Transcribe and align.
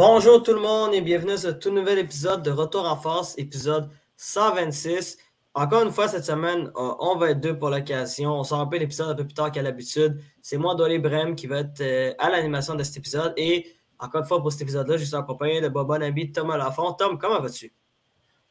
Bonjour 0.00 0.44
tout 0.44 0.52
le 0.52 0.60
monde 0.60 0.94
et 0.94 1.00
bienvenue 1.00 1.32
à 1.32 1.36
ce 1.38 1.48
tout 1.48 1.72
nouvel 1.72 1.98
épisode 1.98 2.44
de 2.44 2.52
Retour 2.52 2.84
en 2.84 2.94
force, 2.94 3.36
épisode 3.36 3.90
126. 4.16 5.18
Encore 5.54 5.82
une 5.82 5.90
fois, 5.90 6.06
cette 6.06 6.24
semaine, 6.24 6.68
euh, 6.76 6.94
on 7.00 7.16
va 7.16 7.30
être 7.30 7.40
deux 7.40 7.58
pour 7.58 7.68
l'occasion. 7.68 8.30
On 8.30 8.44
sort 8.44 8.60
un 8.60 8.66
peu 8.66 8.76
l'épisode 8.76 9.08
un 9.08 9.14
peu 9.16 9.24
plus 9.24 9.34
tard 9.34 9.50
qu'à 9.50 9.60
l'habitude. 9.60 10.22
C'est 10.40 10.56
moi, 10.56 10.76
Dolly 10.76 11.00
Brem, 11.00 11.34
qui 11.34 11.48
va 11.48 11.58
être 11.58 11.80
euh, 11.80 12.14
à 12.20 12.30
l'animation 12.30 12.76
de 12.76 12.84
cet 12.84 12.98
épisode. 12.98 13.34
Et 13.36 13.74
encore 13.98 14.20
une 14.20 14.28
fois, 14.28 14.40
pour 14.40 14.52
cet 14.52 14.62
épisode-là, 14.62 14.98
je 14.98 15.04
suis 15.04 15.16
accompagné 15.16 15.60
de 15.60 15.68
Bobo 15.68 15.94
ami 15.94 16.30
Thomas 16.30 16.56
Lafont. 16.56 16.92
Tom, 16.92 17.18
comment 17.18 17.40
vas-tu? 17.40 17.74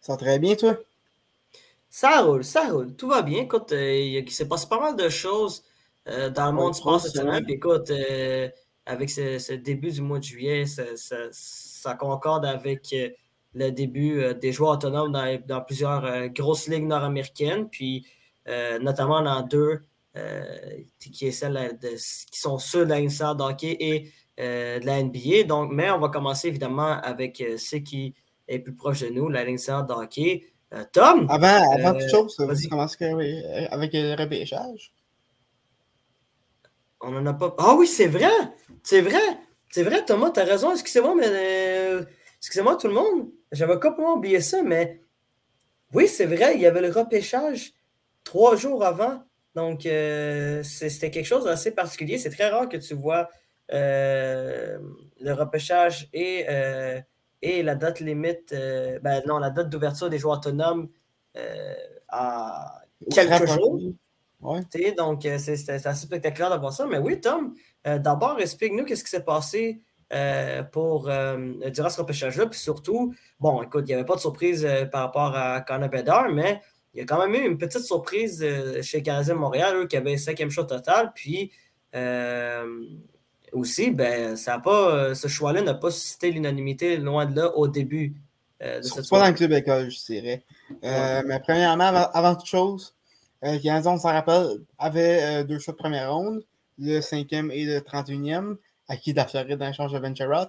Ça 0.02 0.12
va 0.12 0.18
très 0.18 0.40
bien, 0.40 0.54
toi? 0.56 0.76
Ça 1.90 2.24
roule, 2.24 2.44
ça 2.44 2.68
roule. 2.68 2.94
Tout 2.94 3.08
va 3.08 3.22
bien. 3.22 3.44
Écoute, 3.44 3.72
euh, 3.72 3.96
il 3.96 4.30
s'est 4.32 4.50
passé 4.50 4.68
pas 4.68 4.82
mal 4.82 4.98
de 4.98 5.08
choses 5.08 5.64
dans 6.06 6.48
le 6.48 6.52
monde 6.52 6.74
du 6.74 6.80
sport 6.80 7.00
cette 7.00 7.16
semaine. 7.16 7.46
Puis 7.46 7.54
écoute, 7.54 7.90
avec 8.88 9.10
ce, 9.10 9.54
début 9.54 9.92
du 9.92 10.02
mois 10.02 10.20
de 10.20 10.24
juillet, 10.24 10.64
ça, 10.66 11.94
concorde 11.96 12.46
avec 12.46 12.94
euh, 12.94 13.10
le 13.54 13.70
début 13.70 14.20
euh, 14.20 14.34
des 14.34 14.52
joueurs 14.52 14.72
autonomes 14.72 15.12
dans, 15.12 15.62
plusieurs 15.62 16.06
euh, 16.06 16.28
grosses 16.28 16.68
ligues 16.68 16.88
nord-américaines, 16.88 17.70
puis 17.70 18.06
notamment 18.80 19.22
dans 19.22 19.42
deux 19.42 19.82
qui, 21.00 21.28
est 21.28 21.32
celle 21.32 21.78
qui 21.82 22.40
sont 22.40 22.60
ceux 22.60 22.86
de 22.86 22.92
la 22.92 23.02
NCAA 23.02 23.36
hockey 23.38 23.76
et 23.78 24.12
de 24.38 24.86
la 24.86 25.04
NBA. 25.04 25.44
Donc, 25.44 25.70
mais 25.74 25.92
on 25.92 26.00
va 26.00 26.08
commencer 26.08 26.48
évidemment 26.48 27.02
avec 27.02 27.44
ce 27.58 27.76
qui 27.76 28.16
est 28.48 28.60
plus 28.60 28.74
proche 28.74 29.02
de 29.02 29.10
nous, 29.10 29.28
la 29.28 29.44
NCAA 29.44 29.86
hockey. 29.90 30.46
Tom! 30.94 31.28
Avant, 31.30 31.72
avant 31.74 32.00
toute 32.00 32.10
chose, 32.10 32.40
vas-y 32.40 32.70
commencer 32.70 32.96
avec 33.70 33.92
le 33.92 34.16
repêchage. 34.16 34.94
On 37.02 37.12
n'en 37.12 37.26
a 37.26 37.34
pas. 37.34 37.56
Ah 37.60 37.76
oui, 37.76 37.88
c'est 37.88 38.08
vrai! 38.08 38.32
C'est 38.84 39.02
vrai! 39.02 39.20
C'est 39.72 39.84
vrai, 39.84 40.04
Thomas, 40.06 40.32
t'as 40.32 40.44
raison. 40.44 40.72
Excusez-moi, 40.72 41.16
mais. 41.16 41.28
Euh, 41.28 42.04
excusez-moi, 42.40 42.78
tout 42.78 42.88
le 42.88 42.94
monde. 42.94 43.30
J'avais 43.52 43.74
complètement 43.74 44.16
oublié 44.16 44.42
ça, 44.42 44.64
mais. 44.64 45.02
Oui, 45.94 46.08
c'est 46.08 46.26
vrai, 46.26 46.56
il 46.56 46.62
y 46.62 46.66
avait 46.66 46.82
le 46.82 46.92
repêchage 46.92 47.74
trois 48.24 48.56
jours 48.56 48.84
avant. 48.84 49.24
Donc, 49.56 49.86
euh, 49.86 50.62
c'était 50.64 51.12
quelque 51.12 51.26
chose 51.26 51.46
d'assez 51.46 51.72
particulier. 51.72 52.18
C'est 52.18 52.30
très 52.30 52.50
rare 52.50 52.68
que 52.68 52.78
tu 52.78 52.94
vois 52.94 53.30
euh, 53.74 54.78
le 55.20 55.34
repêchage 55.34 56.10
et, 56.14 56.46
et 57.42 57.64
la 57.64 57.76
date 57.76 58.02
limite, 58.02 58.54
ben 58.54 59.24
non, 59.26 59.40
la 59.40 59.50
date 59.50 59.70
d'ouverture 59.70 60.10
des 60.10 60.20
joueurs 60.20 60.38
autonomes 60.38 60.90
à 62.10 62.82
quelques 63.12 63.48
jours. 63.48 63.80
Donc, 64.42 65.26
euh, 65.26 65.38
c'est 65.40 65.70
assez 65.70 66.06
spectaculaire 66.06 66.50
d'avoir 66.50 66.74
ça. 66.74 66.86
Mais 66.86 66.98
oui, 66.98 67.20
Tom, 67.20 67.54
euh, 67.88 67.98
d'abord, 67.98 68.40
explique-nous 68.40 68.86
qu'est-ce 68.86 69.04
qui 69.04 69.10
s'est 69.10 69.24
passé 69.24 69.82
euh, 70.14 70.64
pour 70.64 71.10
durant 71.72 71.90
ce 71.90 72.00
repêchage-là. 72.00 72.48
Puis 72.48 72.60
surtout, 72.60 73.14
bon, 73.40 73.62
écoute, 73.64 73.84
il 73.86 73.90
n'y 73.90 73.94
avait 73.94 74.06
pas 74.06 74.16
de 74.16 74.22
surprise 74.22 74.68
par 74.92 75.02
rapport 75.02 75.36
à 75.36 75.62
Connor 75.62 75.90
Bedard, 75.90 76.30
mais 76.30 76.62
il 76.94 77.00
y 77.00 77.02
a 77.04 77.06
quand 77.06 77.20
même 77.20 77.36
eu 77.36 77.46
une 77.46 77.58
petite 77.58 77.84
surprise 77.84 78.46
chez 78.82 79.02
Canadien 79.04 79.36
Montréal, 79.36 79.76
eux, 79.76 79.88
qui 79.88 79.98
avait 79.98 80.18
cinquième 80.18 80.50
choix 80.50 80.66
total. 80.66 81.12
Puis 81.14 81.52
aussi, 83.54 83.92
ben, 83.92 84.36
ça 84.36 84.60
pas, 84.60 85.14
ce 85.16 85.28
choix-là 85.28 85.62
n'a 85.62 85.74
pas 85.74 85.92
suscité 85.92 86.32
l'unanimité 86.32 86.98
loin 86.98 87.26
de 87.26 87.36
là 87.36 87.58
au 87.58 87.68
début. 87.68 88.16
de 88.62 88.82
cette 88.82 89.10
pas 89.10 89.20
dans 89.20 89.28
le 89.28 89.34
club 89.34 89.52
école, 89.52 89.90
je 89.90 90.06
dirais. 90.06 90.44
Mais 90.82 91.40
premièrement, 91.44 91.86
avant 92.14 92.36
toute 92.36 92.48
chose, 92.48 92.97
euh, 93.44 93.60
on 93.86 93.98
s'en 93.98 94.10
rappelle, 94.10 94.60
avait 94.80 95.24
euh, 95.24 95.44
deux 95.44 95.60
choix 95.60 95.74
de 95.74 95.78
première 95.78 96.14
ronde, 96.14 96.44
le 96.80 97.02
cinquième 97.02 97.52
et 97.52 97.66
le 97.66 97.80
31e, 97.80 98.58
acquis 98.88 99.14
d'Affaire 99.14 99.46
dans 99.58 99.68
l'échange 99.68 99.92
de 99.94 100.00
Venturot. 100.00 100.48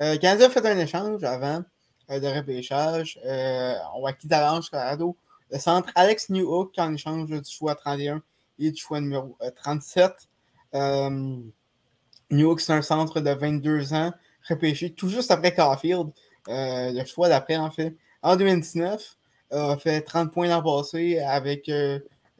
Euh, 0.00 0.16
a 0.22 0.50
fait 0.50 0.66
un 0.66 0.78
échange 0.78 1.24
avant 1.24 1.64
euh, 2.10 2.20
de 2.20 2.26
repêchage. 2.26 3.18
Euh, 3.24 3.74
on 3.96 4.04
acquis 4.04 4.28
d'Avance 4.28 4.70
Colorado 4.70 5.16
le 5.50 5.58
centre 5.58 5.90
Alex 5.94 6.28
Newhook 6.28 6.74
en 6.76 6.92
échange 6.92 7.30
du 7.30 7.40
choix 7.50 7.74
31 7.74 8.22
et 8.58 8.70
du 8.70 8.80
choix 8.80 9.00
numéro 9.00 9.36
37. 9.56 10.12
Newhook, 12.30 12.60
c'est 12.60 12.74
un 12.74 12.82
centre 12.82 13.20
de 13.20 13.30
22 13.30 13.94
ans, 13.94 14.12
repêché 14.46 14.92
tout 14.92 15.08
juste 15.08 15.30
après 15.30 15.54
Caulfield, 15.54 16.10
le 16.46 17.04
choix 17.06 17.30
d'après 17.30 17.56
en 17.56 17.70
fait. 17.70 17.96
En 18.20 18.36
2019, 18.36 19.16
a 19.52 19.78
fait 19.78 20.02
30 20.02 20.34
points 20.34 20.48
l'an 20.48 20.62
passé 20.62 21.18
avec 21.18 21.70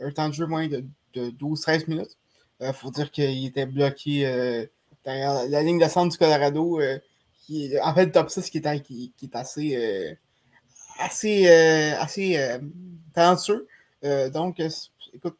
un 0.00 0.10
temps 0.10 0.28
de 0.28 0.34
jeu 0.34 0.46
moins 0.46 0.68
de, 0.68 0.84
12-13 1.14 1.88
minutes. 1.88 2.16
Il 2.60 2.66
euh, 2.66 2.72
faut 2.72 2.90
dire 2.90 3.10
qu'il 3.10 3.46
était 3.46 3.66
bloqué 3.66 4.26
euh, 4.26 4.66
derrière 5.04 5.48
la 5.48 5.62
ligne 5.62 5.78
de 5.78 5.88
centre 5.88 6.10
du 6.10 6.18
Colorado. 6.18 6.80
Euh, 6.80 6.98
qui, 7.46 7.72
en 7.82 7.94
fait, 7.94 8.06
le 8.06 8.12
top 8.12 8.28
6 8.28 8.50
qui 8.50 8.58
est, 8.58 8.66
assez, 9.32 10.18
assez, 10.98 11.46
assez 11.46 12.58
talentueux. 13.14 13.66
donc, 14.34 14.60
écoute, 14.60 15.38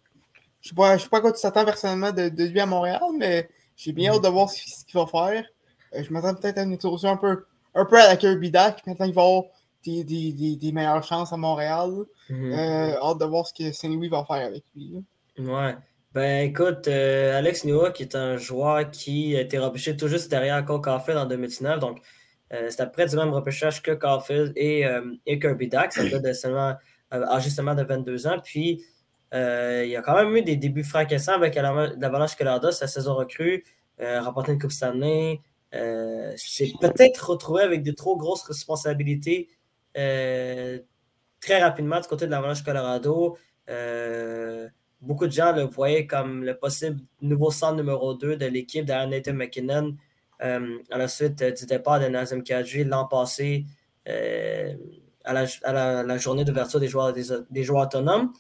je 0.63 0.71
ne 0.73 0.99
sais, 0.99 1.09
pas 1.09 1.19
à 1.19 1.21
quoi 1.21 1.33
tu 1.33 1.43
t'attends 1.43 1.67
personnellement 1.67 2.13
de, 2.13 2.45
lui 2.45 2.61
à 2.61 2.65
Montréal, 2.65 3.03
mais 3.19 3.51
j'ai 3.77 3.93
bien 3.93 4.15
hâte 4.15 4.23
de 4.23 4.29
voir 4.29 4.49
ce, 4.49 4.87
qu'il 4.87 4.99
va 4.99 5.07
faire. 5.07 5.45
je 5.93 6.11
m'attends 6.11 6.35
peut-être 6.35 6.57
à 6.57 6.63
une 6.63 6.73
introduction 6.73 7.11
un 7.11 7.19
peu, 7.19 7.45
un 7.75 7.85
peu 7.85 8.01
à 8.01 8.09
la 8.09 8.17
Kirby 8.17 8.51
Dak. 8.51 8.87
Maintenant, 8.87 9.05
il 9.05 9.13
va 9.13 9.21
avoir 9.21 9.45
des, 9.85 10.05
des, 10.05 10.57
des, 10.57 10.73
meilleures 10.73 11.03
chances 11.03 11.33
à 11.33 11.37
Montréal. 11.37 11.91
Euh, 12.31 12.95
hâte 13.03 13.19
de 13.19 13.25
voir 13.25 13.47
ce 13.47 13.53
que 13.53 13.73
Saint-Louis 13.73 14.09
va 14.09 14.25
faire 14.25 14.47
avec 14.47 14.65
lui. 14.75 15.05
Ouais. 15.39 15.77
Ben 16.15 16.49
écoute, 16.49 16.89
euh, 16.89 17.39
Alex 17.39 17.65
Nua, 17.65 17.91
qui 17.91 18.03
est 18.03 18.17
un 18.17 18.37
joueur 18.37 18.91
qui 18.91 19.37
a 19.37 19.41
été 19.41 19.59
repêché 19.59 19.97
tout 19.97 20.09
juste 20.09 20.31
derrière 20.31 20.65
Cole 20.65 20.81
Caulfield 20.81 21.19
en 21.19 21.27
2019, 21.27 21.79
donc 21.79 22.01
euh, 22.53 22.69
c'est 22.71 22.81
après 22.81 23.07
du 23.07 23.15
même 23.17 23.31
repêchage 23.31 23.83
que 23.83 23.93
Caulfield 23.93 24.53
et, 24.57 24.85
et 25.27 25.39
Kirby 25.39 25.69
Dax, 25.69 25.97
ça 25.97 26.19
de 26.19 26.33
seulement, 26.33 26.75
âgé 27.13 27.51
seulement 27.51 27.75
de 27.75 27.83
22 27.83 28.27
ans. 28.27 28.39
Puis 28.43 28.83
il 29.33 29.89
y 29.89 29.97
a 29.97 30.03
quand 30.03 30.15
même 30.15 30.35
eu 30.35 30.43
des 30.43 30.57
débuts 30.57 30.83
fracassants 30.83 31.35
avec 31.35 31.55
l'Avalanche 31.55 32.35
Colorado, 32.37 32.71
sa 32.71 32.87
saison 32.87 33.15
recrue, 33.15 33.65
remporté 34.01 34.53
une 34.53 34.59
Coupe 34.59 34.73
Stanley. 34.73 35.41
c'est 35.71 36.73
peut-être 36.81 37.31
retrouvé 37.31 37.63
avec 37.63 37.83
de 37.83 37.93
trop 37.93 38.17
grosses 38.17 38.43
responsabilités 38.45 39.51
euh, 39.51 39.58
très 41.41 41.63
rapidement 41.63 42.01
du 42.01 42.09
côté 42.09 42.27
de 42.27 42.31
l'Avalanche 42.31 42.63
Colorado. 42.63 43.37
Euh, 43.69 44.69
beaucoup 45.01 45.27
de 45.27 45.33
gens 45.33 45.53
le 45.53 45.63
voyaient 45.63 46.07
comme 46.07 46.45
le 46.45 46.57
possible 46.57 47.01
nouveau 47.21 47.51
centre 47.51 47.77
numéro 47.77 48.15
2 48.15 48.37
de 48.37 48.47
l'équipe 48.47 48.85
derrière 48.85 49.09
Nathan 49.09 49.35
McKinnon 49.35 49.97
euh, 50.43 50.79
à 50.91 50.99
la 50.99 51.09
suite 51.09 51.43
du 51.43 51.67
départ 51.67 52.01
de 52.01 52.07
Nazem 52.07 52.43
Kadri 52.43 52.85
l'an 52.85 53.07
passé 53.07 53.65
à 55.25 55.33
la, 55.35 56.17
journée 56.19 56.45
d'ouverture 56.45 56.81
des 56.81 56.89
joueurs, 56.89 57.15
autonomes. 57.75 58.33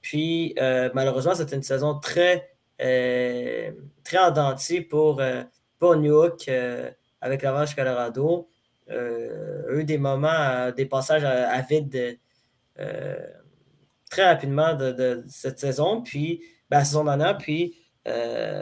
Puis 0.00 0.54
malheureusement, 0.94 1.34
c'était 1.34 1.56
une 1.56 1.64
saison 1.64 1.98
très, 1.98 2.52
très 2.78 4.18
endentie 4.18 4.82
pour, 4.82 5.20
pour 5.78 5.96
New 5.96 6.12
York 6.12 6.48
avec 7.20 7.42
l'Avalanche 7.42 7.74
Colorado 7.74 8.48
euh, 8.48 8.55
eu 8.88 9.84
des 9.84 9.98
moments, 9.98 10.28
euh, 10.28 10.72
des 10.72 10.86
passages 10.86 11.24
à, 11.24 11.60
vide 11.62 12.18
euh, 12.78 13.26
très 14.10 14.26
rapidement 14.26 14.74
de, 14.74 15.24
cette 15.28 15.58
saison, 15.58 16.02
puis 16.02 16.42
ben, 16.70 16.78
la 16.78 16.84
saison 16.84 17.04
dernière. 17.04 17.36
Puis, 17.38 17.76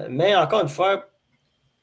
mais 0.08 0.34
encore 0.36 0.62
une 0.62 0.68
fois, 0.68 1.10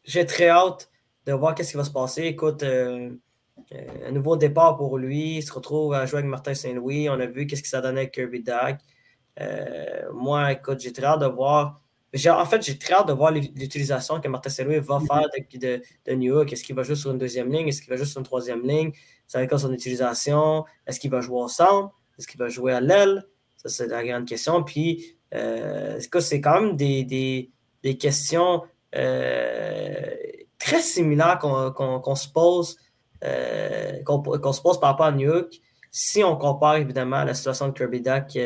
j'ai 0.04 0.26
très 0.26 0.50
hâte 0.50 0.90
de 1.26 1.34
voir 1.34 1.54
qu'est-ce 1.54 1.72
qui 1.72 1.78
va 1.78 1.84
se 1.84 1.92
passer. 1.92 2.24
Écoute, 2.24 2.64
un 2.64 4.12
nouveau 4.12 4.36
départ 4.36 4.78
pour 4.78 4.98
lui. 4.98 5.38
Il 5.38 5.44
se 5.44 5.54
retrouve 5.54 5.94
à 5.94 6.06
jouer 6.06 6.20
avec 6.20 6.30
Martin 6.30 6.56
Saint-Louis. 6.56 7.10
On 7.10 7.20
a 7.20 7.28
vu 7.28 7.46
qu'est-ce 7.46 7.62
que 7.62 7.68
ça 7.68 7.82
donnait 7.82 8.02
avec 8.02 8.14
Kirby 8.14 8.42
Dag. 8.42 8.80
moi, 10.14 10.52
écoute, 10.54 10.80
j'ai 10.80 10.92
très 10.92 11.06
hâte 11.06 11.20
de 11.20 11.28
voir 11.28 11.82
en 12.30 12.46
fait, 12.46 12.66
j'ai 12.66 12.78
très 12.78 12.94
hâte 12.94 13.08
de 13.08 13.14
voir 13.14 13.32
l'utilisation 13.32 14.20
que 14.20 14.28
Martin 14.28 14.50
Saint-Louis 14.50 14.80
va 14.80 15.00
mhm. 15.00 15.08
faire 15.08 15.28
de, 15.54 15.82
de, 16.06 16.16
New 16.16 16.34
York. 16.34 16.52
Est-ce 16.52 16.64
qu'il 16.64 16.76
va 16.76 16.84
jouer 16.84 16.96
sur 16.96 17.12
une 17.12 17.18
deuxième 17.18 17.52
ligne? 17.52 17.68
Est-ce 17.68 17.82
qu'il 17.82 17.90
va 17.90 17.96
jouer 17.96 18.06
sur 18.06 18.20
une 18.20 18.26
troisième 18.26 18.64
ligne? 18.64 18.92
Ça 19.28 19.38
va 19.38 19.44
être 19.44 19.50
quoi 19.50 19.60
son 19.60 19.72
utilisation? 19.72 20.66
Est-ce 20.86 21.00
qu'il 21.00 21.12
va 21.12 21.22
jouer 21.22 21.42
au 21.42 21.48
centre? 21.48 21.96
Est-ce 22.18 22.28
qu'il 22.28 22.40
va 22.40 22.50
jouer 22.50 22.74
à 22.74 22.82
l'aile? 22.82 23.26
Ça, 23.58 23.70
c'est 23.70 23.88
la 23.88 24.04
grande 24.04 24.26
question. 24.26 24.64
Puis, 24.64 25.18
euh, 25.34 26.00
c'est 26.20 26.42
quand 26.42 26.62
même 26.62 26.76
des, 26.76 27.50
questions 28.00 28.64
euh, 28.96 30.16
très 30.60 30.82
similaires 30.82 31.40
qu'on 31.40 32.16
se 32.16 32.28
pose 32.28 32.78
euh, 33.24 34.02
qu'on 34.04 34.54
se 34.54 34.62
pose 34.62 34.80
par 34.80 34.92
rapport 34.92 35.06
à 35.06 35.12
New 35.12 35.28
York 35.28 35.62
si 35.92 36.24
on 36.24 36.36
compare 36.38 36.78
évidemment 36.78 37.18
à 37.18 37.26
la 37.26 37.34
situation 37.34 37.68
de 37.68 37.74
Kirby 37.74 38.02
Duck 38.02 38.28
qui 38.28 38.42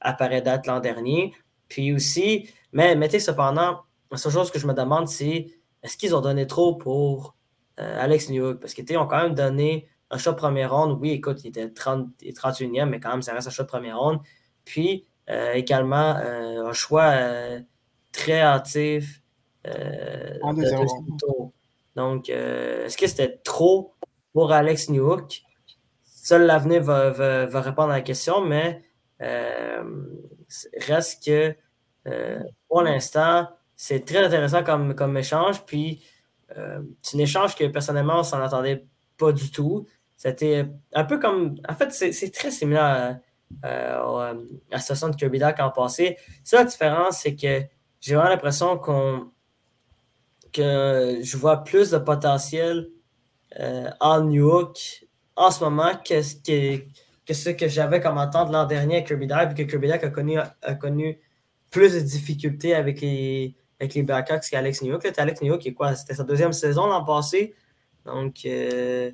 apparaît 0.00 0.42
date 0.42 0.66
l'an 0.66 0.80
dernier. 0.80 1.32
Puis 1.68 1.92
aussi, 1.92 2.48
mais 2.72 2.96
mettez 2.96 3.20
cependant, 3.20 3.82
la 4.10 4.16
seule 4.16 4.32
chose 4.32 4.50
que 4.50 4.58
je 4.58 4.66
me 4.66 4.74
demande, 4.74 5.08
c'est 5.08 5.46
est-ce 5.82 5.96
qu'ils 5.96 6.14
ont 6.14 6.20
donné 6.20 6.46
trop 6.46 6.74
pour 6.74 7.36
euh, 7.80 8.02
Alex 8.02 8.30
Newhook? 8.30 8.60
Parce 8.60 8.74
qu'ils 8.74 8.98
ont 8.98 9.06
quand 9.06 9.22
même 9.22 9.34
donné 9.34 9.88
un 10.10 10.18
choix 10.18 10.32
de 10.32 10.38
première 10.38 10.74
ronde. 10.74 10.98
Oui, 11.00 11.10
écoute, 11.10 11.44
il 11.44 11.48
était 11.48 11.70
30, 11.70 12.08
31e, 12.22 12.86
mais 12.86 13.00
quand 13.00 13.10
même, 13.10 13.22
ça 13.22 13.34
reste 13.34 13.48
un 13.48 13.50
choix 13.50 13.64
de 13.64 13.70
première 13.70 13.98
ronde. 13.98 14.20
Puis 14.64 15.06
euh, 15.28 15.52
également 15.52 16.16
euh, 16.16 16.66
un 16.66 16.72
choix 16.72 17.12
très 18.12 18.40
hâtif. 18.40 19.20
Donc, 21.96 22.28
est-ce 22.28 22.96
que 22.96 23.06
c'était 23.06 23.38
trop 23.38 23.94
pour 24.32 24.52
Alex 24.52 24.90
Newhook? 24.90 25.42
Seul 26.04 26.46
l'avenir 26.46 26.82
va, 26.82 27.60
répondre 27.60 27.90
à 27.90 27.96
la 27.96 28.02
question, 28.02 28.42
mais 28.42 28.82
reste 29.18 31.24
que 31.24 31.56
euh, 32.06 32.40
pour 32.68 32.82
l'instant, 32.82 33.48
c'est 33.74 34.04
très 34.04 34.24
intéressant 34.24 34.62
comme, 34.62 34.94
comme 34.94 35.16
échange. 35.16 35.64
Puis 35.64 36.04
euh, 36.56 36.80
c'est 37.02 37.16
un 37.16 37.20
échange 37.20 37.56
que 37.56 37.64
personnellement, 37.66 38.20
on 38.20 38.22
s'en 38.22 38.40
attendait 38.40 38.86
pas 39.16 39.32
du 39.32 39.50
tout. 39.50 39.86
C'était 40.16 40.66
un 40.94 41.04
peu 41.04 41.18
comme. 41.18 41.56
En 41.68 41.74
fait, 41.74 41.92
c'est 41.92 42.30
très 42.32 42.50
similaire 42.50 43.20
à, 43.62 44.32
la 44.70 44.78
situation 44.78 45.08
de 45.10 45.16
Kirby 45.16 45.38
Duck 45.38 45.60
en 45.60 45.70
passé. 45.70 46.16
Ça, 46.42 46.58
la 46.58 46.64
différence, 46.64 47.18
c'est 47.18 47.34
que 47.34 47.62
j'ai 48.00 48.14
vraiment 48.14 48.30
l'impression 48.30 48.78
qu'on 48.78 49.30
que 50.52 51.18
je 51.22 51.36
vois 51.36 51.64
plus 51.64 51.90
de 51.90 51.98
potentiel 51.98 52.88
en 54.00 54.20
New 54.22 54.48
York 54.48 55.06
en 55.36 55.50
ce 55.50 55.62
moment 55.62 55.92
que, 55.96 56.22
que, 56.42 56.82
que 57.26 57.34
ce 57.34 57.50
que 57.50 57.68
j'avais 57.68 58.00
comme 58.00 58.18
attente 58.18 58.50
l'an 58.50 58.64
dernier 58.64 58.98
à 58.98 59.02
Kirby 59.02 59.26
Duck, 59.26 59.48
vu 59.50 59.54
que 59.54 59.70
Kirby 59.70 59.88
Duck 59.88 60.04
a 60.04 60.10
connu, 60.10 60.38
a 60.38 60.74
connu 60.74 61.20
plus 61.76 61.92
de 61.92 62.00
difficultés 62.00 62.74
avec 62.74 63.02
les, 63.02 63.54
avec 63.78 63.94
les 63.94 64.02
Blackhawks 64.02 64.48
qu'Alex 64.50 64.82
New 64.82 64.90
York. 64.90 65.06
Alex 65.18 65.42
New 65.42 65.48
York, 65.48 65.60
qui 65.60 65.68
est 65.68 65.74
quoi? 65.74 65.94
C'était 65.94 66.14
sa 66.14 66.24
deuxième 66.24 66.54
saison 66.54 66.86
l'an 66.86 67.04
passé. 67.04 67.54
Donc, 68.06 68.36
euh, 68.46 69.10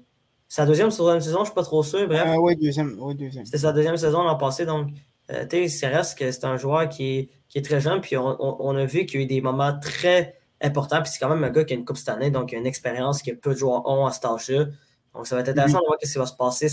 sa 0.47 0.64
deuxième, 0.64 0.91
troisième 0.91 1.20
saison, 1.20 1.38
je 1.38 1.41
ne 1.41 1.47
suis 1.47 1.55
pas 1.55 1.64
trop 1.64 1.82
sûr. 1.82 2.06
Bref. 2.06 2.23
Euh, 2.25 2.37
oui, 2.37 2.55
deuxième. 2.55 2.97
deuxième. 3.17 3.44
C'était 3.44 3.59
sa 3.59 3.73
deuxième 3.73 3.97
saison 3.97 4.23
l'an 4.23 4.37
passé. 4.37 4.64
Donc, 4.64 4.91
euh, 5.32 5.44
c'est 5.50 5.88
reste 5.88 6.17
que 6.17 6.31
c'est 6.31 6.44
un 6.44 6.56
joueur 6.56 6.88
qui 6.88 7.19
est, 7.19 7.31
qui 7.49 7.59
est, 7.59 7.62
très 7.62 7.81
jeune. 7.81 8.00
Puis, 8.00 8.17
on, 8.17 8.76
a 8.76 8.85
vu 8.85 9.06
qu'il 9.06 9.19
y 9.19 9.23
a 9.23 9.25
eu 9.25 9.26
des 9.26 9.41
moments 9.41 9.76
très 9.81 10.37
importants. 10.61 11.03
Puis, 11.03 11.11
c'est 11.11 11.19
quand 11.19 11.31
même 11.31 11.43
un 11.43 11.50
gars 11.50 11.64
qui 11.64 11.75
a 11.75 11.76
une 11.76 11.85
coupe 11.85 11.97
cette 11.97 12.11
année. 12.11 12.31
Donc, 12.31 12.53
il 12.53 12.55
a 12.55 12.59
une 12.59 12.67
expérience 12.67 13.23
que 13.23 13.32
peu 13.32 13.55
de 13.55 13.59
joueurs 13.59 13.85
ont 13.88 14.06
à 14.06 14.12
cet 14.12 14.25
âge-là. 14.25 14.67
Donc, 15.14 15.26
ça 15.26 15.35
va 15.35 15.41
être 15.41 15.49
intéressant 15.49 15.81
de 15.81 15.85
voir 15.85 15.99
ce 16.00 16.12
qui 16.12 16.19
va 16.19 16.26
se 16.26 16.37
passer 16.37 16.69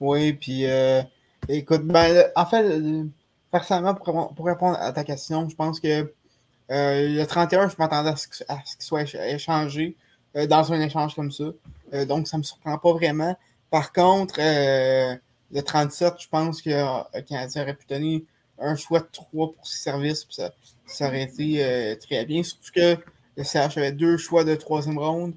Oui, 0.00 0.32
puis 0.32 0.66
euh, 0.66 1.02
écoute, 1.48 1.82
ben, 1.84 2.30
en 2.36 2.46
fait, 2.46 2.80
personnellement, 3.50 3.94
pour, 3.94 4.46
répondre 4.46 4.78
à 4.80 4.92
ta 4.92 5.04
question, 5.04 5.48
je 5.48 5.56
pense 5.56 5.80
que 5.80 6.12
euh, 6.70 7.08
le 7.08 7.24
31, 7.24 7.68
je 7.68 7.76
m'attendais 7.78 8.10
à 8.10 8.16
ce 8.16 8.28
qu'il 8.28 8.36
soit 8.78 9.02
échangé 9.02 9.96
euh, 10.36 10.46
dans 10.46 10.72
un 10.72 10.80
échange 10.80 11.14
comme 11.14 11.32
ça. 11.32 11.44
donc, 12.06 12.28
ça 12.28 12.36
ne 12.36 12.42
me 12.42 12.44
surprend 12.44 12.78
pas 12.78 12.92
vraiment. 12.92 13.36
Par 13.70 13.92
contre, 13.92 14.36
le 14.38 15.60
37, 15.60 16.14
je 16.18 16.28
pense 16.28 16.62
que 16.62 17.20
Canadien 17.22 17.62
aurait 17.62 17.74
pu 17.74 17.86
donner 17.86 18.24
un 18.60 18.76
choix 18.76 19.00
de 19.00 19.08
3 19.12 19.52
pour 19.52 19.66
ses 19.66 19.78
services, 19.78 20.24
puis 20.24 20.34
ça, 20.36 20.52
ça 20.86 21.08
aurait 21.08 21.22
été 21.22 21.96
très 22.00 22.24
bien. 22.24 22.42
Surtout 22.42 22.70
que 22.74 22.96
le 23.36 23.44
CH 23.44 23.76
avait 23.78 23.92
deux 23.92 24.16
choix 24.16 24.44
de 24.44 24.54
troisième 24.54 24.98
ronde 24.98 25.34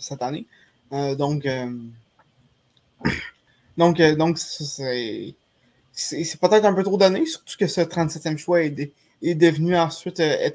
cette 0.00 0.22
année. 0.22 0.46
donc, 0.90 1.46
donc, 3.76 4.00
euh, 4.00 4.14
donc 4.14 4.38
c'est 4.38 5.34
peut-être 6.40 6.64
un 6.64 6.74
peu 6.74 6.82
trop 6.82 6.96
donné, 6.96 7.26
surtout 7.26 7.56
que 7.58 7.66
ce 7.66 7.80
37e 7.80 8.36
choix 8.36 8.62
est, 8.62 8.92
est 9.22 9.34
devenu 9.34 9.76
ensuite 9.76 10.20
euh, 10.20 10.48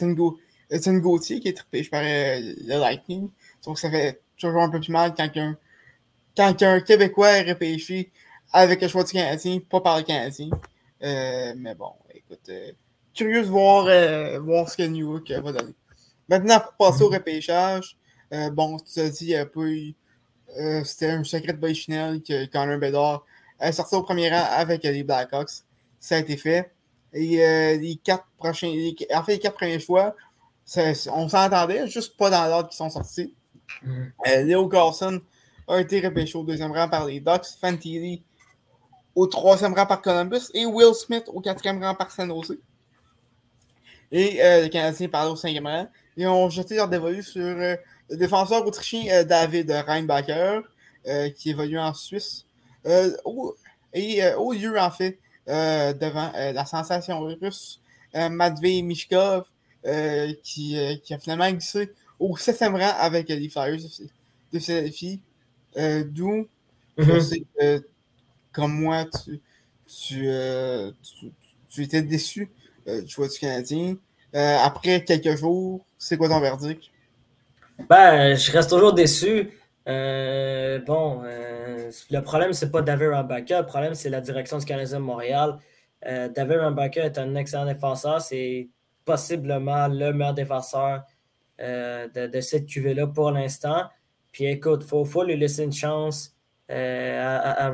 Ethan, 0.69 0.94
Gauthier, 1.00 1.40
qui 1.40 1.50
est 1.50 1.60
repêché 1.60 1.90
par 1.90 2.01
euh, 2.04 2.54
le 2.66 2.80
Lightning. 2.80 3.30
Donc, 3.66 3.80
ça 3.80 3.90
fait 3.90 4.22
toujours 4.38 4.62
un 4.62 4.69
peu 4.69 4.80
plus 4.80 4.92
mal 4.92 5.13
quand 5.16 5.30
un, 5.36 5.57
quand 6.36 6.62
un 6.62 6.80
Québécois 6.80 7.31
est 7.31 7.50
repêché 7.50 8.12
avec 8.54 8.81
le 8.81 8.88
choix 8.88 9.04
du 9.04 9.12
Canadien, 9.12 9.60
pas 9.69 9.81
par 9.81 9.98
le 9.98 10.04
Canadien. 10.04 10.50
mais 11.02 11.75
bon, 11.75 11.94
écoute, 12.13 12.50
curieux 13.13 13.42
de 13.42 13.48
voir, 13.48 13.86
voir 14.42 14.69
ce 14.69 14.78
que 14.78 14.84
New 14.84 15.12
York 15.12 15.31
va 15.44 15.52
donner. 15.52 15.74
Maintenant, 16.30 16.60
pour 16.60 16.74
passer 16.74 17.04
au 17.04 17.10
repêchage, 17.10 17.98
bon, 18.54 18.78
tu 18.78 19.00
as 19.00 19.10
dit, 19.10 19.25
il 19.25 19.28
n'y 19.28 19.36
a 19.36 19.45
pas 19.45 19.62
eu 19.62 19.94
euh, 20.57 20.84
c'était 20.84 21.12
un 21.12 21.24
secret 21.24 21.54
de 21.54 21.57
Baïchinel 21.57 22.22
que 22.22 22.46
Connor 22.46 22.80
Bedard 22.80 23.25
a 23.60 23.72
sorti 23.72 23.96
au 23.96 24.04
premier 24.04 24.30
rang 24.30 24.46
avec 24.51 24.84
les 24.84 25.04
Blackhawks. 25.04 25.63
Ça 26.00 26.16
a 26.16 26.19
été 26.19 26.38
fait. 26.38 26.72
Et 27.13 27.44
euh, 27.44 27.78
les 27.78 27.96
quatre 27.96 28.25
prochains, 28.38 28.72
en 29.13 29.24
fait, 29.24 29.34
les 29.34 29.40
quatre 29.40 29.56
premiers 29.56 29.80
choix, 29.80 30.16
on 31.12 31.30
s'entendait, 31.30 31.88
juste 31.88 32.16
pas 32.18 32.30
dans 32.30 32.46
l'ordre 32.48 32.69
qui 32.69 32.78
sont 32.78 32.90
sortis. 32.90 33.34
Mm. 33.84 34.04
Euh, 34.28 34.44
Leo 34.44 34.68
Carlson 34.68 35.22
a 35.68 35.80
été 35.80 36.00
repêché 36.00 36.38
au 36.38 36.44
deuxième 36.44 36.72
rang 36.72 36.88
par 36.88 37.06
les 37.06 37.19
Ducks, 37.19 37.45
Fantilli 37.60 38.24
au 39.16 39.28
troisième 39.28 39.74
rang 39.74 39.86
par 39.86 40.02
Columbus 40.02 40.50
et 40.54 40.66
Will 40.66 40.94
Smith 40.94 41.25
au 41.28 41.42
quatrième 41.42 41.84
rang 41.84 41.95
par 41.95 42.12
San 42.12 42.30
Jose. 42.30 42.57
Et 44.12 44.40
le 44.42 44.68
Canadien 44.69 45.07
parlait 45.07 45.31
au 45.31 45.36
cinquième 45.36 45.68
rang. 45.68 45.88
Et 46.18 46.25
ont 46.28 46.50
jeté 46.50 46.75
leur 46.75 46.88
dévolu 46.88 47.24
sur 47.24 47.56
le 48.09 48.17
défenseur 48.17 48.65
autrichien 48.65 49.11
euh, 49.11 49.23
David 49.23 49.71
Reinbacher, 49.71 50.61
euh, 51.07 51.29
qui 51.29 51.51
évolue 51.51 51.79
en 51.79 51.94
Suisse. 51.94 52.45
Euh, 52.85 53.11
et 53.94 54.21
au 54.33 54.53
lieu, 54.53 54.79
en 54.79 54.91
fait, 54.91 55.17
devant 55.47 56.31
la 56.35 56.65
sensation 56.65 57.21
russe, 57.21 57.81
Matvey 58.13 58.83
Mishkov, 58.83 59.45
qui, 60.44 60.77
qui, 61.03 61.13
a 61.13 61.17
finalement 61.17 61.50
glissé 61.51 61.91
au 62.19 62.38
septième 62.38 62.75
rang 62.75 62.94
avec 63.00 63.29
les 63.29 63.50
Flyers 63.50 63.79
de 64.53 64.59
Philadelphie. 64.59 65.19
D'où 65.75 66.47
je 66.97 67.03
mm-hmm. 67.03 67.21
sais 67.21 67.44
que, 67.57 67.88
comme 68.51 68.73
moi, 68.73 69.06
tu, 69.06 69.41
tu, 69.88 70.29
tu, 71.67 71.83
étais 71.83 72.03
déçu 72.03 72.51
du 72.85 73.09
choix 73.09 73.27
du 73.27 73.39
Canadien. 73.39 73.95
après 74.33 75.03
quelques 75.03 75.35
jours, 75.35 75.83
c'est 75.97 76.15
quoi 76.15 76.29
ton 76.29 76.39
verdict? 76.39 76.91
Ben, 77.88 78.36
je 78.36 78.52
reste 78.52 78.70
toujours 78.70 78.94
déçu. 78.94 79.52
Euh, 79.88 80.80
bon, 80.80 81.21
euh, 81.24 81.90
le 82.12 82.19
problème, 82.21 82.54
c'est 82.54 82.71
pas 82.71 82.81
David 82.81 83.09
Rambaka. 83.09 83.62
Le 83.62 83.66
problème, 83.66 83.95
c'est 83.95 84.09
la 84.09 84.21
direction 84.21 84.57
du 84.57 84.66
Canadien 84.66 85.00
de 85.00 85.04
Montréal. 85.04 85.57
Euh, 86.06 86.30
David 86.30 86.59
Rambaka 86.59 87.06
est 87.06 87.18
un 87.18 87.36
excellent 87.36 87.66
défenseur. 87.66 88.21
C'est 88.21 88.69
possiblement 89.06 89.88
le 89.88 90.12
meilleur 90.14 90.33
défenseur 90.33 91.04
de, 91.59 92.42
cette 92.42 92.68
QV-là 92.68 93.07
pour 93.07 93.31
l'instant. 93.31 93.86
Puis 94.31 94.45
écoute, 94.45 94.83
il 94.86 95.06
faut, 95.07 95.24
lui 95.24 95.36
laisser 95.36 95.64
une 95.64 95.74
chance 95.74 96.36
à, 96.69 97.66
à, 97.66 97.69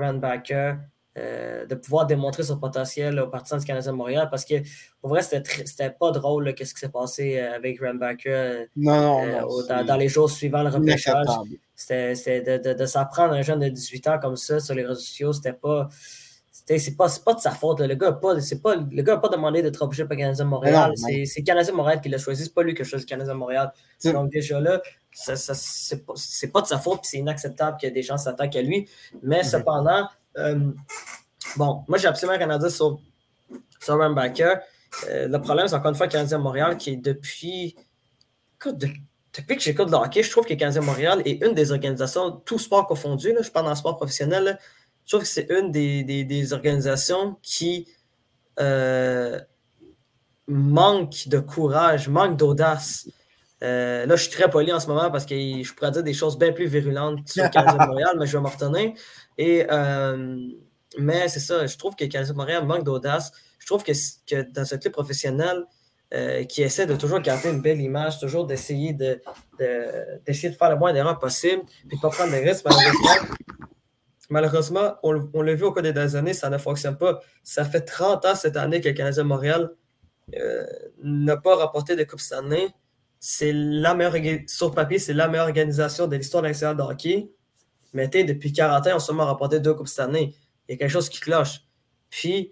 euh, 1.18 1.66
de 1.66 1.76
pouvoir 1.76 2.06
démontrer 2.06 2.44
son 2.44 2.60
potentiel 2.60 3.18
au 3.22 3.28
partisans 3.28 3.58
du 3.58 3.66
Canadien 3.66 3.94
de 3.94 3.98
Montréal 3.98 4.28
parce 4.30 4.44
que, 4.44 4.56
pour 5.00 5.12
vrai, 5.12 5.22
c'était 5.22 5.90
pas 5.90 6.12
drôle 6.12 6.54
qu'est-ce 6.54 6.74
qui 6.74 6.82
s'est 6.82 6.90
passé 6.90 7.40
euh, 7.40 7.56
avec 7.56 7.80
Rambacker 7.80 8.30
euh, 8.30 8.66
dans, 8.76 9.96
les 9.98 10.10
jours 10.10 10.30
suivants 10.30 10.62
le 10.62 10.70
repêchage. 10.70 11.26
C'était 11.74 12.60
de, 12.60 12.74
de, 12.74 12.86
s'apprendre 12.86 13.34
un 13.34 13.42
jeune 13.44 13.60
de 13.60 13.70
18 13.70 14.08
ans 14.10 14.20
comme 14.20 14.36
ça 14.36 14.60
sur 14.60 14.76
les 14.76 14.84
réseaux 14.84 15.00
sociaux, 15.00 15.32
c'était 15.32 15.54
pas. 15.54 15.88
C'est 16.52 16.98
pas, 16.98 17.08
pas 17.24 17.36
de 17.36 17.40
sa 17.40 17.52
faute. 17.52 17.80
Le 17.80 17.94
gars 17.94 18.08
n'a 18.08 18.14
pas, 18.14 18.34
pas, 18.34 18.76
le 18.76 19.04
pas 19.04 19.30
demandé 19.30 19.62
d'être 19.62 19.78
repêché 19.78 20.04
par 20.04 20.18
le 20.18 20.22
Canadien 20.22 20.46
de 20.46 20.50
Montréal. 20.50 20.92
C'est 20.96 21.24
le 21.38 21.44
Canadien 21.44 21.72
de 21.72 21.78
Montréal 21.78 22.02
qui 22.02 22.10
l'a 22.10 22.18
choisi. 22.18 22.44
C'est 22.44 22.54
pas 22.54 22.64
lui 22.64 22.74
qui 22.74 22.82
a 22.82 22.86
choisi 22.86 23.06
le 23.06 23.10
Canadien 23.10 23.34
de 23.34 23.40
Montréal. 23.40 23.72
Donc, 24.04 24.32
déjà 24.32 24.60
là, 24.60 24.82
ça, 25.14 25.36
ça 25.36 25.54
c'est 25.54 26.04
pas, 26.06 26.14
pas, 26.54 26.62
de 26.62 26.68
sa 26.68 26.80
faute. 26.80 27.02
C'est 27.04 27.20
inacceptable 27.20 27.78
que 27.80 27.88
des 27.88 28.02
gens 28.02 28.18
s'attaquent 28.18 28.56
à 28.56 28.62
lui. 28.64 28.90
Mais 29.22 29.44
cependant, 29.44 30.08
euh, 30.38 30.72
bon, 31.58 31.84
moi, 31.88 31.98
j'ai 31.98 32.08
absolument 32.08 32.38
rien 32.38 32.50
à 32.50 32.58
dire 32.58 32.72
sur, 32.72 33.00
sur 33.80 33.98
Rambacker. 33.98 34.56
Euh, 35.10 35.28
le 35.28 35.42
problème, 35.42 35.68
c'est 35.68 35.76
encore 35.76 35.90
une 35.90 35.96
fois 35.96 36.08
Canadien 36.08 36.38
Montréal 36.38 36.78
qui 36.78 36.92
est 36.92 36.98
depuis. 36.98 37.76
depuis 38.64 39.58
que 39.58 39.62
j'écoute 39.62 39.90
le 39.92 39.98
hockey, 39.98 40.24
je 40.24 40.32
trouve 40.32 40.46
que 40.46 40.54
Canadien 40.54 40.82
Montréal 40.82 41.22
est 41.26 41.44
une 41.46 41.54
des 41.54 41.72
organisations, 41.72 42.32
tout 42.32 42.60
sport 42.60 42.88
confondu, 42.88 43.34
là, 43.34 43.42
je 43.42 43.52
parle 43.52 43.66
dans 43.66 43.72
le 43.72 43.78
sport 43.78 43.98
professionnel, 43.98 44.58
je 45.06 45.12
trouve 45.12 45.22
que 45.22 45.28
c'est 45.28 45.48
une 45.50 45.72
des, 45.72 46.04
des, 46.04 46.54
organisations 46.54 47.38
qui 47.42 47.88
euh, 48.60 49.40
manque 50.48 51.28
de 51.28 51.40
courage, 51.40 52.08
manque 52.08 52.38
d'audace. 52.38 53.10
Là, 53.62 54.16
je 54.16 54.22
suis 54.22 54.32
très 54.32 54.50
poli 54.50 54.72
en 54.72 54.80
ce 54.80 54.88
moment 54.88 55.10
parce 55.12 55.26
que 55.26 55.36
je 55.36 55.74
pourrais 55.74 55.92
dire 55.92 56.04
des 56.04 56.14
choses 56.14 56.38
bien 56.38 56.52
plus 56.52 56.68
virulentes 56.68 57.28
sur 57.28 57.50
Canadien 57.50 57.86
Montréal, 57.88 58.16
mais 58.20 58.26
je 58.26 58.38
vais 58.38 58.42
m'en 58.42 58.50
retenir. 58.50 58.94
Et, 59.38 59.66
euh, 59.70 60.38
mais 60.98 61.28
c'est 61.28 61.40
ça, 61.40 61.66
je 61.66 61.78
trouve 61.78 61.96
que 61.96 62.06
Canadien 62.06 62.34
Montréal 62.34 62.66
manque 62.66 62.84
d'audace. 62.84 63.32
Je 63.60 63.66
trouve 63.66 63.84
que, 63.84 64.52
dans 64.52 64.66
ce 64.66 64.76
club 64.76 64.94
professionnel 64.94 65.66
euh, 66.14 66.44
qui 66.44 66.62
essaie 66.62 66.86
de 66.86 66.96
toujours 66.96 67.20
garder 67.20 67.50
une 67.50 67.62
belle 67.62 67.82
image, 67.82 68.20
toujours 68.20 68.46
d'essayer 68.46 68.94
de, 68.94 69.20
d'essayer 70.26 70.50
de, 70.50 70.56
faire 70.56 70.70
le 70.70 70.78
moins 70.78 70.94
d'erreurs 70.94 71.20
possible, 71.20 71.64
puis 71.88 71.90
de 71.90 71.96
ne 71.96 72.02
pas 72.02 72.10
prendre 72.10 72.32
de 72.32 72.38
risques, 72.38 72.66
malheureusement, 74.30 74.96
on, 75.04 75.42
l'a 75.42 75.54
vu 75.56 75.64
au 75.64 75.72
cours 75.72 75.82
des 75.82 75.94
dernières 75.94 76.16
années, 76.16 76.34
ça 76.34 76.50
ne 76.50 76.58
fonctionne 76.58 76.98
pas. 76.98 77.20
Ça 77.44 77.66
fait 77.66 77.82
30 77.82 78.26
ans 78.26 78.36
cette 78.36 78.58
année 78.58 78.82
que 78.82 78.90
le 78.90 78.94
Canadien 78.94 79.24
Montréal 79.24 79.72
euh, 80.36 80.66
n'a 81.04 81.38
pas 81.38 81.56
rapporté 81.56 81.96
de 81.96 82.04
Coupe 82.04 82.20
cette 82.20 82.38
année. 82.38 82.70
C'est 83.28 83.54
la 83.54 83.96
meilleure, 83.96 84.44
sur 84.46 84.70
papier, 84.70 85.00
c'est 85.00 85.16
la 85.16 85.28
meilleure 85.28 85.48
organisation 85.48 86.06
de 86.06 86.16
l'histoire 86.16 86.44
nationale 86.44 86.78
de 86.78 86.84
hockey. 86.84 87.32
Mais 87.92 88.08
depuis 88.08 88.54
40 88.54 88.86
ans, 88.86 88.90
on 88.94 88.96
a 88.98 89.00
seulement 89.00 89.26
rapporté 89.26 89.60
deux 89.60 89.74
coupes 89.74 89.88
cette 89.88 90.06
année. 90.06 90.36
Il 90.70 90.74
y 90.74 90.76
a 90.76 90.78
quelque 90.78 90.92
chose 90.92 91.10
qui 91.10 91.20
cloche. 91.20 91.62
Puis, 92.12 92.52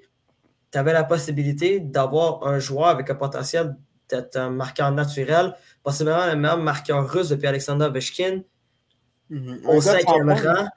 tu 0.71 0.77
avais 0.79 0.91
la 0.91 1.03
possibilité 1.03 1.79
d'avoir 1.79 2.47
un 2.47 2.57
joueur 2.57 2.87
avec 2.87 3.07
un 3.11 3.13
potentiel 3.13 3.75
être 4.09 4.35
un 4.35 4.49
marqueur 4.49 4.91
naturel, 4.91 5.53
possiblement 5.83 6.25
le 6.25 6.35
meilleur 6.35 6.57
marqueur 6.57 7.07
russe 7.07 7.29
depuis 7.29 7.45
Alexander 7.45 7.85
Ovechkin, 7.85 8.41
mm-hmm. 9.29 9.67
au 9.67 9.79
cinquième 9.79 10.31
rang. 10.31 10.67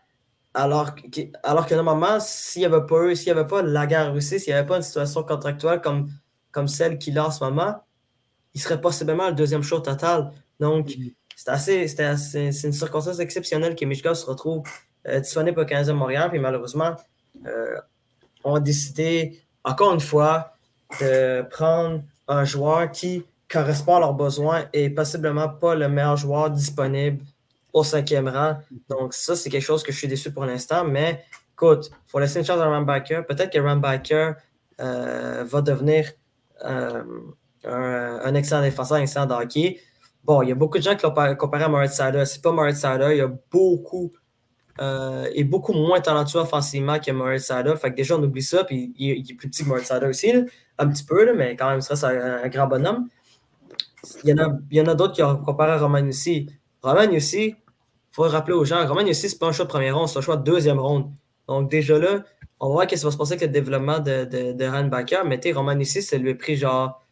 Alors 0.53 0.95
que, 0.95 1.23
alors 1.43 1.67
que 1.67 1.75
normalement, 1.75 2.21
s'il 2.21 2.61
n'y 2.61 2.67
avait 2.67 2.85
pas 2.85 3.03
eu, 3.05 3.17
s'il 3.17 3.33
n'y 3.33 3.39
avait 3.39 3.49
pas 3.49 3.63
la 3.63 3.87
guerre 3.87 4.13
russe, 4.13 4.29
s'il 4.29 4.53
n'y 4.53 4.53
avait 4.53 4.67
pas 4.67 4.77
une 4.77 4.83
situation 4.83 5.23
contractuelle 5.23 5.81
comme, 5.81 6.11
comme 6.53 6.69
celle 6.69 6.99
qu'il 6.99 7.19
a 7.19 7.29
en 7.29 7.31
ce 7.31 7.43
moment, 7.43 7.83
il 8.57 8.61
serait 8.61 8.81
possiblement 8.81 9.29
le 9.29 9.35
deuxième 9.35 9.63
show 9.63 9.81
total. 9.81 10.31
Donc, 10.59 10.89
mm-hmm. 10.89 11.15
c'est 11.37 11.51
assez, 11.51 11.89
c'est 12.53 12.67
une 12.67 12.73
circonstance 12.73 13.19
exceptionnelle 13.19 13.77
que 13.77 13.85
Michka 13.85 14.15
se 14.15 14.25
retrouve 14.25 14.63
euh, 15.07 15.21
disponible 15.21 15.61
au 15.61 15.65
15e 15.65 15.93
Montréal. 15.93 16.31
Puis 16.31 16.39
malheureusement, 16.39 16.97
euh, 17.47 17.77
on 18.45 18.55
a 18.55 18.61
décidé, 18.61 19.43
encore 19.63 19.93
une 19.93 20.01
fois, 20.01 20.55
de 21.03 21.43
prendre 21.51 22.03
un 22.29 22.45
joueur 22.45 22.91
qui 22.91 23.27
correspond 23.47 23.97
à 23.97 24.01
leurs 24.01 24.15
besoins 24.15 24.65
et 24.73 24.89
possiblement 24.89 25.51
pas 25.51 25.75
le 25.75 25.91
meilleur 25.91 26.17
joueur 26.17 26.51
disponible 26.51 27.23
au 27.75 27.85
cinquième 27.85 28.27
rang. 28.27 28.57
Donc, 28.89 29.13
ça, 29.13 29.37
c'est 29.37 29.51
quelque 29.51 29.69
chose 29.71 29.83
que 29.83 29.93
je 29.93 29.99
suis 29.99 30.09
déçu 30.09 30.33
pour 30.33 30.47
l'instant. 30.47 30.83
Mais 30.83 31.23
écoute, 31.53 31.91
il 31.93 32.11
faut 32.11 32.21
laisser 32.21 32.39
une 32.39 32.47
chance 32.47 32.59
à 32.59 32.65
Rambacker. 32.71 33.21
Peut-être 33.29 33.53
que 33.53 33.59
Rambacker 33.59 34.33
euh, 34.81 35.45
va 35.45 35.61
devenir 35.61 36.11
euh, 36.65 37.03
un, 37.67 38.35
excellent 38.35 38.63
défenseur, 38.63 38.99
un 38.99 39.03
excellent 39.03 39.31
hockey. 39.31 39.81
Bon, 40.25 40.43
il 40.43 40.49
y 40.49 40.53
a 40.53 40.55
beaucoup 40.55 40.79
de 40.79 40.83
gens 40.83 40.97
qui 40.97 41.05
l'ont 41.05 41.37
comparé 41.37 41.65
à 41.65 41.69
Moritz 41.69 41.95
Sada. 41.95 42.25
C'est 42.27 42.43
pas 42.43 42.53
Moritz 42.53 42.79
Sada. 42.79 43.13
Il 43.15 43.19
y 43.19 43.21
a 43.21 43.31
beaucoup 43.51 44.13
euh, 44.81 45.29
et 45.35 45.45
beaucoup 45.45 45.73
moins 45.73 46.01
talentueux 46.01 46.41
offensivement 46.41 46.99
que 46.99 47.11
Moritz 47.13 47.45
Sada. 47.45 47.77
Fait 47.77 47.91
que 47.91 47.97
déjà, 47.97 48.17
on 48.17 48.23
oublie 48.23 48.43
ça. 48.43 48.65
Puis 48.65 48.93
il, 48.99 49.31
est 49.31 49.35
plus 49.35 49.49
petit 49.49 49.63
que 49.63 49.69
Moritz 49.69 49.87
Sada 49.87 50.09
aussi, 50.09 50.33
un 50.79 50.89
petit 50.89 51.05
peu, 51.05 51.33
mais 51.35 51.57
quand 51.57 51.71
même, 51.71 51.81
ça, 51.81 51.97
c'est 51.97 52.07
un, 52.07 52.49
grand 52.49 52.67
bonhomme. 52.67 53.09
Il 54.25 54.31
y 54.31 54.33
en 54.33 54.39
a, 54.39 54.59
il 54.71 54.89
a 54.89 54.95
d'autres 54.95 55.15
qui 55.15 55.23
ont 55.23 55.37
comparé 55.37 55.73
à 55.73 55.79
Roman 55.79 56.07
aussi. 56.07 56.49
Roman 56.83 57.11
aussi, 57.13 57.57
faut 58.17 58.23
rappeler 58.23 58.55
aux 58.55 58.65
gens, 58.65 58.87
Roman 58.87 59.03
Yossi, 59.03 59.29
c'est 59.29 59.39
pas 59.39 59.49
un 59.49 59.53
choix 59.53 59.67
de 59.67 59.71
première 59.71 59.95
ronde, 59.95 60.09
c'est 60.09 60.19
un 60.19 60.23
choix 60.23 60.39
de 60.39 60.43
deuxième 60.43 60.81
ronde. 60.81 61.11
Donc, 61.49 61.71
déjà 61.71 61.99
là, 61.99 62.25
on 62.59 62.69
va 62.69 62.73
voir 62.73 62.87
qu'est-ce 62.87 63.03
qui 63.03 63.05
va 63.05 63.13
se 63.13 63.19
passer 63.19 63.33
avec 63.35 63.43
le 63.43 63.49
développement 63.49 63.99
de, 63.99 64.25
de, 64.25 64.53
de 64.53 64.65
Ranbacker. 64.65 65.23
Mais 65.27 65.39
tu 65.39 65.53
Roman 65.53 65.79
Yossi, 65.79 66.01
c'est 66.01 66.19
lui 66.19 66.35
pris 66.35 66.57
genre. 66.57 67.03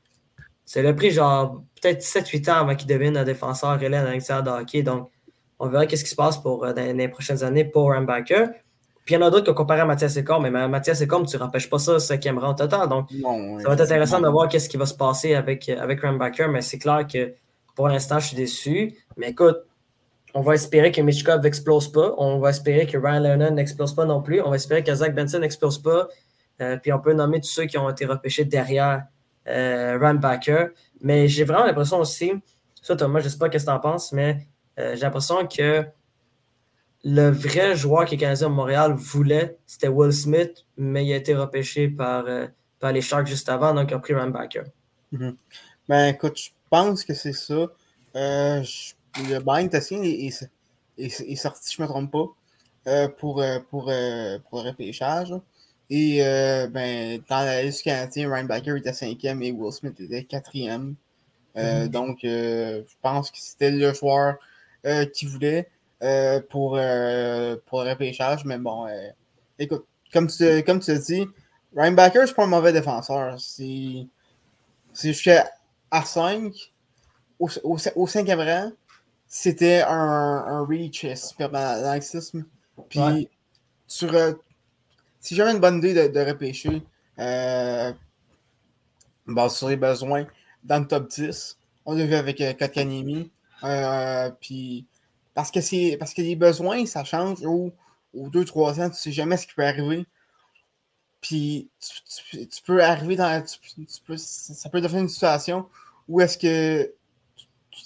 C'est 0.65 0.83
le 0.83 0.95
prix 0.95 1.11
genre 1.11 1.63
peut-être 1.81 2.03
7-8 2.03 2.51
ans 2.51 2.57
avant 2.57 2.75
qu'il 2.75 2.89
devienne 2.89 3.17
un 3.17 3.25
défenseur 3.25 3.79
relais 3.79 4.03
dans 4.03 4.11
l'extérieur 4.11 4.43
de 4.43 4.51
hockey. 4.51 4.83
Donc, 4.83 5.11
on 5.59 5.69
verra 5.69 5.87
qu'est-ce 5.87 6.05
qui 6.05 6.11
se 6.11 6.17
passe 6.17 6.39
pour, 6.39 6.65
euh, 6.65 6.73
dans, 6.73 6.97
les 6.97 7.09
prochaines 7.09 7.43
années 7.45 7.65
pour 7.65 7.93
Ranbacker. 7.93 8.49
Puis 9.05 9.15
il 9.15 9.19
y 9.19 9.23
en 9.23 9.27
a 9.27 9.31
d'autres 9.31 9.45
qui 9.45 9.51
ont 9.51 9.55
comparé 9.55 9.81
à 9.81 9.85
Mathias 9.85 10.17
Ecom, 10.17 10.43
mais 10.43 10.67
Mathias 10.67 11.03
Ecom, 11.03 11.27
tu 11.27 11.37
ne 11.37 11.43
rappelles 11.43 11.69
pas 11.69 11.79
ça, 11.79 11.99
cinquième 11.99 12.39
rang 12.39 12.55
total. 12.55 12.89
Donc, 12.89 13.11
ça 13.11 13.69
va 13.69 13.75
être 13.75 13.83
intéressant 13.83 14.19
de 14.19 14.29
voir 14.29 14.49
qu'est-ce 14.49 14.69
qui 14.69 14.79
va 14.79 14.87
se 14.87 14.95
passer 14.95 15.35
avec, 15.35 15.69
avec 15.69 16.01
Rambacker, 16.01 16.49
mais 16.49 16.63
c'est 16.63 16.79
clair 16.79 17.07
que 17.07 17.35
pour 17.75 17.89
l'instant, 17.89 18.19
je 18.19 18.29
suis 18.29 18.37
déçu. 18.37 18.95
Mais 19.19 19.31
écoute, 19.31 19.59
on 20.33 20.41
va 20.41 20.55
espérer 20.55 20.91
que 20.91 21.01
Michkov 21.01 21.43
n'explose 21.43 21.93
pas. 21.93 22.15
On 22.19 22.39
va 22.39 22.51
espérer 22.51 22.87
que 22.87 22.97
Ryan 22.97 23.21
Lennon 23.21 23.51
n'explose 23.53 23.95
pas 23.95 24.05
non 24.05 24.23
plus. 24.23 24.41
On 24.41 24.51
va 24.51 24.57
espérer 24.57 24.83
que 24.83 24.95
Zach 24.95 25.15
Benson 25.15 25.39
n'explose 25.39 25.81
pas. 25.81 26.09
Euh, 26.61 26.77
puis 26.77 26.93
on 26.93 26.99
peut 26.99 27.13
nommer 27.13 27.41
tous 27.41 27.49
ceux 27.49 27.67
qui 27.67 27.79
ont 27.79 27.89
été 27.91 28.05
repêchés 28.05 28.45
derrière 28.45 29.05
euh, 29.49 30.15
Backer. 30.15 30.69
Mais 31.01 31.29
j'ai 31.29 31.45
vraiment 31.45 31.67
l'impression 31.67 31.99
aussi, 31.99 32.33
ça 32.81 32.97
Thomas, 32.97 33.21
je 33.21 33.27
ne 33.27 33.31
sais 33.31 33.39
pas 33.39 33.47
ce 33.47 33.59
que 33.59 33.63
tu 33.63 33.69
en 33.69 33.81
penses, 33.81 34.13
mais 34.13 34.47
euh, 34.79 34.95
j'ai 34.95 35.03
l'impression 35.03 35.47
que 35.47 35.85
le 37.05 37.29
vrai 37.29 37.77
joueur 37.77 38.07
qui 38.07 38.15
est 38.15 38.19
canadien 38.19 38.47
à 38.47 38.51
Montréal 38.51 38.95
voulait, 38.95 39.59
c'était 39.67 39.89
Will 39.89 40.13
Smith, 40.13 40.65
mais 40.77 41.05
il 41.05 41.13
a 41.13 41.17
été 41.17 41.35
repêché 41.35 41.89
par, 41.89 42.25
euh, 42.27 42.47
par 42.81 42.93
les 42.93 43.03
Sharks 43.03 43.27
juste 43.27 43.49
avant, 43.49 43.75
donc 43.75 43.91
ils 43.91 43.95
ont 43.95 44.01
pris 44.01 44.15
Backer. 44.15 44.65
Mm-hmm. 45.13 45.35
Ben 45.89 46.07
écoute, 46.07 46.39
je 46.39 46.51
pense 46.71 47.05
que 47.05 47.13
c'est 47.13 47.35
ça. 47.35 47.67
Je 48.15 48.95
le 49.23 49.39
Brian 49.41 49.69
Tassien 49.69 50.03
est, 50.03 50.31
sorti, 51.37 51.75
je 51.75 51.83
ne 51.83 51.87
me 51.87 51.89
trompe 51.89 52.13
pas, 52.13 52.27
euh, 52.91 53.09
pour, 53.09 53.41
euh, 53.41 53.59
pour, 53.71 53.89
euh, 53.89 54.39
pour 54.49 54.63
le 54.63 54.71
repêchage. 54.71 55.35
Et 55.91 56.19
ben, 56.71 57.21
dans 57.29 57.45
la 57.45 57.63
liste 57.63 57.83
canadienne, 57.83 58.33
Ryan 58.33 58.45
Baker 58.45 58.77
était 58.77 58.93
cinquième 58.93 59.43
et 59.43 59.53
Will 59.53 59.73
Smith 59.73 59.99
était 60.01 60.25
quatrième. 60.25 60.95
Mm-hmm. 61.57 61.89
Donc, 61.89 62.19
je 62.23 62.83
pense 63.03 63.31
que 63.31 63.39
c'était 63.39 63.71
le 63.71 63.93
joueur 63.93 64.37
qu'il 65.13 65.29
voulait 65.29 65.69
pour, 66.49 66.79
pour 67.67 67.85
le 67.85 67.91
repêchage. 67.91 68.45
Mais 68.45 68.59
bon, 68.59 68.87
écoute, 69.59 69.87
comme 70.13 70.29
tu, 70.29 70.63
comme 70.65 70.81
tu 70.81 70.91
as 70.91 70.99
dit, 70.99 71.27
Ryan 71.77 71.93
Baker, 71.93 72.25
c'est 72.27 72.35
pas 72.35 72.45
un 72.45 72.49
mauvais 72.49 72.73
défenseur. 72.73 73.39
C'est 73.39 74.07
jusqu'à 75.03 75.51
5, 75.93 76.53
au, 77.39 77.49
au, 77.63 77.77
au 77.97 78.07
cinquième 78.07 78.41
rang, 78.41 78.73
c'était 79.27 79.83
un, 79.83 80.45
un 80.47 80.65
reach 80.65 81.07
super 81.15 81.51
laxisme. 81.51 82.45
Puis, 82.89 83.29
sur, 83.87 84.15
euh, 84.15 84.33
si 85.25 85.35
j'avais 85.35 85.53
une 85.53 85.59
bonne 85.59 85.79
idée 85.79 86.11
de, 86.11 86.21
repêcher, 86.21 86.83
euh, 87.19 87.93
sur 89.49 89.69
les 89.71 89.77
besoins 89.77 90.27
dans 90.63 90.81
le 90.81 90.87
top 90.87 91.09
10, 91.09 91.59
on 91.87 91.95
l'a 91.95 92.05
vu 92.05 92.15
avec 92.15 92.43
euh, 92.43 92.53
Kotkanemi. 92.53 93.33
Euh, 93.63 94.31
puis, 94.39 94.85
parce 95.33 95.51
que, 95.51 95.63
c'est, 95.63 95.97
parce 95.99 96.13
que 96.13 96.21
les 96.21 96.37
besoins, 96.37 96.85
ça 96.85 97.05
change. 97.05 97.43
Au, 97.43 97.73
2-3 98.15 98.83
ans, 98.83 98.91
tu 98.91 98.97
sais 98.97 99.13
jamais 99.13 99.39
ce 99.39 99.47
qui 99.47 99.55
peut 99.55 99.65
arriver. 99.65 100.07
Puis, 101.23 101.71
tu, 102.31 102.63
peux 102.63 102.85
arriver 102.85 103.17
dans. 103.17 103.43
ça 103.47 104.69
peut 104.69 104.83
devenir 104.83 105.05
une 105.05 105.09
situation 105.09 105.67
où 106.07 106.21
est-ce 106.21 106.37
que 106.37 106.93
tu, 107.71 107.83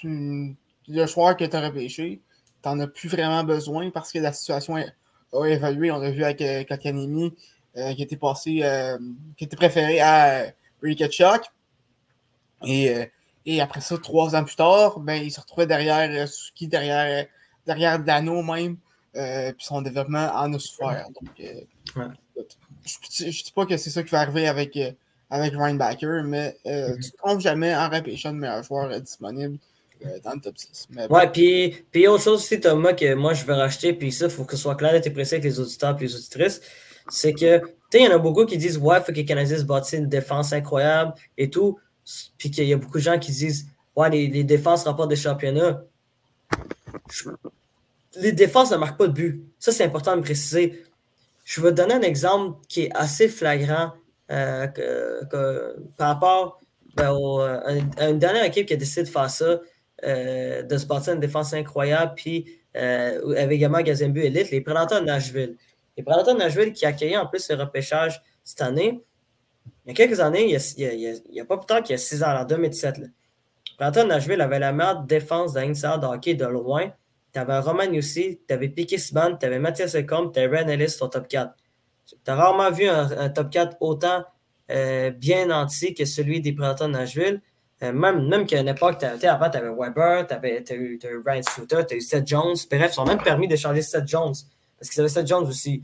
tu, 0.00 0.56
le 0.86 1.06
joueur 1.06 1.36
que 1.36 1.44
tu 1.44 1.56
as 1.56 1.60
repêché, 1.66 2.20
tu 2.62 2.68
n'en 2.68 2.78
as 2.78 2.86
plus 2.86 3.08
vraiment 3.08 3.42
besoin 3.42 3.90
parce 3.90 4.12
que 4.12 4.20
la 4.20 4.32
situation 4.32 4.76
a 5.32 5.46
évolué. 5.46 5.90
On 5.90 5.98
l'a 5.98 6.10
vu 6.10 6.24
avec 6.24 6.40
euh, 6.42 6.64
euh, 7.76 7.92
qui 7.92 8.02
était 8.02 8.16
passé, 8.16 8.60
euh, 8.62 8.98
qui 9.36 9.44
était 9.44 9.56
préféré 9.56 10.00
à 10.00 10.46
Ricky 10.82 11.04
Et, 12.64 12.90
euh, 12.90 13.04
et 13.44 13.60
après 13.60 13.82
ça, 13.82 13.98
trois 13.98 14.34
ans 14.34 14.44
plus 14.44 14.56
tard, 14.56 14.98
ben, 14.98 15.22
il 15.22 15.30
se 15.30 15.40
retrouvait 15.40 15.66
derrière 15.66 16.26
Suki, 16.26 16.68
derrière, 16.68 17.26
derrière 17.66 17.98
Dano 17.98 18.42
même. 18.42 18.78
puis 19.12 19.66
son 19.66 19.82
développement 19.82 20.30
en 20.34 20.54
a 20.54 20.58
souffert. 20.58 21.06
Donc, 21.20 21.30
je 21.36 23.24
ne 23.24 23.30
dis 23.30 23.52
pas 23.54 23.66
que 23.66 23.76
c'est 23.76 23.90
ça 23.90 24.02
qui 24.02 24.10
va 24.10 24.20
arriver 24.20 24.48
avec, 24.48 24.78
avec 25.28 25.52
Ryan 25.52 25.74
Backer, 25.74 26.24
mais 26.24 26.56
mm-hmm. 26.64 26.94
tu 26.94 27.08
ne 27.08 27.10
te 27.10 27.16
trompes 27.18 27.40
jamais 27.40 27.76
en 27.76 27.90
repêchant 27.90 28.32
le 28.32 28.38
meilleur 28.38 28.62
joueur 28.62 29.00
disponible. 29.00 29.58
Euh, 30.04 30.18
dans 30.22 30.34
le 30.34 30.40
top 30.40 30.58
6. 30.58 30.88
Ouais, 31.08 31.30
puis, 31.30 31.84
puis 31.90 32.06
autre 32.06 32.22
chose 32.22 32.40
aussi, 32.40 32.60
Thomas, 32.60 32.92
que 32.92 33.14
moi 33.14 33.32
je 33.32 33.44
veux 33.44 33.54
racheter, 33.54 33.92
puis 33.92 34.12
ça, 34.12 34.26
il 34.26 34.30
faut 34.30 34.44
que 34.44 34.56
ce 34.56 34.62
soit 34.62 34.74
clair 34.74 34.94
et 34.94 35.10
précis 35.10 35.34
avec 35.34 35.44
les 35.44 35.58
auditeurs 35.58 35.96
et 35.98 36.02
les 36.02 36.14
auditrices, 36.14 36.60
c'est 37.08 37.32
que, 37.32 37.58
tu 37.58 37.66
sais, 37.90 38.00
il 38.00 38.04
y 38.04 38.08
en 38.08 38.14
a 38.14 38.18
beaucoup 38.18 38.44
qui 38.44 38.58
disent, 38.58 38.78
ouais, 38.78 38.98
il 38.98 39.00
faut 39.00 39.12
que 39.12 39.16
les 39.16 39.24
Canadiens 39.24 39.58
se 39.58 39.96
une 39.96 40.08
défense 40.08 40.52
incroyable 40.52 41.14
et 41.38 41.48
tout, 41.48 41.78
puis 42.36 42.50
qu'il 42.50 42.64
y 42.64 42.72
a 42.72 42.76
beaucoup 42.76 42.98
de 42.98 43.02
gens 43.02 43.18
qui 43.18 43.32
disent, 43.32 43.68
ouais, 43.94 44.10
les, 44.10 44.26
les 44.28 44.44
défenses 44.44 44.84
rapportent 44.84 45.10
des 45.10 45.16
championnats. 45.16 45.82
Les 48.16 48.32
défenses 48.32 48.70
ne 48.72 48.76
marquent 48.76 48.98
pas 48.98 49.08
de 49.08 49.12
but. 49.12 49.44
Ça, 49.58 49.72
c'est 49.72 49.84
important 49.84 50.12
de 50.12 50.18
me 50.18 50.22
préciser. 50.22 50.82
Je 51.44 51.60
vais 51.60 51.72
donner 51.72 51.94
un 51.94 52.02
exemple 52.02 52.58
qui 52.68 52.82
est 52.82 52.90
assez 52.94 53.28
flagrant 53.28 53.92
euh, 54.30 54.66
que, 54.66 55.76
par 55.96 56.08
rapport 56.08 56.60
ben, 56.96 57.14
euh, 57.14 57.80
à 57.96 58.08
une 58.08 58.18
dernière 58.18 58.44
équipe 58.44 58.66
qui 58.66 58.74
a 58.74 58.76
décidé 58.76 59.04
de 59.04 59.08
faire 59.08 59.30
ça. 59.30 59.60
Euh, 60.04 60.62
de 60.62 60.76
se 60.76 60.84
bâtir 60.84 61.14
une 61.14 61.20
défense 61.20 61.54
incroyable. 61.54 62.12
Puis 62.16 62.58
euh, 62.76 63.34
avec 63.36 63.52
également 63.52 63.80
Gazembu 63.80 64.20
Elite, 64.20 64.50
les 64.50 64.60
Prédateurs 64.60 65.00
de 65.00 65.06
Nashville. 65.06 65.56
Les 65.96 66.02
Prédateurs 66.02 66.34
de 66.34 66.40
Nashville 66.40 66.72
qui 66.74 66.84
accueillent 66.84 67.16
en 67.16 67.26
plus 67.26 67.48
le 67.48 67.56
repêchage 67.56 68.22
cette 68.44 68.60
année. 68.60 69.02
Il 69.84 69.88
y 69.88 69.90
a 69.92 69.94
quelques 69.94 70.20
années, 70.20 70.54
il 70.76 71.20
n'y 71.30 71.40
a, 71.40 71.44
pas 71.46 71.56
plus 71.56 71.66
tard 71.66 71.82
qu'il 71.82 71.92
y 71.92 71.94
a 71.94 71.98
six 71.98 72.22
ans, 72.22 72.36
en 72.36 72.44
2017. 72.44 72.98
Les 72.98 73.06
Prédateurs 73.78 74.04
de 74.04 74.08
Nashville 74.10 74.40
avaient 74.42 74.58
la 74.58 74.72
meilleure 74.72 75.00
défense 75.04 75.54
de 75.54 76.06
hockey 76.06 76.34
de 76.34 76.44
loin. 76.44 76.92
Tu 77.32 77.38
avais 77.38 77.58
Roman 77.58 77.90
aussi, 77.96 78.40
tu 78.46 78.52
avais 78.52 78.68
Piquet 78.68 78.98
Sban, 78.98 79.38
tu 79.38 79.46
avais 79.46 79.58
Mathias 79.58 79.94
Ecom, 79.94 80.30
tu 80.30 80.40
avais 80.40 80.58
Ren 80.58 80.68
Ellis 80.68 80.98
au 81.00 81.08
top 81.08 81.26
4. 81.26 81.54
Tu 82.06 82.16
as 82.26 82.34
rarement 82.34 82.70
vu 82.70 82.86
un, 82.86 83.30
top 83.30 83.50
4 83.50 83.78
autant 83.80 84.24
euh, 84.70 85.10
bien 85.10 85.46
nanti 85.46 85.94
que 85.94 86.04
celui 86.04 86.42
des 86.42 86.52
Prédateurs 86.52 86.88
de 86.88 86.92
Nashville. 86.92 87.40
Euh, 87.82 87.92
même, 87.92 88.46
qu'à 88.46 88.60
une 88.60 88.68
époque, 88.68 89.02
avant, 89.02 89.50
tu 89.50 89.56
avais 89.58 89.68
Weber, 89.68 90.26
tu 90.26 90.34
avais, 90.34 90.64
eu, 90.70 90.98
eu, 91.02 91.22
Ryan 91.26 91.42
Suter, 91.42 91.82
tu 91.86 91.94
as 91.94 91.96
eu 91.98 92.00
Seth 92.00 92.26
Jones. 92.26 92.56
Bref, 92.70 92.92
ils 92.96 93.00
ont 93.00 93.04
même 93.04 93.22
permis 93.22 93.48
d'échanger 93.48 93.82
Seth 93.82 94.08
Jones. 94.08 94.34
Parce 94.78 94.90
qu'ils 94.90 95.00
avaient 95.00 95.10
Seth 95.10 95.26
Jones 95.26 95.46
aussi, 95.46 95.82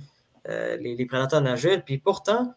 euh, 0.49 0.77
les, 0.79 0.97
les, 0.97 1.07
prédateurs. 1.07 1.43
Puis 1.85 1.99
pourtant, 1.99 2.55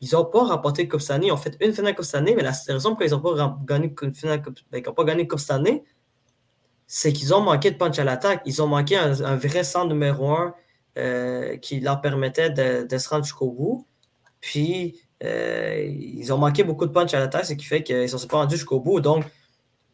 ils 0.00 0.10
n'ont 0.12 0.24
pas 0.24 0.44
remporté 0.44 0.88
Coupe 0.88 1.00
cette 1.00 1.12
année. 1.12 1.28
Ils 1.28 1.32
ont 1.32 1.36
fait 1.36 1.56
une 1.60 1.72
finale 1.72 1.94
Coupe 1.94 2.04
cette 2.04 2.16
année, 2.16 2.34
mais 2.34 2.42
la 2.42 2.52
raison 2.66 2.94
pour 2.96 3.00
laquelle 3.04 3.18
ils 3.18 3.38
n'ont 3.40 3.50
pas 3.50 3.64
gagné 3.64 3.94
une 4.02 4.14
finale 4.14 4.42
ben, 4.72 4.82
pas 4.82 5.04
gagné 5.04 5.28
Coupe 5.28 5.38
cette 5.38 5.52
année, 5.52 5.84
c'est 6.88 7.12
qu'ils 7.12 7.34
ont 7.34 7.40
manqué 7.40 7.70
de 7.70 7.76
punch 7.76 7.98
à 8.00 8.04
l'attaque. 8.04 8.42
Ils 8.44 8.60
ont 8.60 8.66
manqué 8.66 8.96
un, 8.96 9.36
vrai 9.36 9.62
centre 9.62 9.88
numéro 9.88 10.32
un 10.32 10.54
euh, 10.96 11.56
qui 11.58 11.78
leur 11.78 12.00
permettait 12.00 12.50
de, 12.50 12.86
de 12.88 12.98
se 12.98 13.08
rendre 13.08 13.24
jusqu'au 13.24 13.52
bout. 13.52 13.86
Puis, 14.40 15.00
ils 15.22 16.32
ont 16.32 16.38
manqué 16.38 16.64
beaucoup 16.64 16.86
de 16.86 16.92
punch 16.92 17.14
à 17.14 17.18
l'attaque, 17.18 17.46
ce 17.46 17.54
qui 17.54 17.64
fait 17.64 17.82
qu'ils 17.82 18.02
ne 18.02 18.06
sont 18.06 18.26
pas 18.26 18.38
rendus 18.38 18.56
jusqu'au 18.56 18.80
bout. 18.80 19.00
Donc, 19.00 19.24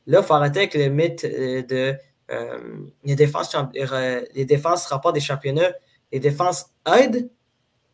là, 0.06 0.20
il 0.20 0.24
faut 0.24 0.34
arrêter 0.34 0.60
avec 0.60 0.74
le 0.74 0.88
mythe 0.88 1.24
de 1.24 1.96
les 3.04 3.14
défenses, 3.14 3.54
les 4.34 4.44
défenses 4.44 4.86
rapportent 4.86 5.14
des 5.14 5.20
championnats. 5.20 5.72
Les 6.12 6.20
défenses 6.20 6.66
aident 6.86 7.28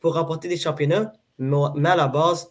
pour 0.00 0.14
remporter 0.14 0.48
des 0.48 0.56
championnats, 0.56 1.12
mais 1.38 1.88
à 1.88 1.96
la 1.96 2.08
base, 2.08 2.50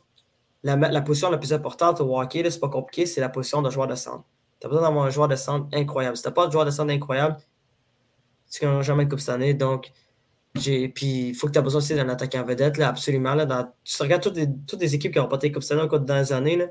la, 0.63 1.01
position 1.01 1.29
la 1.29 1.37
plus 1.37 1.53
importante 1.53 2.01
au 2.01 2.19
hockey, 2.19 2.49
c'est 2.49 2.59
pas 2.59 2.69
compliqué, 2.69 3.05
c'est 3.05 3.21
la 3.21 3.29
position 3.29 3.61
de 3.61 3.69
joueur 3.69 3.87
de 3.87 3.95
centre. 3.95 4.23
Tu 4.59 4.67
as 4.67 4.69
besoin 4.69 4.87
d'avoir 4.87 5.05
un 5.05 5.09
joueur 5.09 5.27
de 5.27 5.35
centre 5.35 5.67
incroyable. 5.73 6.17
Si 6.17 6.23
tu 6.23 6.29
n'as 6.29 6.33
pas 6.33 6.47
de 6.47 6.51
joueur 6.51 6.65
de 6.65 6.71
centre 6.71 6.91
incroyable, 6.91 7.37
tu 8.51 8.65
ne 8.65 8.81
jamais 8.81 9.03
une 9.03 9.09
Coupe 9.09 9.19
cette 9.19 9.35
année. 9.35 9.53
Donc, 9.53 9.91
puis 10.93 11.29
il 11.29 11.33
faut 11.33 11.47
que 11.47 11.53
tu 11.53 11.59
aies 11.59 11.61
besoin 11.61 11.79
aussi 11.79 11.95
d'un 11.95 12.09
attaquant 12.09 12.43
vedette, 12.43 12.77
là, 12.77 12.89
absolument. 12.89 13.35
Là, 13.35 13.45
dans, 13.45 13.71
tu 13.83 14.01
regardes 14.01 14.21
toutes 14.21 14.37
les, 14.37 14.47
toutes 14.67 14.81
les 14.81 14.95
équipes 14.95 15.13
qui 15.13 15.19
ont 15.19 15.23
remporté 15.23 15.51
Coupe 15.51 15.63
cette 15.63 15.77
année 15.77 15.87
dans 15.87 16.15
les 16.15 16.33
années, 16.33 16.57
là, 16.57 16.65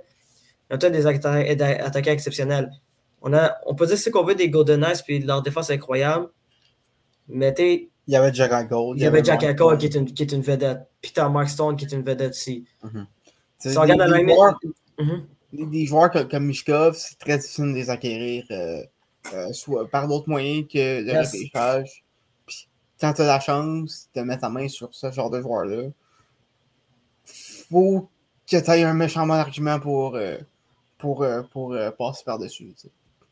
il 0.71 0.83
y 0.83 0.87
a 0.87 0.91
des 0.91 1.07
attaquants 1.07 2.11
exceptionnels. 2.11 2.71
On, 3.23 3.33
a, 3.33 3.57
on 3.67 3.75
peut 3.75 3.87
dire 3.87 3.99
ce 3.99 4.11
qu'on 4.11 4.25
veut 4.25 4.35
des 4.35 4.51
Golden 4.51 4.81
Knights, 4.81 5.03
puis 5.05 5.21
leur 5.21 5.43
défense 5.43 5.71
est 5.71 5.75
incroyable. 5.75 6.29
Mais 7.29 7.53
tu 7.55 7.91
il 8.09 8.13
y 8.13 8.17
avait 8.17 8.33
Jack 8.33 8.71
Gold. 8.71 8.99
Il 8.99 9.03
y 9.03 9.07
avait 9.07 9.23
Jack 9.23 9.55
Gold 9.55 9.79
qui 9.79 9.87
est, 9.87 9.95
une, 9.95 10.07
qui 10.07 10.23
est 10.23 10.33
une 10.33 10.41
vedette. 10.41 10.81
Peter 11.03 11.27
Mark 11.31 11.51
Stone 11.51 11.77
qui 11.77 11.85
est 11.85 11.93
une 11.93 12.03
vedette 12.03 12.31
aussi. 12.31 12.65
Mm 12.83 13.05
des, 15.53 15.87
joueurs, 15.87 16.11
comme 16.29 16.47
Mishkov, 16.47 16.95
c'est 16.97 17.19
très 17.19 17.39
difficile 17.39 17.73
de 17.73 17.75
les 17.75 17.91
acquérir 17.91 18.45
euh, 18.51 18.83
euh, 19.33 19.53
soit 19.53 19.89
par 19.89 20.07
d'autres 20.09 20.29
moyens 20.29 20.67
que 20.71 21.03
le 21.03 21.07
yes. 21.07 21.33
repêchage. 21.33 22.05
Quand 23.01 23.13
tu 23.13 23.23
as 23.23 23.27
la 23.27 23.41
chance 23.41 24.09
de 24.15 24.23
mettre 24.23 24.43
ta 24.43 24.49
main 24.49 24.69
sur 24.69 24.93
ce 24.93 25.11
genre 25.11 25.31
de 25.31 25.41
joueur-là, 25.41 25.89
faut 27.71 28.09
que 28.51 28.57
tu 28.57 28.71
aies 28.71 28.85
un 28.85 28.95
méchant 28.95 29.27
bon 29.27 29.35
argument 29.35 29.79
pour, 29.79 30.17
euh, 30.17 30.39
pour, 30.99 31.27
pour 31.53 31.77
passer 31.99 32.25
par-dessus. 32.25 32.75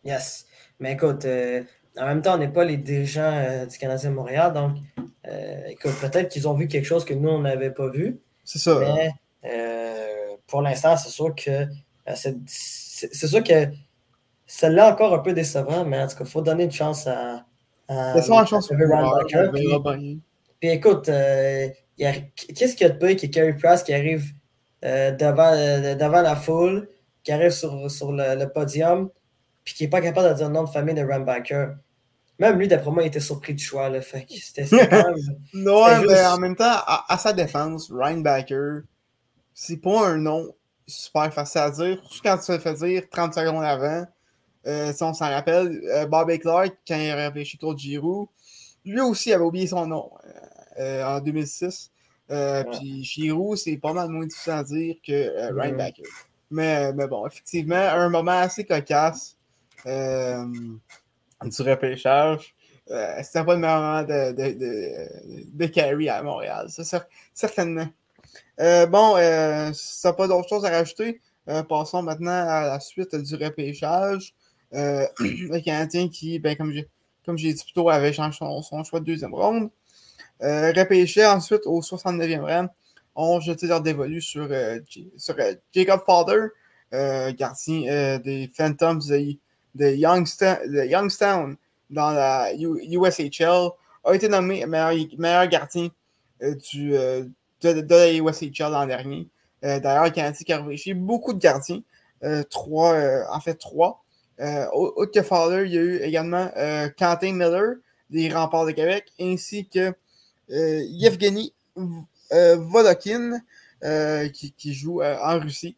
Yes. 0.04 0.46
Mais 0.78 0.92
écoute, 0.92 1.25
en 1.25 2.06
même 2.06 2.23
temps, 2.23 2.35
on 2.35 2.38
n'est 2.38 2.52
pas 2.52 2.64
les 2.64 2.76
dirigeants 2.76 3.66
du 3.66 3.78
Canadien 3.78 4.11
Montréal, 4.11 4.52
donc 4.52 4.76
écoute, 5.68 5.94
peut-être 6.00 6.28
qu'ils 6.28 6.46
ont 6.46 6.54
vu 6.54 6.68
quelque 6.68 6.85
chose 6.85 7.04
que 7.04 7.14
nous, 7.14 7.30
on 7.30 7.40
n'avait 7.40 7.73
pas 7.73 7.88
vu. 7.88 8.20
C'est 8.44 8.58
ça. 8.58 8.78
Mais, 8.78 9.11
pour 10.46 10.62
l'instant, 10.62 10.96
c'est 10.96 11.11
sûr 11.11 11.35
que 11.35 11.50
euh, 12.08 12.14
c'est 12.46 13.26
sûr 13.26 13.42
que 13.42 13.68
celle-là 14.46 14.92
encore 14.92 15.12
un 15.12 15.18
peu 15.18 15.32
décevant, 15.32 15.85
mais 15.85 16.00
en 16.00 16.06
tout 16.06 16.16
cas, 16.16 16.25
il 16.25 16.30
faut 16.30 16.42
donner 16.42 16.64
une 16.64 16.73
chance 16.73 17.06
à. 17.06 17.45
À 17.88 18.16
une 18.16 18.46
chance 18.46 18.68
puis, 18.68 20.20
puis, 20.60 20.70
écoute, 20.70 21.08
euh, 21.08 21.68
qu'est-ce 21.96 22.74
qu'il 22.76 22.86
y 22.86 22.90
a 22.90 22.92
de 22.92 22.98
pire 22.98 23.16
que 23.16 23.26
Carey 23.26 23.54
Price 23.54 23.82
qui 23.82 23.92
arrive 23.92 24.32
euh, 24.84 25.10
devant, 25.12 25.52
devant 25.96 26.22
la 26.22 26.36
foule, 26.36 26.88
qui 27.22 27.32
arrive 27.32 27.50
sur, 27.50 27.90
sur 27.90 28.12
le, 28.12 28.44
podium, 28.46 29.10
puis 29.64 29.74
qui 29.74 29.84
n'est 29.84 29.90
pas 29.90 30.00
capable 30.00 30.30
de 30.30 30.34
dire 30.34 30.48
le 30.48 30.54
nom 30.54 30.64
de 30.64 30.68
famille 30.70 30.94
de 30.94 31.04
Rambacker. 31.04 31.74
Même 32.38 32.58
lui, 32.58 32.68
d'après 32.68 32.90
moi, 32.90 33.02
il 33.02 33.06
était 33.06 33.20
surpris 33.20 33.54
du 33.54 33.64
choix. 33.64 33.88
Là, 33.88 34.00
fait 34.00 34.26
c'était 34.28 34.64
Non, 35.54 36.02
mais 36.06 36.25
en 36.26 36.38
même 36.38 36.56
temps, 36.56 36.76
à, 36.86 37.16
sa 37.18 37.32
défense, 37.32 37.90
Ryan 37.90 38.18
Backer, 38.18 38.82
c'est 39.54 39.78
pas 39.78 40.06
un 40.06 40.18
nom 40.18 40.54
super 40.86 41.32
facile 41.32 41.60
à 41.62 41.70
dire. 41.70 42.02
Juste 42.10 42.22
quand 42.22 42.36
tu 42.38 42.46
te 42.46 42.58
fais 42.58 42.75
dire 42.75 43.08
30 43.10 43.34
secondes 43.34 43.64
avant, 43.64 44.06
euh, 44.66 44.92
si 44.92 45.02
on 45.02 45.14
s'en 45.14 45.30
rappelle, 45.30 45.80
euh, 45.90 46.06
Bob 46.06 46.30
Clark, 46.38 46.76
quand 46.86 46.96
il 46.96 47.10
a 47.10 47.16
réfléchi 47.28 47.56
Claude 47.56 47.78
Giroux, 47.78 48.28
lui 48.84 49.00
aussi 49.00 49.32
avait 49.32 49.44
oublié 49.44 49.66
son 49.66 49.86
nom 49.86 50.10
euh, 50.78 51.04
en 51.04 51.20
2006. 51.20 51.90
Puis 52.28 53.04
Giroux, 53.04 53.54
c'est 53.54 53.76
pas 53.76 53.92
mal 53.92 54.08
moins 54.08 54.26
difficile 54.26 54.52
à 54.52 54.64
dire 54.64 54.96
que 55.06 55.52
Ryan 55.54 55.76
Backer. 55.76 56.06
Mais, 56.50 56.92
mais 56.92 57.06
bon, 57.06 57.26
effectivement, 57.26 57.76
un 57.76 58.08
moment 58.08 58.32
assez 58.32 58.64
cocasse 58.64 59.36
du 59.84 61.62
repêchage. 61.62 62.54
C'était 63.22 63.44
pas 63.44 63.54
le 63.54 63.60
moment 63.60 64.02
de, 64.02 64.32
de, 64.32 64.58
de, 64.58 65.56
de 65.56 65.66
carry 65.66 66.08
à 66.08 66.22
Montréal, 66.22 66.66
ça, 66.68 67.06
certainement. 67.32 67.88
Bon, 68.58 69.16
si 69.72 70.00
tu 70.00 70.06
n'as 70.06 70.12
pas 70.12 70.26
d'autres 70.26 70.48
choses 70.48 70.64
à 70.64 70.70
rajouter, 70.70 71.20
passons 71.68 72.02
maintenant 72.02 72.48
à 72.48 72.66
la 72.66 72.80
suite 72.80 73.14
du 73.14 73.36
repêchage. 73.36 74.34
le 75.19 75.60
Canadien 75.60 76.08
qui, 76.08 76.39
ben, 76.39 76.56
comme 76.56 76.73
j'ai 76.73 76.89
comme 77.25 77.36
dit 77.36 77.54
plus 77.54 77.73
tôt, 77.73 77.91
avait 77.91 78.12
changé 78.12 78.39
son, 78.39 78.84
choix 78.84 79.00
de 79.00 79.04
deuxième 79.04 79.34
ronde. 79.34 79.71
repêché 80.41 81.26
ensuite 81.26 81.62
au 81.67 81.80
69e 81.80 82.41
rang, 82.41 82.69
ont 83.17 83.41
jeté 83.41 83.67
leur 83.67 83.80
dévolu 83.80 84.21
sur, 84.21 84.49
sur 85.17 85.34
Jacob 85.75 86.00
Father, 86.06 86.49
gardien 87.36 88.19
des 88.19 88.49
Phantoms 88.56 89.00
de, 89.75 89.95
Youngstown, 89.95 91.56
dans 91.91 92.10
la 92.10 92.52
USHL, 92.54 93.71
a 94.04 94.15
été 94.15 94.28
nommé 94.28 94.65
meilleur, 94.67 94.93
meilleur 95.19 95.49
gardien 95.49 95.89
du, 96.41 96.95
de, 97.62 97.84
la 97.89 98.12
USHL 98.12 98.71
l'an 98.71 98.86
dernier. 98.86 99.28
Euh, 99.65 99.80
D'ailleurs, 99.80 100.04
le 100.04 100.10
Canadien 100.10 100.45
qui 100.45 100.52
a 100.52 100.58
réfléchi 100.58 100.95
beaucoup 100.95 101.32
de 101.32 101.39
gardiens. 101.39 101.80
Euh, 102.23 102.43
trois, 102.45 102.95
euh, 102.95 103.25
en 103.30 103.41
fait, 103.41 103.54
trois. 103.54 104.02
Euh, 104.40 104.66
autre 104.72 105.12
que 105.12 105.22
Fowler, 105.22 105.66
il 105.66 105.75
y 105.75 105.78
a 105.78 105.80
eu 105.80 105.96
également 105.99 106.50
Quentin 106.99 107.32
Miller 107.32 107.76
des 108.10 108.32
Remparts 108.32 108.66
de 108.66 108.72
Québec, 108.72 109.12
ainsi 109.20 109.66
que 109.68 109.92
Yevgeny 110.49 111.54
Volokin 112.30 113.40
qui, 114.32 114.52
qui, 114.52 114.75
joue 114.75 115.02
en 115.02 115.38
Russie. 115.38 115.76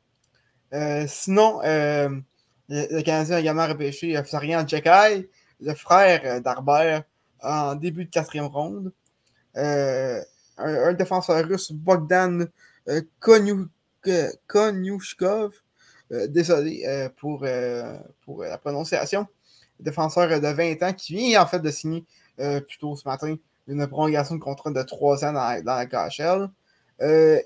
sinon, 1.07 1.61
le, 1.62 3.03
Canadien 3.03 3.37
a 3.37 3.40
également 3.40 3.66
repêché 3.66 4.21
Florian 4.25 4.66
Djekai, 4.66 5.29
le 5.61 5.75
frère 5.75 6.40
d'Arbert, 6.40 7.05
en 7.40 7.77
début 7.77 8.05
de 8.05 8.11
quatrième 8.11 8.47
ronde 8.47 8.92
un, 10.59 10.92
défenseur 10.92 11.47
russe, 11.47 11.73
Bogdan 11.73 12.49
euh, 12.88 13.03
Konyushkov. 14.47 15.53
Euh, 16.11 16.27
désolé 16.27 16.85
euh, 16.87 17.09
pour, 17.16 17.44
pour 18.25 18.42
la 18.42 18.59
prononciation. 18.59 19.27
Défenseur 19.81 20.40
de 20.40 20.49
20 20.49 20.83
ans 20.83 20.92
qui 20.92 21.14
vient 21.14 21.42
en 21.42 21.47
fait 21.47 21.61
de 21.61 21.71
signer 21.71 22.05
plus 22.37 22.79
tôt 22.79 22.97
ce 22.97 23.07
matin 23.07 23.37
une 23.66 23.87
prolongation 23.87 24.37
de 24.37 24.40
contrat 24.40 24.71
de 24.71 24.83
3 24.83 25.25
ans 25.25 25.33
dans, 25.33 25.62
la 25.64 25.87
KHL. 25.87 26.49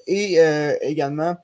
et 0.06 0.38
également 0.80 1.36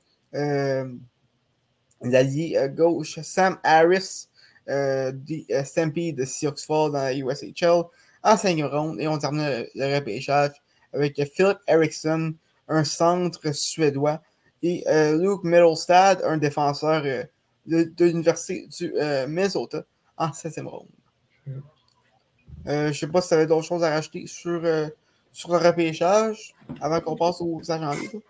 l'allié 2.01 2.71
gauche 2.75 3.19
Sam 3.21 3.59
Harris 3.63 4.29
du 4.67 5.45
Stampede 5.65 6.17
de 6.17 6.25
Sioux 6.25 6.57
Falls 6.57 6.93
dans 6.93 7.03
la 7.03 7.15
USHL 7.15 7.83
en 8.23 8.37
5 8.37 8.63
ronde. 8.65 9.01
Et 9.01 9.09
on 9.09 9.19
termine 9.19 9.67
le 9.75 9.95
repêchage 9.95 10.53
avec 10.93 11.17
Philip 11.35 11.59
Eriksson, 11.67 12.35
un 12.69 12.85
centre 12.85 13.53
suédois, 13.53 14.23
et 14.63 14.85
euh, 14.89 15.17
Luke 15.19 15.45
Middlestad, 15.45 16.23
un 16.25 16.37
défenseur 16.37 17.03
euh, 17.05 17.25
de, 17.67 18.05
l'Université 18.05 18.67
du 18.67 18.95
euh, 18.97 19.27
Minnesota, 19.27 19.85
en 20.17 20.33
septième 20.33 20.69
ronde. 20.69 20.89
je 22.67 22.89
ne 22.89 22.93
sais 22.93 23.07
pas 23.07 23.21
si 23.21 23.29
tu 23.29 23.35
avais 23.35 23.47
d'autres 23.47 23.67
choses 23.67 23.85
à 23.85 23.91
rajouter 23.91 24.27
sur, 24.27 24.63
sur 25.33 25.53
le 25.53 25.59
repêchage 25.59 26.55
avant 26.81 27.01
qu'on 27.01 27.17
passe 27.17 27.41
aux 27.41 27.61
agents 27.71 27.93
libres. 27.93 28.21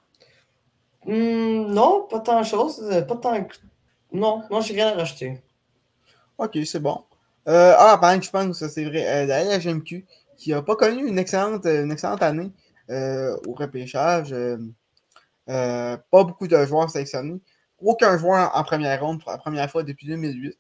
Hmm, 1.07 1.73
non, 1.73 2.07
pas 2.11 2.21
tant 2.21 2.41
de 2.41 2.47
choses. 2.47 2.83
Pas 3.09 3.17
tant... 3.17 3.47
Non, 4.13 4.43
non, 4.51 4.61
j'ai 4.61 4.75
rien 4.75 4.89
à 4.89 4.95
rajouter. 4.95 5.41
Ok, 6.37 6.59
c'est 6.67 6.81
bon. 6.81 7.05
ah, 7.47 7.99
que 8.19 8.25
je 8.25 8.31
pense, 8.31 8.67
c'est 8.67 8.85
vrai, 8.85 9.27
la 9.27 9.45
LHMQ 9.57 10.05
qui 10.37 10.51
n'a 10.51 10.63
pas 10.63 10.77
connu 10.77 11.07
une 11.07 11.19
excellente, 11.19 11.67
une 11.67 11.91
excellente 11.91 12.23
année 12.23 12.53
euh, 12.91 13.37
au 13.47 13.53
repêchage. 13.53 14.35
Euh, 15.49 15.53
euh, 15.53 15.97
pas 16.11 16.25
beaucoup 16.25 16.47
de 16.47 16.65
joueurs 16.67 16.91
sélectionnés. 16.91 17.41
Aucun 17.79 18.19
joueur 18.19 18.51
en 18.55 18.63
première 18.65 19.01
ronde 19.01 19.21
pour 19.21 19.31
la 19.31 19.39
première 19.39 19.71
fois 19.71 19.83
depuis 19.83 20.07
2008. 20.07 20.57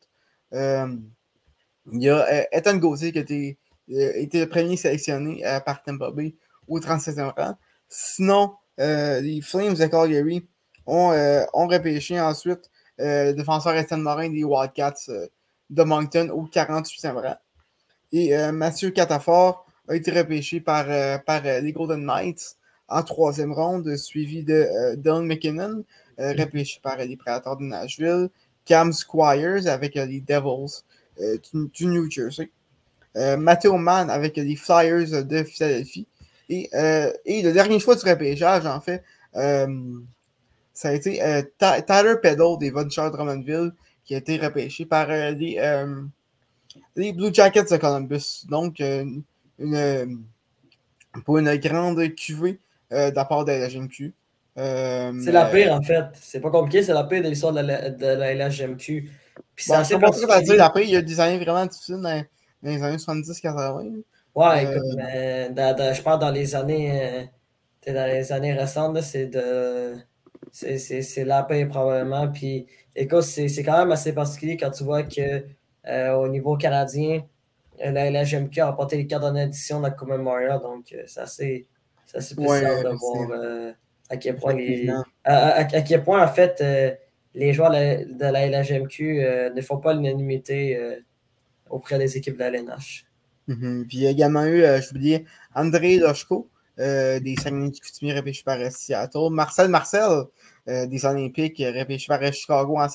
il 1.92 2.02
y 2.02 2.08
a 2.08 2.54
Ethan 2.56 2.76
Gauthier 2.76 3.12
qui 3.12 3.18
a 3.18 3.22
été, 3.22 4.40
le 4.40 4.46
premier 4.46 4.76
sélectionné 4.76 5.42
par 5.66 5.82
Tampa 5.82 6.10
au 6.68 6.78
37e 6.78 7.32
rang. 7.36 7.54
Sinon, 7.88 8.54
les 8.78 9.40
Flames 9.42 9.74
de 9.74 9.86
Calgary 9.86 10.48
ont, 10.86 11.10
ont 11.52 11.66
repêché 11.66 12.20
ensuite 12.20 12.70
le 12.98 13.32
défenseur 13.32 13.74
Ethan 13.74 13.98
Morin 13.98 14.30
des 14.30 14.44
Wildcats 14.44 15.10
de 15.70 15.82
Moncton 15.82 16.28
au 16.30 16.46
48e 16.46 17.14
rang. 17.14 17.36
Et 18.12 18.36
Mathieu 18.52 18.90
Catafort 18.90 19.68
a 19.88 19.96
été 19.96 20.10
repêché 20.10 20.60
par, 20.60 20.84
euh, 20.88 21.18
euh, 21.28 21.60
les 21.60 21.72
Golden 21.72 22.04
Knights 22.04 22.56
en 22.88 23.02
troisième 23.02 23.52
ronde, 23.52 23.96
suivi 23.96 24.42
de 24.42 24.54
euh, 24.54 24.96
Don 24.96 25.22
McKinnon, 25.22 25.84
repêché 26.18 26.80
par 26.82 26.96
les 26.96 27.16
Prédateurs 27.16 27.56
de 27.56 27.62
Nashville, 27.62 28.28
Cam 28.64 28.92
Squires 28.92 29.68
avec 29.68 29.94
les 29.94 30.20
Devils 30.20 30.82
du, 31.52 31.86
New 31.86 32.10
Jersey, 32.10 32.50
Matteo 33.14 33.76
Mann 33.76 34.10
avec 34.10 34.36
les 34.36 34.56
Flyers 34.56 35.24
de 35.24 35.44
Philadelphie. 35.44 36.08
Et, 36.48 36.68
et, 37.24 37.42
le 37.42 37.52
dernier 37.52 37.78
choix 37.78 37.94
du 37.94 38.04
repêchage, 38.04 38.66
en 38.66 38.80
fait, 38.80 39.04
ça 39.32 40.88
a 40.88 40.92
été 40.92 41.20
Tyler 41.56 42.14
Peddle 42.20 42.58
des 42.58 42.70
Von 42.70 42.86
Drummondville 42.86 43.72
qui 44.04 44.16
a 44.16 44.18
été 44.18 44.38
repêché 44.38 44.86
par 44.86 45.06
les, 45.06 45.60
les, 46.96 47.12
Blue 47.12 47.32
Jackets 47.32 47.70
de 47.70 47.76
Columbus. 47.76 48.44
Donc, 48.48 48.80
une, 48.80 50.24
pour 51.24 51.38
une 51.38 51.54
grande 51.56 52.14
cuvée 52.14 52.58
de 52.90 53.14
la 53.14 53.24
part 53.24 53.44
de 53.44 53.52
la 53.52 53.68
GMQ. 53.68 54.14
c'est 54.56 55.32
la 55.32 55.46
pire, 55.46 55.74
en 55.74 55.82
fait. 55.82 56.06
C'est 56.14 56.40
pas 56.40 56.50
compliqué, 56.50 56.82
c'est 56.82 56.94
la 56.94 57.04
pire 57.04 57.22
de 57.22 57.28
l'histoire 57.28 57.52
de 57.52 57.60
la, 57.60 57.90
de 57.90 58.06
la 58.06 58.34
LHMQ. 58.34 59.10
Puis 59.54 59.64
c'est 59.64 59.74
assez 59.74 59.96
dire, 59.96 60.64
après, 60.64 60.84
il 60.84 60.90
y 60.90 60.96
a 60.96 61.02
des 61.02 61.20
années 61.20 61.38
vraiment 61.44 61.66
difficiles 61.66 62.00
dans, 62.00 62.24
les 62.62 62.82
années 62.82 62.96
70-80. 62.96 64.02
Ouais, 64.34 64.66
euh, 64.66 65.48
écoute, 65.48 65.96
je 65.96 66.02
parle 66.02 66.20
dans 66.20 66.30
les 66.30 66.54
années, 66.54 67.26
euh, 67.86 67.92
dans 67.92 68.06
les 68.06 68.30
années 68.32 68.52
récentes, 68.52 69.00
c'est 69.02 69.26
de. 69.26 69.96
C'est 70.52 71.24
la 71.24 71.42
paix 71.42 71.66
probablement. 71.66 72.28
Puis 72.28 72.66
écoute, 72.94 73.22
c'est 73.22 73.64
quand 73.64 73.78
même 73.78 73.90
assez 73.90 74.12
particulier 74.12 74.56
quand 74.56 74.70
tu 74.70 74.84
vois 74.84 75.02
que 75.02 75.44
euh, 75.88 76.12
au 76.14 76.28
niveau 76.28 76.56
canadien, 76.56 77.22
la, 77.80 78.10
la 78.10 78.24
GMQ 78.24 78.60
a 78.60 78.68
apporté 78.68 78.96
les 78.96 79.06
cartes 79.06 79.24
en 79.24 79.34
édition 79.34 79.78
de 79.78 79.84
la 79.84 79.90
Coupe 79.90 80.08
Memorial. 80.08 80.60
Donc 80.60 80.94
c'est 81.06 81.20
assez, 81.20 81.66
assez 82.14 82.34
spécial 82.34 82.84
de 82.84 82.88
voir 82.90 83.74
à 84.10 84.16
quel 84.16 84.36
point 84.36 84.54
les, 84.54 84.88
à, 85.24 85.58
à, 85.58 85.64
quel 85.64 86.02
point 86.02 86.24
en 86.24 86.28
fait 86.28 86.62
les 87.34 87.52
joueurs 87.52 87.70
de 87.70 88.24
la 88.24 88.46
LHMQ 88.46 89.20
euh, 89.22 89.50
ne 89.50 89.60
font 89.60 89.78
pas 89.78 89.94
l'unanimité 89.94 90.76
euh, 90.76 90.96
auprès 91.70 91.98
des 91.98 92.16
équipes 92.16 92.34
de 92.34 92.40
la 92.40 92.48
LNH. 92.48 93.06
Mhm. 93.46 93.86
Puis 93.88 93.98
il 93.98 94.02
y 94.02 94.06
a 94.06 94.10
également 94.10 94.44
eu, 94.44 94.62
euh, 94.62 94.80
je 94.80 94.90
vous 94.90 94.98
dis, 94.98 95.24
André 95.54 95.96
Lochko, 95.98 96.48
des 96.76 97.34
Saguenay 97.40 97.70
du 97.70 97.80
Coutumier 97.80 98.14
repêché 98.14 98.42
par 98.44 98.58
Seattle, 98.70 99.30
Marcel 99.30 99.68
Marcel, 99.68 100.24
des 100.66 101.04
Olympiques 101.04 101.58
repêché 101.58 102.06
par 102.06 102.22
Chicago 102.32 102.76
en, 102.78 102.86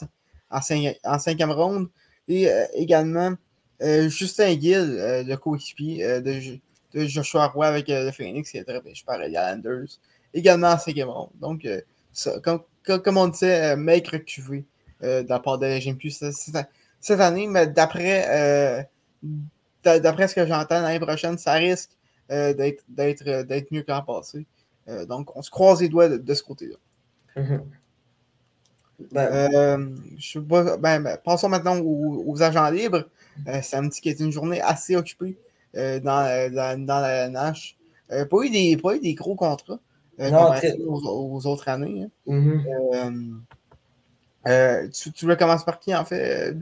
en, 0.49 1.19
cinquième 1.19 1.51
ronde, 1.51 1.89
et 2.29 2.47
également 2.75 3.33
Justin 3.81 4.57
Gill, 4.57 5.25
le 5.27 5.35
coéquipier 5.35 6.21
de, 6.21 6.61
de, 6.93 7.05
Joshua 7.05 7.47
Roy 7.47 7.67
avec 7.67 7.87
le 7.87 8.11
Phoenix, 8.11 8.51
qui 8.51 8.57
a 8.57 8.61
été 8.61 8.73
repêché 8.73 9.03
par 9.05 9.23
Islanders, 9.23 9.87
également 10.33 10.69
en 10.69 10.77
cinquième 10.77 11.09
ronde. 11.09 11.29
Donc, 11.39 11.65
ça, 12.13 12.39
comme, 12.39 12.61
comme 12.83 13.17
on 13.17 13.27
disait, 13.27 13.75
euh, 13.75 14.19
QV 14.19 14.63
euh, 15.03 15.23
de 15.23 15.29
la 15.29 15.39
part 15.39 15.57
de 15.57 15.65
la 15.65 15.79
GMQ 15.79 16.11
cette, 16.11 17.19
année, 17.19 17.47
mais 17.47 17.67
d'après 17.67 18.25
euh, 18.29 18.83
d'après 19.83 20.27
ce 20.27 20.35
que 20.35 20.45
j'entends 20.45 20.81
l'année 20.81 20.99
prochaine, 20.99 21.37
ça 21.37 21.53
risque 21.53 21.91
d'être 22.29 23.71
mieux 23.71 23.83
qu'en 23.83 24.01
passé. 24.01 24.45
donc, 25.07 25.33
on 25.35 25.41
se 25.41 25.51
croise 25.51 25.81
les 25.81 25.89
doigts 25.89 26.07
de, 26.07 26.33
ce 26.33 26.43
côté-là. 26.43 26.75
Je 27.35 27.57
ben, 30.39 31.01
ben, 31.01 31.17
passons 31.23 31.49
maintenant 31.49 31.77
aux, 31.81 32.41
agents 32.41 32.69
libres. 32.69 33.09
samedi 33.61 33.99
qui 33.99 34.07
est 34.09 34.21
une 34.21 34.31
journée 34.31 34.61
assez 34.61 34.95
occupée 34.95 35.37
dans, 35.73 36.53
dans, 36.53 36.85
dans, 36.85 36.99
la 36.99 37.29
NH. 37.29 37.75
pas, 38.09 38.37
eu 38.43 38.49
des, 38.49 38.77
pas 38.77 38.95
eu 38.95 38.99
des 38.99 39.13
gros 39.13 39.35
contrats. 39.35 39.79
Euh, 40.19 40.29
non, 40.29 40.51
aux, 40.87 41.45
autres 41.47 41.67
années. 41.69 42.03
Hein. 42.03 42.09
Mm-hmm. 42.27 42.63
Euh, 42.93 43.11
euh, 44.47 44.87
tu, 44.89 45.11
tu 45.11 45.25
veux 45.25 45.35
commencer 45.35 45.65
par 45.65 45.79
qui, 45.79 45.95
en 45.95 46.05
fait, 46.05 46.55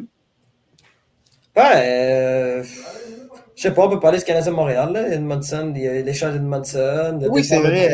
Ouais, 1.56 2.64
je 3.56 3.62
sais 3.62 3.74
pas, 3.74 3.86
on 3.86 3.90
peut 3.90 4.00
parler 4.00 4.20
du 4.20 4.24
Canadien 4.24 4.54
Montréal, 4.54 4.94
là. 4.94 5.10
Edmondson, 5.10 5.74
il 5.76 5.82
y 5.82 5.88
a 5.88 6.02
l'échange 6.02 6.34
d'Edmondson. 6.34 7.20
Oui, 7.30 7.44
c'est 7.44 7.60
vrai. 7.60 7.94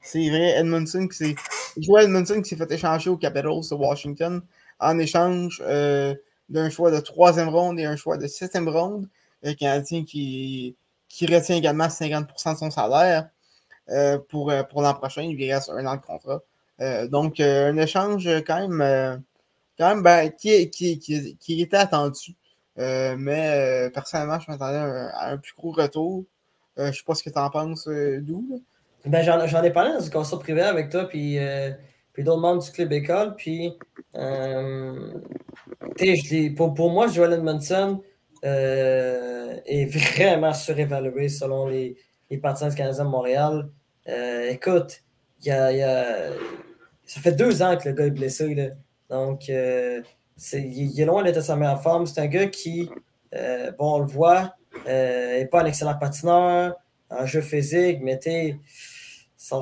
C'est 0.00 0.28
vrai, 0.28 0.58
Edmondson 0.58 1.08
qui 1.08 1.16
s'est. 1.16 1.34
Edmondson 1.76 2.40
qui 2.40 2.50
s'est 2.50 2.56
fait 2.56 2.70
échanger 2.70 3.10
aux 3.10 3.16
Capitals 3.16 3.68
de 3.68 3.74
Washington 3.74 4.42
en 4.78 4.98
échange 5.00 5.60
d'un 6.52 6.70
choix 6.70 6.90
de 6.92 7.00
troisième 7.00 7.48
ronde 7.48 7.80
et 7.80 7.84
un 7.84 7.96
choix 7.96 8.16
de 8.16 8.26
septième 8.28 8.68
ronde. 8.68 9.08
Le 9.42 9.54
Canadien 9.54 10.04
qui 10.04 10.76
qui 11.12 11.26
retient 11.26 11.56
également 11.56 11.88
50% 11.88 12.54
de 12.54 12.58
son 12.58 12.70
salaire 12.70 13.28
euh, 13.90 14.18
pour, 14.30 14.50
euh, 14.50 14.62
pour 14.62 14.80
l'an 14.80 14.94
prochain. 14.94 15.22
Il 15.22 15.36
lui 15.36 15.52
reste 15.52 15.68
un 15.68 15.84
an 15.86 15.96
de 15.96 16.00
contrat. 16.00 16.40
Euh, 16.80 17.06
donc, 17.06 17.38
un 17.38 17.76
échange 17.76 18.26
quand 18.46 18.66
même, 18.66 19.22
quand 19.78 19.88
même 19.88 20.02
ben, 20.02 20.30
qui, 20.30 20.70
qui, 20.70 20.98
qui, 20.98 21.60
était 21.60 21.76
attendu. 21.76 22.34
mais 22.76 23.90
personnellement, 23.92 24.40
je 24.40 24.50
m'attendais 24.50 24.78
à, 24.78 25.32
un 25.32 25.36
plus 25.36 25.52
gros 25.54 25.72
retour. 25.72 26.24
je 26.78 26.84
ne 26.84 26.92
sais 26.92 27.02
pas 27.06 27.14
ce 27.14 27.22
que 27.22 27.30
tu 27.30 27.38
en 27.38 27.50
penses, 27.50 27.86
d'où. 27.86 28.62
Ben, 29.04 29.22
j'en 29.22 29.62
ai 29.62 29.70
parlé 29.70 29.92
dans 29.92 30.00
une 30.00 30.10
console 30.10 30.38
privée 30.38 30.62
avec 30.62 30.88
toi, 30.88 31.06
puis, 31.06 31.38
puis 32.12 32.24
d'autres 32.24 32.40
membres 32.40 32.62
du 32.62 32.70
club 32.70 32.92
école. 32.92 33.34
Puis, 33.36 33.74
pour, 36.56 36.74
pour 36.74 36.90
moi, 36.90 37.06
Joel 37.08 37.32
Edmondson, 37.34 38.02
euh, 38.44 39.56
est 39.66 39.84
vraiment 39.84 40.52
surévalué 40.52 41.28
selon 41.28 41.68
les, 41.68 41.96
les 42.28 42.38
partisans 42.38 42.74
canadiens 42.74 43.04
de 43.04 43.08
Montréal. 43.08 43.68
Euh, 44.08 44.50
écoute, 44.50 45.04
y 45.44 45.50
a, 45.50 45.70
y 45.70 45.80
a, 45.80 46.30
ça 47.06 47.20
fait 47.20 47.32
deux 47.32 47.62
ans 47.62 47.76
que 47.76 47.88
le 47.88 47.94
gars 47.94 48.06
est 48.06 48.10
blessé. 48.10 48.52
Là. 48.56 48.70
Donc, 49.10 49.48
euh, 49.48 50.02
il, 50.52 51.00
est 51.00 51.04
loin 51.04 51.22
d'être 51.22 51.36
à 51.36 51.42
sa 51.42 51.54
meilleure 51.54 51.80
forme. 51.80 52.06
C'est 52.06 52.20
un 52.20 52.26
gars 52.26 52.48
qui, 52.48 52.90
bon, 53.78 53.94
on 53.94 53.98
le 54.00 54.06
voit, 54.06 54.56
n'est 54.86 55.46
pas 55.46 55.62
un 55.62 55.66
excellent 55.66 55.96
patineur, 55.96 56.74
un 57.10 57.26
jeu 57.26 57.42
physique, 57.42 58.00
mais 58.02 58.18
son 58.18 58.56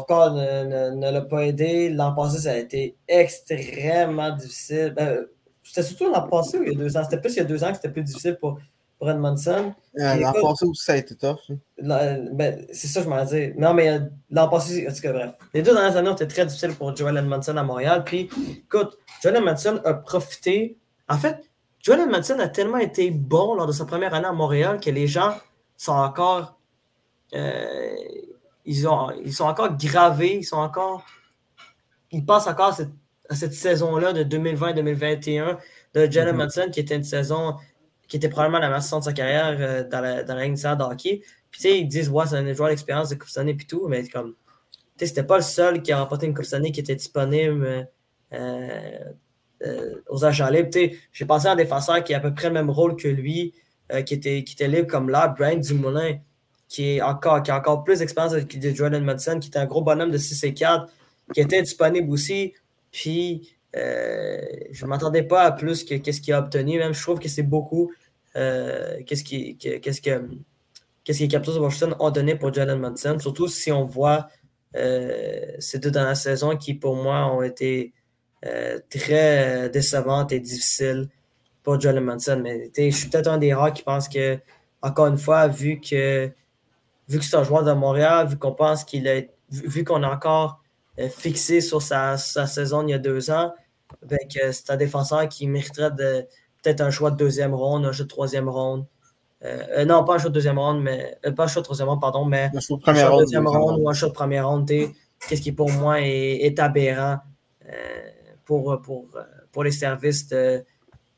corps 0.07 0.35
ne, 0.35 0.95
ne, 0.95 1.11
l'a 1.11 1.21
pas 1.23 1.47
aidé. 1.47 1.90
L'an 1.90 2.14
passé, 2.14 2.38
ça 2.38 2.53
a 2.53 2.57
été 2.57 2.97
extrêmement 3.09 4.35
difficile. 4.37 4.93
Ben, 4.97 5.27
c'était 5.62 5.83
surtout 5.83 6.12
l'an 6.12 6.29
passé 6.29 6.59
ou 6.59 6.62
il 6.62 6.73
y 6.73 6.75
a 6.75 6.79
deux 6.79 6.97
ans. 6.97 7.05
C'était 7.05 7.21
plus 7.21 7.35
il 7.35 7.38
y 7.38 7.40
a 7.40 7.45
deux 7.45 7.62
ans 7.64 7.69
que 7.69 7.77
c'était 7.77 7.90
plus 7.90 8.03
difficile 8.03 8.37
pour, 8.40 8.59
pour 8.99 9.11
Edmondson. 9.11 9.73
l'an 9.95 10.33
passé 10.33 10.66
aussi, 10.66 10.85
ça 10.85 10.93
a 10.93 10.97
été 10.97 11.14
tough. 11.14 11.38
Ben, 11.79 12.66
c'est 12.73 12.88
ça, 12.88 13.03
je 13.03 13.09
m'en 13.09 13.25
dis. 13.25 13.53
Non, 13.57 13.73
mais 13.73 13.90
euh, 13.90 14.01
l'an 14.31 14.49
passé, 14.49 14.87
en 14.88 14.93
tout 14.93 15.01
cas, 15.01 15.12
bref. 15.12 15.33
Les 15.55 15.62
deux 15.62 15.73
dernières 15.73 15.97
années 15.97 16.11
ont 16.11 16.14
été 16.14 16.29
très 16.29 16.45
difficiles 16.45 16.75
pour 16.75 16.95
Joel 16.95 17.16
Edmondson 17.16 17.57
à 17.57 17.62
Montréal. 17.62 18.05
Puis, 18.05 18.29
écoute, 18.64 18.99
Joel 19.23 19.37
Edmondson 19.37 19.81
a 19.85 19.95
profité. 19.95 20.77
En 21.09 21.16
fait, 21.16 21.40
Joel 21.81 22.01
Edmondson 22.01 22.38
a 22.38 22.49
tellement 22.49 22.79
été 22.79 23.11
bon 23.11 23.55
lors 23.55 23.66
de 23.66 23.73
sa 23.73 23.87
première 23.87 24.12
année 24.12 24.27
à 24.27 24.33
Montréal 24.33 24.81
que 24.81 24.90
les 24.90 25.07
gens 25.07 25.35
sont 25.77 25.93
encore. 25.93 26.59
Euh, 27.35 27.95
ils, 28.71 28.87
ont, 28.87 29.11
ils 29.25 29.33
sont 29.33 29.47
encore 29.47 29.77
gravés, 29.77 30.37
ils 30.37 30.45
sont 30.45 30.57
encore. 30.57 31.05
Ils 32.13 32.25
pensent 32.25 32.47
encore 32.47 32.69
à 32.69 32.73
cette, 32.73 32.91
cette 33.31 33.53
saison-là 33.53 34.13
de 34.13 34.23
2020-2021 34.23 35.59
de 35.95 36.11
Joel 36.11 36.29
Edmondson, 36.29 36.69
qui 36.73 36.79
était 36.79 36.95
une 36.95 37.05
saison 37.05 37.57
qui 38.07 38.17
était 38.17 38.29
probablement 38.29 38.61
la 38.61 38.69
meilleure 38.69 38.83
saison 38.83 39.01
de 39.01 39.05
sa 39.05 39.13
carrière 39.13 39.57
euh, 39.59 39.89
dans, 39.89 40.01
la, 40.01 40.23
dans 40.23 40.35
la 40.35 40.45
ligne 40.45 40.55
de 40.55 40.83
hockey. 40.83 41.23
Puis, 41.51 41.61
tu 41.61 41.69
sais, 41.69 41.81
ils 41.81 41.89
disent, 41.89 42.09
ouais, 42.11 42.27
c'est 42.27 42.37
un 42.37 42.53
joueur 42.53 42.69
d'expérience 42.69 43.09
de 43.09 43.17
Coupe 43.17 43.29
et 43.37 43.57
tout, 43.67 43.89
mais 43.89 44.07
comme, 44.09 44.35
tu 44.35 44.79
sais, 44.99 45.07
c'était 45.07 45.25
pas 45.25 45.37
le 45.37 45.43
seul 45.43 45.83
qui 45.83 45.91
a 45.91 45.99
remporté 45.99 46.27
une 46.27 46.35
Coupe 46.35 46.47
qui 46.47 46.81
était 46.81 46.95
disponible 46.95 47.89
euh, 48.33 48.99
euh, 49.65 49.95
aux 50.09 50.25
agents 50.25 50.49
libres. 50.49 50.71
Tu 50.71 50.79
sais, 50.79 50.99
j'ai 51.13 51.25
pensé 51.25 51.49
à 51.49 51.53
un 51.53 51.57
défenseur 51.57 52.03
qui 52.05 52.15
a 52.15 52.19
à 52.19 52.21
peu 52.21 52.33
près 52.35 52.49
le 52.49 52.55
même 52.55 52.71
rôle 52.71 52.95
que 52.97 53.09
lui, 53.09 53.53
qui, 54.07 54.15
était, 54.15 54.45
qui 54.45 54.55
était 54.55 54.69
libre 54.69 54.87
comme 54.87 55.09
là, 55.09 55.35
Brian 55.37 55.57
Dumoulin, 55.57 56.19
qui, 56.71 56.97
est 56.97 57.03
encore, 57.03 57.43
qui 57.43 57.51
a 57.51 57.59
encore 57.59 57.83
plus 57.83 57.99
d'expérience 57.99 58.33
que 58.45 58.75
Jordan 58.75 59.03
Madsen, 59.03 59.41
qui 59.41 59.49
était 59.49 59.59
un 59.59 59.67
gros 59.67 59.83
bonhomme 59.83 60.13
de 60.13 60.19
6 60.19 60.45
et 60.45 60.55
4, 60.55 60.87
qui 61.35 61.41
était 61.41 61.61
disponible 61.61 62.11
aussi. 62.11 62.55
Puis, 62.93 63.53
je 63.75 64.85
ne 64.85 64.87
m'attendais 64.87 65.25
pas 65.25 65.43
à 65.43 65.53
plus 65.53 65.85
que 65.85 65.97
qu'est-ce 65.97 66.21
qu'il 66.21 66.33
a 66.33 66.39
obtenu. 66.39 66.79
Même, 66.79 66.95
je 66.95 67.03
trouve 67.03 67.19
que 67.19 67.29
c'est 67.29 67.43
beaucoup. 67.43 67.91
Euh, 68.37 69.03
qu'est-ce 69.05 69.25
qui, 69.25 69.59
que, 69.59 69.79
qu'est-ce 69.79 70.01
que 70.01 70.23
les 71.09 71.29
Capitals 71.29 71.57
de 71.57 71.61
Washington 71.61 71.97
ont 71.99 72.11
donné 72.11 72.37
pour 72.37 72.55
Jalen 72.55 72.79
Munson, 72.79 73.19
surtout 73.19 73.49
si 73.49 73.73
on 73.73 73.85
voit 73.85 74.29
euh, 74.77 75.57
ces 75.59 75.81
deux 75.81 75.91
dernières 75.91 76.17
saisons 76.17 76.57
qui, 76.57 76.75
pour 76.75 76.95
moi, 76.95 77.27
ont 77.35 77.43
été 77.43 77.93
euh, 78.47 78.79
très 78.89 79.69
décevantes 79.71 80.31
et 80.31 80.39
difficiles 80.39 81.09
pour 81.65 81.81
Jalen 81.81 82.05
Munson. 82.05 82.41
Mais 82.41 82.71
je 82.77 82.97
suis 82.97 83.09
peut-être 83.09 83.27
un 83.27 83.39
des 83.39 83.53
rares 83.53 83.73
qui 83.73 83.83
pense 83.83 84.09
que, 84.09 84.39
encore 84.83 85.09
une 85.09 85.19
fois, 85.19 85.49
vu 85.49 85.81
que, 85.81 86.31
vu 87.11 87.18
que 87.18 87.25
c'est 87.25 87.37
un 87.37 87.42
joueur 87.42 87.64
de 87.64 87.73
Montréal, 87.73 88.29
vu 88.29 88.38
qu'on 88.38 88.53
pense 88.53 88.85
qu'il 88.85 89.07
a, 89.09 89.20
vu, 89.51 89.85
qu'on 89.85 90.03
a 90.03 90.09
encore 90.09 90.62
fixé 91.11 91.61
sur 91.61 91.83
sa, 91.83 92.16
sa, 92.16 92.46
saison 92.46 92.83
il 92.87 92.90
y 92.90 92.94
a 92.94 92.99
deux 92.99 93.31
ans, 93.31 93.53
ben, 94.07 94.18
c'est 94.31 94.70
un 94.70 94.77
défenseur 94.77 95.29
qui 95.29 95.46
mériterait 95.46 95.90
de 95.90 96.27
peut-être 96.62 96.81
un 96.81 96.90
choix 96.90 97.11
de 97.11 97.16
deuxième 97.16 97.55
ronde, 97.55 97.85
un 97.85 97.92
choix 97.92 98.05
de 98.05 98.11
troisième 98.11 98.49
ronde. 98.49 98.87
Euh, 99.42 99.62
euh, 99.79 99.85
non, 99.85 100.05
pas 100.05 100.14
un 100.14 100.18
choix 100.18 100.29
de 100.29 100.35
deuxième 100.35 100.59
ronde, 100.59 100.83
mais 100.83 101.16
euh, 101.27 101.33
pas 101.33 101.44
un 101.44 101.46
choix 101.46 101.62
de 101.62 101.64
troisième 101.64 101.88
ronde, 101.88 102.01
pardon, 102.01 102.25
mais 102.25 102.51
un 102.55 102.61
choix 102.61 102.79
de, 102.79 103.18
deuxième 103.20 103.46
ronde, 103.46 103.81
ou 103.81 103.88
un 103.88 103.94
choix 103.94 104.09
de 104.09 104.14
première 104.14 104.49
ronde. 104.49 104.68
Qu'est-ce 104.68 105.42
qui 105.42 105.53
pour 105.53 105.70
moi 105.70 106.01
est, 106.01 106.59
aberrant 106.59 107.18
pour, 108.44 108.81
pour, 108.83 109.07
pour 109.53 109.64
les 109.64 109.70
services 109.70 110.29
de, 110.29 110.64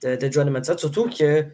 de, 0.02 0.16
de 0.16 0.32
John 0.32 0.62
Surtout 0.76 1.08
que, 1.08 1.46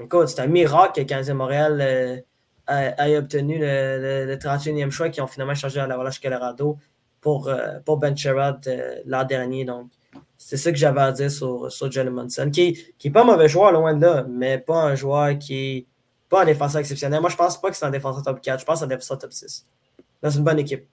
écoute, 0.00 0.28
c'est 0.28 0.40
un 0.40 0.46
miracle 0.46 1.02
que 1.02 1.06
Canadien 1.06 1.34
Montréal 1.34 2.24
ait 2.68 3.16
obtenu 3.16 3.58
le, 3.58 4.36
31e 4.36 4.90
choix 4.90 5.08
qui 5.08 5.20
ont 5.20 5.26
finalement 5.26 5.54
changé 5.54 5.80
à 5.80 5.86
la 5.86 5.96
Relâche 5.96 6.20
Colorado 6.20 6.78
pour, 7.20 7.50
pour 7.84 7.98
Ben 7.98 8.16
Sherrod 8.16 8.60
l'an 9.06 9.24
dernier. 9.24 9.64
Donc, 9.64 9.88
c'est 10.36 10.56
ça 10.56 10.70
que 10.70 10.76
j'avais 10.76 11.00
à 11.00 11.12
dire 11.12 11.30
sur, 11.30 11.70
sur 11.72 11.88
Munson, 12.10 12.50
qui 12.50 12.94
n'est 13.04 13.10
pas 13.10 13.22
un 13.22 13.24
mauvais 13.24 13.48
joueur, 13.48 13.72
loin 13.72 13.94
de 13.94 14.04
là, 14.04 14.26
mais 14.28 14.58
pas 14.58 14.76
un 14.76 14.94
joueur 14.94 15.38
qui 15.38 15.54
est 15.54 15.86
pas 16.28 16.42
un 16.42 16.44
défenseur 16.44 16.80
exceptionnel. 16.80 17.20
Moi, 17.20 17.30
je 17.30 17.36
pense 17.36 17.60
pas 17.60 17.70
que 17.70 17.76
c'est 17.76 17.84
un 17.84 17.90
défenseur 17.90 18.22
top 18.22 18.40
4, 18.40 18.60
je 18.60 18.64
pense 18.64 18.80
que 18.80 18.84
un 18.84 18.88
défenseur 18.88 19.18
top 19.18 19.32
6. 19.32 19.66
Dans 20.22 20.30
une 20.30 20.44
bonne 20.44 20.58
équipe. 20.58 20.86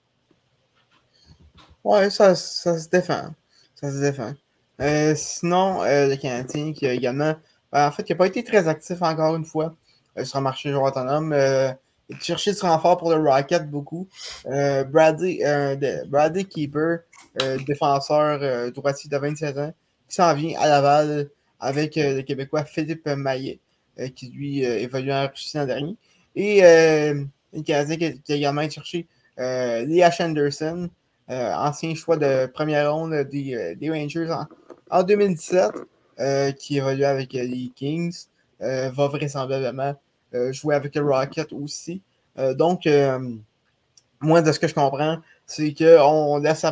Ouais, 1.84 2.10
ça, 2.10 2.34
ça 2.34 2.78
se 2.78 2.88
défend. 2.88 3.34
Ça 3.74 3.90
se 3.90 4.00
défend. 4.00 4.32
Euh, 4.80 5.14
sinon, 5.16 5.82
euh, 5.82 6.08
le 6.08 6.16
Canadien 6.16 6.72
qui 6.72 6.86
a 6.86 6.92
également. 6.92 7.34
Ben, 7.72 7.88
en 7.88 7.90
fait, 7.90 8.04
qui 8.04 8.12
n'a 8.12 8.16
pas 8.16 8.26
été 8.26 8.44
très 8.44 8.68
actif 8.68 9.02
encore 9.02 9.34
une 9.34 9.44
fois 9.44 9.66
euh, 9.66 9.70
sur 10.24 10.36
un 10.36 10.40
marché 10.40 10.70
joueur 10.70 10.84
autonome. 10.84 11.34
il 12.08 12.20
cherchait 12.20 12.52
du 12.52 12.60
renfort 12.60 12.98
pour 12.98 13.10
le 13.10 13.16
Rocket 13.16 13.70
beaucoup. 13.70 14.08
Bradley, 14.44 15.40
Bradley 16.08 16.44
Keeper, 16.44 17.00
défenseur 17.66 18.72
droitier 18.72 19.08
de 19.10 19.16
27 19.16 19.58
ans, 19.58 19.72
qui 20.08 20.14
s'en 20.14 20.34
vient 20.34 20.58
à 20.60 20.68
Laval 20.68 21.28
avec 21.60 21.96
le 21.96 22.22
Québécois 22.22 22.64
Philippe 22.64 23.06
Maillet, 23.06 23.60
qui 24.14 24.28
lui 24.28 24.62
évolue 24.62 25.12
en 25.12 25.28
Russie 25.28 25.56
l'an 25.56 25.66
dernier. 25.66 25.96
Et 26.34 26.60
le 26.60 27.62
Canadien 27.64 27.96
qui, 27.96 28.32
a 28.32 28.36
également 28.36 28.68
cherché 28.68 29.06
Leah 29.38 30.10
Anderson, 30.20 30.90
ancien 31.28 31.94
choix 31.94 32.16
de 32.16 32.46
première 32.46 32.92
ronde 32.92 33.14
des, 33.30 33.76
Rangers 33.90 34.30
en, 34.30 34.46
en 34.92 35.02
2017, 35.02 35.72
euh, 36.20 36.52
qui 36.52 36.76
évolue 36.76 37.04
avec 37.04 37.34
euh, 37.34 37.42
les 37.42 37.72
Kings, 37.74 38.14
euh, 38.14 38.31
va 38.62 39.08
vraisemblablement 39.08 39.94
jouer 40.50 40.74
avec 40.74 40.94
le 40.94 41.02
Rocket 41.02 41.52
aussi. 41.52 42.00
donc, 42.54 42.88
moi, 44.20 44.40
de 44.40 44.52
ce 44.52 44.58
que 44.58 44.68
je 44.68 44.74
comprends, 44.74 45.18
c'est 45.46 45.74
qu'on 45.74 46.38
laisse, 46.38 46.64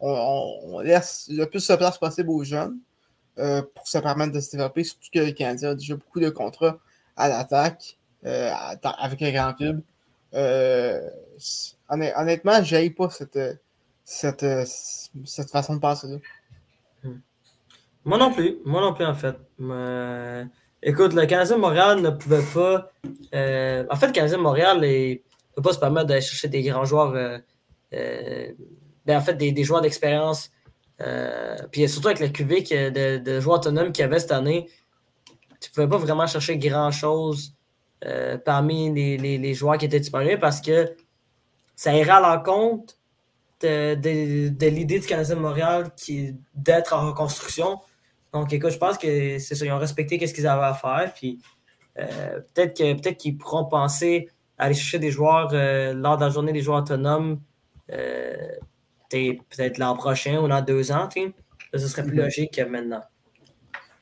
on, 0.00 0.80
laisse 0.80 1.28
le 1.30 1.44
plus 1.46 1.66
de 1.66 1.76
place 1.76 1.98
possible 1.98 2.30
aux 2.30 2.44
jeunes 2.44 2.78
pour 3.36 3.86
se 3.86 3.98
permettre 3.98 4.32
de 4.32 4.40
se 4.40 4.52
développer, 4.52 4.84
surtout 4.84 5.08
que 5.12 5.18
le 5.18 5.32
Canadien 5.32 5.70
a 5.70 5.74
déjà 5.74 5.96
beaucoup 5.96 6.20
de 6.20 6.30
contrats 6.30 6.78
à 7.16 7.28
l'attaque 7.28 7.98
avec 8.22 9.20
les 9.20 9.32
grands 9.32 9.54
clubs. 9.54 9.82
honnêtement, 11.90 12.62
je 12.62 12.88
pas 12.90 13.10
cette, 13.10 13.38
cette, 14.04 14.46
cette 15.24 15.50
façon 15.50 15.74
de 15.74 15.80
passer 15.80 16.06
là. 16.08 16.16
Moi 18.04 18.16
non 18.16 18.32
plus. 18.32 18.56
Moi 18.64 18.80
non 18.80 18.94
plus, 18.94 19.04
en 19.04 19.14
fait. 19.14 19.36
Écoute, 20.82 21.12
le 21.12 21.26
Canadien 21.26 21.56
Montréal 21.56 22.00
ne 22.00 22.10
pouvait 22.10 22.44
pas. 22.54 22.92
Euh, 23.34 23.84
en 23.90 23.96
fait, 23.96 24.06
le 24.06 24.12
Canadien 24.12 24.38
Montréal 24.38 24.80
ne 24.80 25.14
peut 25.56 25.62
pas 25.62 25.72
se 25.72 25.78
permettre 25.78 26.06
d'aller 26.06 26.20
chercher 26.20 26.46
des 26.48 26.62
grands 26.62 26.84
joueurs. 26.84 27.14
Euh, 27.14 27.38
euh, 27.94 28.52
ben, 29.04 29.18
en 29.18 29.20
fait, 29.20 29.34
des, 29.34 29.64
joueurs 29.64 29.80
d'expérience. 29.80 30.50
puis 31.72 31.88
surtout 31.88 32.08
avec 32.08 32.20
la 32.20 32.28
QV 32.28 32.90
de, 33.20 33.40
joueurs 33.40 33.56
autonomes 33.56 33.90
qu'il 33.90 34.02
y 34.02 34.04
avait 34.04 34.20
cette 34.20 34.32
année, 34.32 34.68
tu 35.60 35.70
ne 35.70 35.74
pouvais 35.74 35.88
pas 35.88 35.98
vraiment 35.98 36.26
chercher 36.26 36.58
grand-chose 36.58 37.54
parmi 38.44 38.92
les, 38.92 39.54
joueurs 39.54 39.78
qui 39.78 39.86
étaient 39.86 39.98
disponibles 39.98 40.38
parce 40.38 40.60
que 40.60 40.94
ça 41.74 41.96
irait 41.96 42.10
à 42.10 42.20
l'encontre 42.20 42.94
de, 43.62 43.94
de 43.94 44.66
l'idée 44.66 45.00
du 45.00 45.06
Canadien 45.06 45.34
de 45.36 45.40
Montréal 45.40 45.90
d'être 46.54 46.94
en 46.94 47.08
reconstruction. 47.08 47.80
Donc, 48.32 48.52
écoute, 48.52 48.70
je 48.70 48.78
pense 48.78 48.98
que 48.98 49.38
c'est 49.38 49.54
ça, 49.54 49.64
ils 49.64 49.72
ont 49.72 49.78
respecté 49.78 50.24
ce 50.26 50.34
qu'ils 50.34 50.46
avaient 50.46 50.66
à 50.66 50.74
faire. 50.74 51.12
Puis 51.14 51.40
euh, 51.98 52.40
peut-être 52.54 53.02
peut 53.02 53.10
qu'ils 53.10 53.36
pourront 53.36 53.64
penser 53.64 54.28
à 54.56 54.64
aller 54.64 54.74
chercher 54.74 54.98
des 54.98 55.10
joueurs 55.10 55.50
euh, 55.52 55.92
lors 55.94 56.16
de 56.16 56.24
la 56.24 56.30
journée 56.30 56.52
des 56.52 56.60
joueurs 56.60 56.78
autonomes, 56.82 57.40
euh, 57.92 58.34
peut-être 59.10 59.78
l'an 59.78 59.96
prochain 59.96 60.38
ou 60.38 60.48
dans 60.48 60.62
deux 60.62 60.92
ans. 60.92 61.08
ce 61.72 61.78
serait 61.78 62.02
plus 62.02 62.16
mhm. 62.16 62.24
logique 62.24 62.54
que 62.54 62.62
maintenant. 62.62 63.02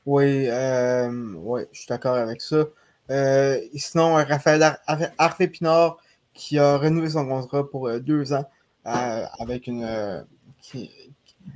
Oui, 0.05 0.47
oui 0.47 1.61
je 1.71 1.79
suis 1.79 1.87
d'accord 1.87 2.15
avec 2.15 2.41
ça. 2.41 2.65
sinon, 3.73 4.15
Raphaël 4.15 4.77
Harvey 5.17 5.47
Pinard 5.47 5.97
qui 6.33 6.59
a 6.59 6.77
renouvelé 6.77 7.09
son 7.09 7.27
contrat 7.27 7.67
pour 7.69 7.89
deux 7.99 8.33
ans 8.33 8.45
avec 8.83 9.67
une, 9.67 9.83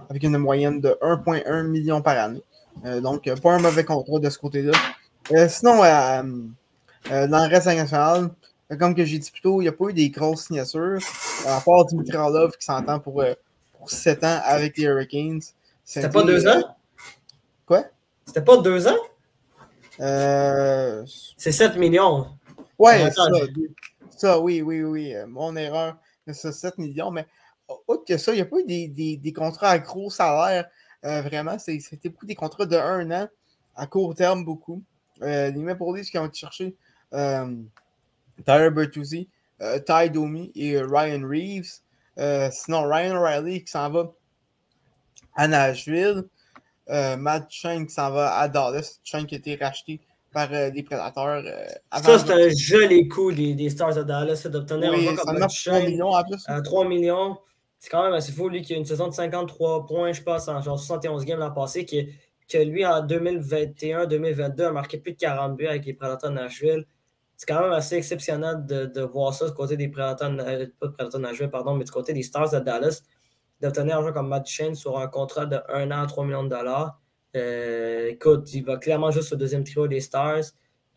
avec 0.10 0.24
une 0.24 0.38
moyenne 0.38 0.82
de 0.82 0.98
1,1 1.02 1.68
million 1.68 2.02
par 2.02 2.18
année. 2.18 2.44
Euh, 2.86 3.02
donc, 3.02 3.30
pas 3.42 3.54
un 3.54 3.60
mauvais 3.60 3.84
contrat 3.84 4.20
de 4.20 4.30
ce 4.30 4.38
côté-là. 4.38 4.72
Euh, 5.32 5.48
sinon, 5.48 5.84
euh, 5.84 6.24
dans 7.28 7.44
le 7.44 7.50
reste 7.50 7.68
national, 7.68 8.32
comme 8.80 8.96
que 8.96 9.06
j'ai 9.06 9.20
dit 9.20 9.32
plus 9.32 9.42
tôt, 9.42 9.62
il 9.62 9.66
n'y 9.66 9.70
a 9.70 9.74
pas 9.74 9.86
eu 9.90 9.94
des 9.94 10.10
grosses 10.10 10.48
signatures, 10.48 11.00
à 11.46 11.60
part 11.62 11.86
Dimitri 11.86 12.18
Orlov 12.18 12.52
qui 12.58 12.66
s'entend 12.66 13.00
pour, 13.00 13.24
pour 13.78 13.90
7 13.90 14.24
ans 14.24 14.40
avec 14.44 14.78
les 14.78 14.86
Hurricanes. 14.86 15.42
C'était 15.84 16.10
pas 16.10 16.24
deux 16.24 16.48
ans? 16.48 16.62
Quoi? 17.66 17.86
C'était 18.26 18.42
pas 18.42 18.58
deux 18.58 18.88
ans? 18.88 18.98
C'est 21.38 21.52
7 21.52 21.76
millions. 21.78 22.28
Ouais, 22.80 23.12
ça, 23.12 23.28
ça, 24.18 24.40
oui, 24.40 24.62
oui, 24.62 24.84
oui. 24.84 25.14
Mon 25.28 25.56
erreur, 25.56 25.98
c'est 26.32 26.52
7 26.52 26.78
millions, 26.78 27.12
mais 27.12 27.28
autre 27.88 28.04
que 28.06 28.18
ça, 28.18 28.32
il 28.32 28.36
n'y 28.36 28.42
a 28.42 28.46
pas 28.46 28.60
eu 28.60 28.66
des, 28.66 28.88
des, 28.88 29.18
des, 29.18 29.34
contrats 29.34 29.70
à 29.70 29.80
gros 29.80 30.10
salaire 30.10 30.68
euh, 31.06 31.22
vraiment, 31.22 31.58
c'était 31.58 32.10
beaucoup 32.10 32.26
des 32.26 32.36
contrats 32.36 32.66
de 32.66 32.76
un 32.76 33.10
an, 33.12 33.28
à 33.76 33.88
court 33.88 34.14
terme 34.14 34.46
beaucoup. 34.46 34.84
Euh, 35.22 35.52
les 35.52 35.60
Maple 35.60 35.84
Leafs 35.96 36.10
qui 36.10 36.18
ont 36.18 36.32
cherché 36.32 36.76
euh, 37.14 37.56
Tyler 38.46 38.70
Bertuzzi, 38.70 39.30
Ty 39.86 40.10
Domi 40.12 40.52
et 40.56 40.82
Ryan 40.82 41.22
Reeves. 41.24 41.82
sinon, 42.52 42.84
Ryan 42.84 43.16
O'Reilly 43.16 43.64
qui 43.64 43.72
s'en 43.72 43.90
va 43.90 44.12
à 45.36 45.48
Nashville. 45.48 46.26
Matt 46.88 47.46
Chang 47.50 47.86
qui 47.86 47.94
s'en 47.94 48.12
va 48.12 48.38
à 48.38 48.48
Dallas. 48.48 49.00
Chang 49.04 49.26
qui 49.26 49.36
a 49.36 49.38
été 49.38 49.56
racheté 49.56 50.02
par 50.34 50.50
des 50.50 50.84
prédateurs. 50.84 51.44
ça, 51.92 52.20
c'est 52.20 52.32
un 52.32 52.50
joli 52.50 53.08
coup 53.08 53.32
des, 53.32 53.54
des 53.54 53.70
Stars 53.70 53.96
de 53.96 54.04
Dallas 54.04 54.48
d'obtenir 54.50 54.94
un 54.94 55.16
comme 55.16 55.38
Matt 55.38 55.52
3 55.52 55.80
millions 55.82 56.10
en 56.10 56.24
plus. 56.24 56.46
3 56.64 56.88
millions 56.88 57.38
c'est 57.82 57.90
quand 57.90 58.04
même 58.04 58.14
assez 58.14 58.32
fou, 58.32 58.48
lui, 58.48 58.62
qui 58.62 58.76
a 58.76 58.78
une 58.78 58.86
saison 58.86 59.08
de 59.08 59.14
53 59.14 59.88
points, 59.88 60.14
je 60.14 60.22
pense, 60.22 60.48
en 60.48 60.62
genre 60.62 60.80
71 60.80 61.26
games 61.26 61.40
l'an 61.40 61.50
passé, 61.50 61.84
qui, 61.84 62.10
que 62.48 62.60
lui, 62.60 62.86
en 62.86 63.04
2021-2022, 63.08 64.66
a 64.66 64.72
marqué 64.72 65.00
plus 65.00 65.14
de 65.14 65.18
40 65.18 65.58
buts 65.58 65.66
avec 65.66 65.88
les 65.88 65.94
Prédateurs 65.96 66.30
de 66.30 66.36
Nashville. 66.36 66.86
C'est 67.38 67.48
quand 67.48 67.60
même 67.60 67.72
assez 67.72 67.96
exceptionnel 67.96 68.68
de, 68.68 69.02
voir 69.02 69.34
ça 69.34 69.48
du 69.48 69.54
côté 69.54 69.78
des 69.78 69.88
Prédateurs, 69.88 70.30
euh, 70.32 70.68
pas 70.80 71.06
de 71.06 71.12
de 71.12 71.18
Nashville, 71.18 71.50
pardon, 71.50 71.74
mais 71.74 71.84
du 71.84 71.90
côté 71.90 72.14
des 72.14 72.22
Stars 72.22 72.52
de 72.52 72.60
Dallas, 72.60 73.02
d'obtenir 73.62 73.98
un 73.98 74.02
joueur 74.02 74.14
comme 74.14 74.28
Matt 74.28 74.46
Shane 74.46 74.76
sur 74.76 75.00
un 75.00 75.08
contrat 75.08 75.48
de 75.48 75.58
1 75.68 75.90
an, 75.90 76.06
3 76.06 76.24
millions 76.24 76.44
de 76.44 76.50
dollars. 76.50 77.02
Euh, 77.36 78.10
écoute, 78.10 78.54
il 78.54 78.64
va 78.64 78.78
clairement 78.78 79.10
juste 79.10 79.34
au 79.34 79.36
deuxième 79.38 79.64
trio 79.64 79.88
des 79.88 80.02
Stars. 80.02 80.44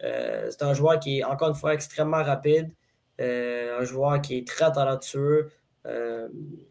Euh, 0.03 0.49
c'est 0.51 0.63
un 0.63 0.75
joueur 0.75 1.01
qui 1.01 1.21
est, 1.21 1.25
encore 1.25 1.49
une 1.49 1.55
fois, 1.55 1.73
extrêmement 1.73 2.23
rapide. 2.23 2.75
un 3.19 3.85
joueur 3.85 4.21
qui 4.21 4.37
est 4.37 4.47
très 4.47 4.71
talentueux. 4.71 5.51
Euh, 5.87 6.29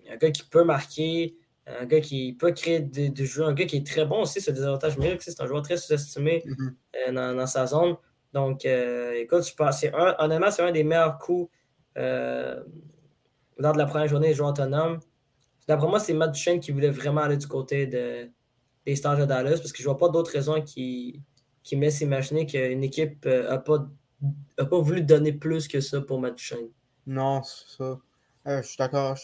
un 0.10 0.18
gars 0.18 0.32
qui 0.32 0.44
peut 0.44 0.64
marquer, 0.64 1.36
un 1.68 1.86
gars 1.86 2.02
qui 2.02 2.34
peut 2.34 2.52
créer 2.52 2.80
du 2.80 3.26
jeu, 3.26 3.44
un 3.44 3.54
gars 3.54 3.66
qui 3.66 3.78
est 3.78 3.88
très 3.88 4.06
bon 4.06 4.22
aussi 4.22 4.42
sur 4.42 4.54
des 4.54 4.64
avantages 4.64 4.98
numériques. 4.98 5.22
C'est 5.22 5.40
un 5.42 5.48
joueur 5.48 5.62
très 5.62 5.78
sous-estimé 5.78 6.44
mm-hmm. 6.46 6.74
euh, 7.10 7.36
dans, 7.36 7.48
sa 7.48 7.66
zone. 7.68 7.96
Donc, 8.34 8.66
euh, 8.66 9.14
écoute, 9.14 9.48
je 9.48 9.54
pense, 9.54 9.84
un, 9.84 10.16
honnêtement, 10.20 10.52
c'est 10.52 10.64
un 10.64 10.72
des 10.72 10.84
meilleurs 10.84 11.18
coups 11.20 11.52
lors 11.96 13.74
de 13.74 13.78
la 13.78 13.86
première 13.86 14.08
journée 14.08 14.30
des 14.30 14.34
joueurs 14.34 14.50
autonomes. 14.50 15.00
D'après 15.68 15.88
moi, 15.88 16.00
c'est 16.00 16.14
Matt 16.14 16.32
Duchesne 16.32 16.60
qui 16.60 16.72
voulait 16.72 16.90
vraiment 16.90 17.22
aller 17.22 17.38
du 17.38 17.48
côté 17.48 17.86
de, 17.86 18.30
des 18.86 18.96
Stars 18.96 19.18
de 19.18 19.26
Dallas 19.26 19.58
parce 19.58 19.72
que 19.72 19.78
je 19.78 19.84
ne 19.84 19.90
vois 19.90 19.98
pas 19.98 20.10
d'autres 20.10 20.32
raisons 20.32 20.62
qui, 20.62 21.22
qui 21.62 21.78
me 21.78 21.84
laissent 21.84 22.02
imaginer 22.02 22.48
qu'une 22.48 22.84
équipe 22.84 23.26
n'a 23.26 23.60
pas, 23.60 23.88
a 24.58 24.66
pas 24.66 24.80
voulu 24.80 25.04
donner 25.04 25.32
plus 25.32 25.68
que 25.68 25.80
ça 25.80 26.02
pour 26.02 26.20
Matt 26.20 26.36
Duchesne. 26.36 26.70
Non, 27.06 27.44
c'est 27.44 27.78
ça. 27.78 28.00
Euh, 28.48 28.62
je 28.62 28.68
suis 28.68 28.78
d'accord, 28.78 29.18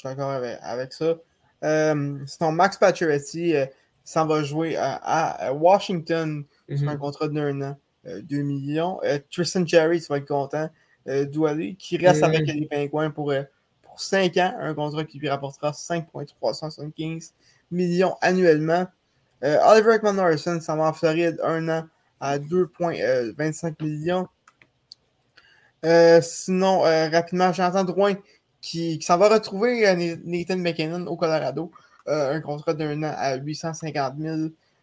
avec, 0.62 0.94
ça. 0.94 1.16
Euh, 1.64 2.18
sinon, 2.26 2.52
Max 2.52 2.78
Pacioretty 2.78 3.56
euh, 3.56 3.66
s'en 4.04 4.26
va 4.26 4.44
jouer 4.44 4.78
à, 4.78 5.52
Washington 5.54 6.46
sur 6.74 6.88
un 6.88 6.94
mhm. 6.94 7.00
contrat 7.00 7.28
d'un 7.28 7.62
an, 7.62 7.78
2 8.06 8.42
millions. 8.42 9.00
Tristan 9.32 9.66
Cherry, 9.66 10.02
tu 10.02 10.08
vas 10.08 10.18
être 10.18 10.28
content. 10.28 10.70
Doualé, 11.06 11.76
qui 11.76 11.98
reste 11.98 12.22
avec 12.24 12.46
les 12.46 12.68
Pingouins 12.68 13.10
pour, 13.10 13.34
pour 13.82 14.00
5 14.00 14.38
ans, 14.38 14.56
un 14.60 14.74
contrat 14.76 15.04
qui 15.06 15.18
lui 15.18 15.28
rapportera 15.28 15.74
5,375 15.74 17.34
millions 17.72 18.16
annuellement. 18.22 18.86
Oliver 19.42 19.96
Ekman 19.96 20.16
Norrison 20.16 20.60
s'en 20.60 20.78
va 20.78 20.90
en 20.90 20.94
Floride 20.94 21.40
un 21.44 21.68
an 21.68 21.88
à 22.20 22.38
2,25 22.38 23.84
millions. 23.84 24.28
sinon, 26.22 26.82
rapidement, 26.82 27.52
j'entends 27.54 27.84
Drouin 27.84 28.16
qui, 28.62 29.02
s'en 29.02 29.18
va 29.18 29.30
retrouver 29.30 29.88
euh, 29.88 30.16
Nathan 30.24 30.58
McKinnon 30.58 31.08
au 31.08 31.16
Colorado. 31.16 31.72
Euh, 32.08 32.34
un 32.34 32.42
contrat 32.42 32.74
d'un 32.74 33.04
an 33.04 33.14
à 33.16 33.36
850 33.36 34.14
000 34.20 34.38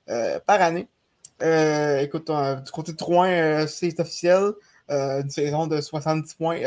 euh, 0.08 0.38
par 0.46 0.62
année. 0.62 0.86
écoute, 2.02 2.30
du 2.30 2.70
côté 2.70 2.92
de 2.92 2.96
Troyes, 2.96 3.66
c'est 3.66 3.98
officiel. 3.98 4.52
une 4.88 5.28
saison 5.30 5.66
de 5.66 5.80
70 5.80 6.34
points 6.34 6.60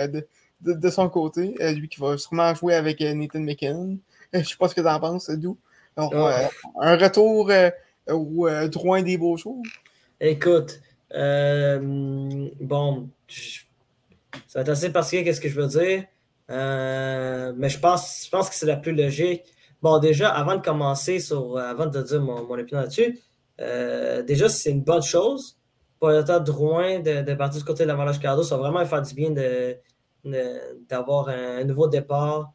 de, 0.61 0.89
son 0.89 1.09
côté. 1.09 1.55
lui 1.73 1.87
qui 1.87 1.99
va 1.99 2.17
sûrement 2.17 2.53
jouer 2.55 2.75
avec 2.75 2.99
Nathan 3.01 3.39
McKinnon. 3.39 3.97
Je 4.33 4.43
sais 4.43 4.57
pas 4.57 4.67
ce 4.67 4.75
que 4.75 4.81
tu 4.81 4.87
en 4.87 4.99
penses, 4.99 5.29
d'où. 5.29 5.57
un 5.97 6.97
retour 6.97 7.49
ou 8.09 8.47
droit 8.67 9.01
des 9.01 9.17
beaux 9.17 9.37
jours. 9.37 9.63
Écoute, 10.19 10.81
bon, 11.11 13.09
ça 14.47 14.59
va 14.59 14.61
être 14.61 14.69
assez 14.69 14.91
particulier, 14.91 15.23
qu'est-ce 15.23 15.41
que 15.41 15.49
je 15.49 15.59
veux 15.59 15.67
dire? 15.67 16.05
Mais 16.49 17.69
je 17.69 17.79
pense, 17.79 18.25
je 18.25 18.29
pense 18.29 18.49
que 18.49 18.55
c'est 18.55 18.65
la 18.65 18.77
plus 18.77 18.93
logique. 18.93 19.43
Bon, 19.81 19.99
déjà, 19.99 20.29
avant 20.29 20.55
de 20.55 20.61
commencer 20.61 21.19
sur, 21.19 21.57
avant 21.57 21.85
de 21.85 22.01
dire 22.01 22.21
mon, 22.21 22.49
opinion 22.49 22.81
là-dessus, 22.81 23.19
déjà, 24.27 24.49
c'est 24.49 24.71
une 24.71 24.83
bonne 24.83 25.03
chose 25.03 25.59
pour 25.99 26.09
le 26.09 26.23
de 26.23 26.39
Drouin 26.39 26.99
de, 26.99 27.21
de, 27.21 27.33
partir 27.33 27.59
du 27.59 27.65
côté 27.65 27.83
de 27.83 27.89
l'Avalanche 27.89 28.19
Cardo. 28.19 28.43
Ça 28.43 28.57
va 28.57 28.69
vraiment 28.69 28.85
faire 28.85 29.01
du 29.01 29.13
bien 29.13 29.31
d'avoir 30.89 31.29
un, 31.29 31.63
nouveau 31.65 31.87
départ 31.87 32.53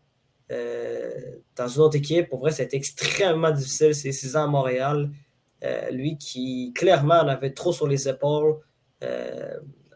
euh, 0.51 1.11
dans 1.57 1.69
une 1.69 1.81
autre 1.83 1.97
équipe. 1.97 2.29
Pour 2.29 2.41
vrai, 2.41 2.51
c'était 2.51 2.77
extrêmement 2.77 3.51
difficile 3.51 3.95
ces 3.95 4.13
six 4.13 4.37
ans 4.37 4.45
à 4.45 4.47
Montréal. 4.47 5.11
Euh, 5.63 5.91
lui 5.91 6.19
qui 6.19 6.73
clairement 6.75 7.15
en 7.15 7.29
avait 7.29 7.53
trop 7.53 7.73
sur 7.73 7.87
les 7.87 8.09
épaules 8.09 8.57
euh, 9.03 9.55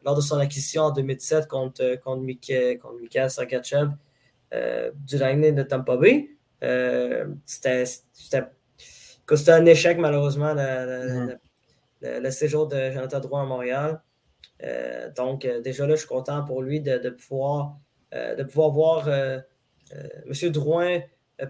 lors 0.09 0.17
de 0.17 0.23
son 0.23 0.39
acquisition 0.39 0.85
en 0.85 0.91
2017 0.91 1.47
contre, 1.47 1.97
contre, 2.01 2.23
Mika, 2.23 2.77
contre 2.77 3.01
Mikael 3.01 3.31
Sakachev 3.31 3.91
du 4.51 5.19
Lightning 5.19 5.55
de 5.55 5.63
Tampa 5.63 5.97
Bay. 5.97 6.31
C'était 7.45 7.85
un 9.49 9.67
échec 9.67 9.99
malheureusement 9.99 10.55
mm-hmm 10.55 11.39
le, 12.01 12.31
séjour 12.31 12.67
de 12.67 12.91
Jonathan 12.91 13.21
Drouin 13.21 13.43
à 13.43 13.47
Montréal. 13.47 14.03
Euh, 14.63 15.11
donc, 15.17 15.45
euh, 15.45 15.61
déjà 15.61 15.87
là, 15.87 15.95
je 15.95 16.01
suis 16.01 16.09
content 16.09 16.45
pour 16.45 16.63
lui 16.63 16.81
de, 16.81 17.11
pouvoir, 17.11 17.77
euh, 18.15 18.35
de 18.35 18.43
pouvoir 18.45 18.71
voir 18.71 19.09
M. 19.09 20.51
Drouin 20.51 21.01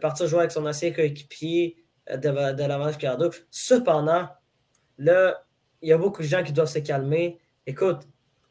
partir 0.00 0.26
jouer 0.26 0.40
avec 0.40 0.52
son 0.52 0.66
ancien 0.66 0.92
coéquipier 0.92 1.76
de, 2.10 2.52
de 2.52 2.64
l'Avance 2.64 2.96
Cardo. 2.96 3.30
Cependant, 3.50 4.28
là, 4.98 5.44
il 5.80 5.88
y 5.88 5.92
a 5.92 5.98
beaucoup 5.98 6.22
de 6.22 6.26
gens 6.26 6.42
qui 6.42 6.52
doivent 6.52 6.68
se 6.68 6.80
calmer. 6.80 7.38
Écoute, 7.66 8.00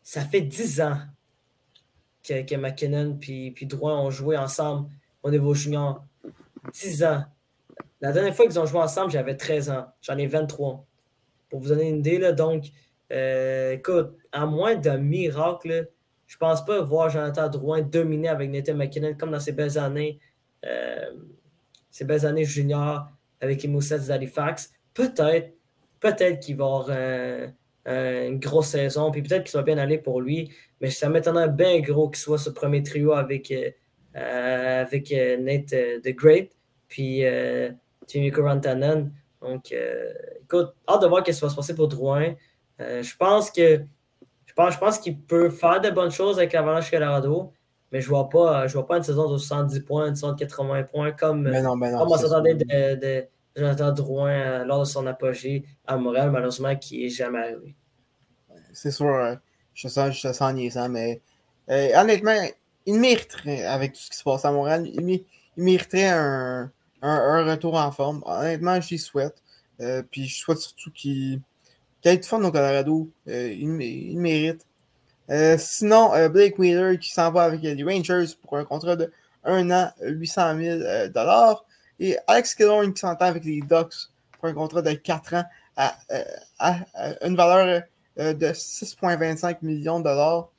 ça 0.08 0.22
fait 0.22 0.40
10 0.40 0.80
ans 0.80 1.00
que, 2.24 2.56
McKinnon 2.56 3.20
et 3.28 3.52
puis 3.52 3.66
Drouin 3.66 4.00
ont 4.00 4.10
joué 4.10 4.38
ensemble 4.38 4.90
au 5.22 5.30
niveau 5.30 5.54
junior. 5.54 6.02
10 6.72 7.04
ans. 7.04 7.26
La 8.00 8.14
dernière 8.14 8.34
fois 8.34 8.46
qu'ils 8.46 8.58
ont 8.58 8.66
joué 8.66 8.80
ensemble, 8.80 9.12
j'avais 9.12 9.36
13 9.36 9.70
ans. 9.70 9.88
J'en 10.02 10.18
ai 10.18 10.26
23 10.26 10.86
pour 11.50 11.60
vous 11.60 11.68
donner 11.68 11.90
une 11.90 11.98
idée. 11.98 12.20
Là, 12.20 12.32
donc, 12.32 12.68
euh, 13.12 13.74
écoute, 13.74 14.16
à 14.32 14.46
moins 14.46 14.76
d'un 14.76 14.98
miracle, 14.98 15.90
je 16.26 16.36
ne 16.36 16.40
pense 16.40 16.64
pas 16.64 16.80
voir 16.80 17.10
Jonathan 17.10 17.50
Drouin 17.50 17.82
dominer 17.82 18.30
avec 18.30 18.50
Nathan 18.50 18.76
McKinnon 18.76 19.14
comme 19.16 19.32
dans 19.32 19.42
ses 19.42 19.52
belles 19.52 19.78
années, 19.78 20.22
euh, 20.66 21.12
ses 21.92 22.06
belles 22.06 22.26
années 22.26 22.46
juniors 22.46 23.10
avec 23.42 23.62
les 23.62 23.68
Moussets 23.68 24.08
d'Halifax. 24.08 24.72
Peut-être, 24.94 25.54
peut-être 26.00 26.40
qu'il 26.40 26.56
va 26.56 26.64
avoir 26.64 26.90
une 27.88 28.40
grosse 28.40 28.68
saison, 28.68 29.12
puis 29.12 29.22
peut-être 29.22 29.46
qu'il 29.46 29.58
va 29.58 29.64
bien 29.64 29.78
aller 29.78 29.98
pour 29.98 30.22
lui, 30.22 30.52
mais 30.82 30.90
ça 30.90 31.10
m'étonnerait 31.10 31.50
bien 31.50 31.80
gros 31.80 32.10
qu'il 32.10 32.18
soit 32.18 32.38
ce 32.38 32.50
premier 32.50 32.84
trio 32.84 33.14
avec, 33.14 33.52
euh, 33.52 34.82
avec 34.82 35.12
Nate 35.12 36.02
The 36.04 36.16
Great, 36.16 36.52
puis 36.88 37.24
Timmy 38.08 38.32
Rantanen. 38.32 39.12
Donc, 39.42 39.72
euh, 39.72 40.14
écoute, 40.44 40.74
hâte 40.90 41.02
de 41.02 41.08
voir 41.08 41.26
ce 41.26 41.32
qui 41.32 41.40
va 41.40 41.50
se 41.50 41.56
passer 41.56 41.76
pour 41.76 41.88
Drouin. 41.88 42.34
Euh, 42.80 43.04
je 43.04 43.16
pense 43.16 43.52
que 43.52 43.82
je 44.46 44.54
pense, 44.54 44.74
je 44.74 44.80
pense 44.80 44.98
qu'il 44.98 45.20
peut 45.20 45.50
faire 45.50 45.82
de 45.82 45.90
bonnes 45.92 46.12
choses 46.12 46.40
avec 46.40 46.54
l'Avalanche 46.54 46.90
Colorado, 46.90 47.54
mais 47.92 48.02
je 48.02 48.08
ne 48.08 48.10
vois, 48.10 48.30
pas, 48.30 48.66
je 48.66 48.74
vois 48.74 48.88
pas 48.88 48.98
une 48.98 49.04
saison 49.04 49.32
de 49.32 49.38
70 49.38 49.82
points, 49.82 50.12
de 50.12 50.36
80 50.36 50.84
points 50.84 51.12
comme, 51.12 51.48
on 51.48 52.18
s'attendait 52.18 52.56
de, 52.56 52.96
de, 52.96 53.28
Jonathan 53.58 53.92
Drouin 53.92 54.32
euh, 54.32 54.66
lors 54.66 54.82
de 54.82 54.86
son 54.86 55.08
apogée 55.08 55.66
à 55.86 55.98
Montréal, 55.98 56.32
malheureusement, 56.32 56.76
qui 56.76 57.04
n'est 57.04 57.10
jamais 57.10 57.40
arrivé. 57.40 57.76
C'est 58.72 58.92
sûr, 58.92 59.38
je 59.74 59.88
sens, 59.88 60.16
je 60.22 60.32
sens 60.32 60.54
niaisant, 60.54 60.88
mais 60.88 61.22
honnêtement, 61.68 62.36
il 62.88 63.00
mériterait, 63.00 63.66
avec 63.66 63.94
tout 63.94 64.00
ce 64.00 64.10
qui 64.10 64.18
se 64.18 64.24
passe 64.24 64.46
à 64.46 64.52
Montréal, 64.52 64.88
il 64.88 65.24
mériterait 65.58 66.08
un, 66.08 66.72
retour 67.02 67.76
en 67.76 67.92
forme. 67.92 68.24
Honnêtement, 68.26 68.80
j'y 68.80 68.98
souhaite. 68.98 69.44
Euh, 69.82 70.02
puis 70.10 70.26
je 70.26 70.40
souhaite 70.40 70.60
surtout 70.60 70.90
qu'il 70.92 71.42
qu 72.02 72.10
ait 72.10 72.18
du 72.18 72.28
fun 72.28 72.42
au 72.42 72.52
Colorado. 72.52 73.12
Euh, 73.28 73.54
il, 73.54 73.68
mérite. 73.68 74.66
Euh, 75.30 75.58
sinon, 75.60 76.12
Blake 76.30 76.58
Wheeler 76.58 76.98
qui 76.98 77.12
s'en 77.12 77.30
va 77.32 77.44
avec 77.44 77.62
les 77.62 77.84
Rangers 77.84 78.34
pour 78.42 78.58
un 78.58 78.64
contrat 78.64 78.96
de 78.96 79.12
1 79.44 79.70
an, 79.70 79.92
800 80.02 80.58
000 80.58 80.80
Et 82.00 82.18
Alex 82.28 82.56
Killorn 82.56 82.94
qui 82.94 83.00
s'entend 83.00 83.26
avec 83.26 83.44
les 83.44 83.62
Ducks 83.62 84.10
pour 84.32 84.50
un 84.50 84.54
contrat 84.54 84.82
de 84.82 84.92
4 84.94 85.34
ans 85.36 85.44
à, 85.76 85.96
une 87.22 87.36
valeur 87.36 87.84
de 88.18 88.48
6,25 88.48 89.58
millions 89.62 90.00
de 90.00 90.06
dollars. 90.06 90.50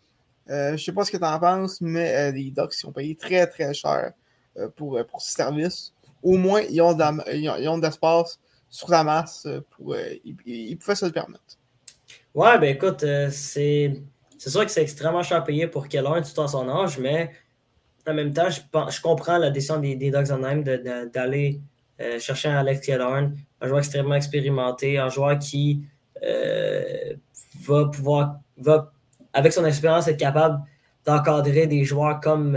je 0.49 0.73
ne 0.73 0.77
sais 0.77 0.93
pas 0.93 1.05
ce 1.05 1.11
que 1.11 1.17
tu 1.17 1.25
en 1.25 1.39
penses, 1.39 1.81
mais 1.81 2.33
les 2.33 2.51
Ducks 2.51 2.75
ont 2.85 2.93
payé 2.93 3.15
très 3.15 3.47
très 3.47 3.75
cher 3.75 4.13
pour, 4.77 4.99
pour 5.07 5.23
ce 5.23 5.33
service 5.33 5.93
au 6.23 6.37
moins, 6.37 6.63
ils 6.63 6.81
ont 6.83 6.95
de 6.95 7.83
l'espace 7.83 8.39
sur 8.69 8.91
la 8.91 9.05
masse 9.05 9.47
pour. 9.71 9.95
Euh, 9.95 10.15
ils, 10.25 10.77
pouvaient 10.77 10.95
se 10.95 11.07
le 11.07 11.13
permettre. 11.13 11.59
Ouais, 12.35 12.59
ben 12.59 12.75
écoute, 12.75 13.03
euh, 13.05 13.29
c'est. 13.31 14.03
C'est 14.37 14.51
sûr 14.51 14.65
que 14.65 14.71
c'est 14.71 14.83
extrêmement 14.83 15.25
cher 15.25 15.43
payé 15.43 15.67
pour 15.67 15.89
Keller 15.89 16.21
tout 16.23 16.39
en 16.39 16.47
son 16.47 16.69
âge, 16.69 16.99
mais 16.99 17.33
en 18.09 18.15
même 18.15 18.33
temps, 18.33 18.49
je, 18.51 19.01
comprends 19.01 19.39
la 19.39 19.51
décision 19.51 19.79
des, 19.79 19.95
des 19.97 20.11
Dogs 20.11 20.31
Anaheim 20.33 20.63
d'aller 21.13 21.61
euh, 22.01 22.19
chercher 22.19 22.49
un 22.49 22.59
Alex 22.59 22.81
Killorn, 22.81 23.37
un 23.61 23.67
joueur 23.67 23.81
extrêmement 23.81 24.15
expérimenté, 24.15 24.99
un 24.99 25.09
joueur 25.09 25.39
qui 25.39 25.85
va 27.67 27.85
pouvoir, 27.87 28.41
va, 28.57 28.93
avec 29.33 29.53
son 29.53 29.65
expérience, 29.65 30.09
être 30.09 30.19
capable 30.19 30.61
d'encadrer 31.05 31.67
des 31.67 31.85
joueurs 31.85 32.19
comme 32.21 32.57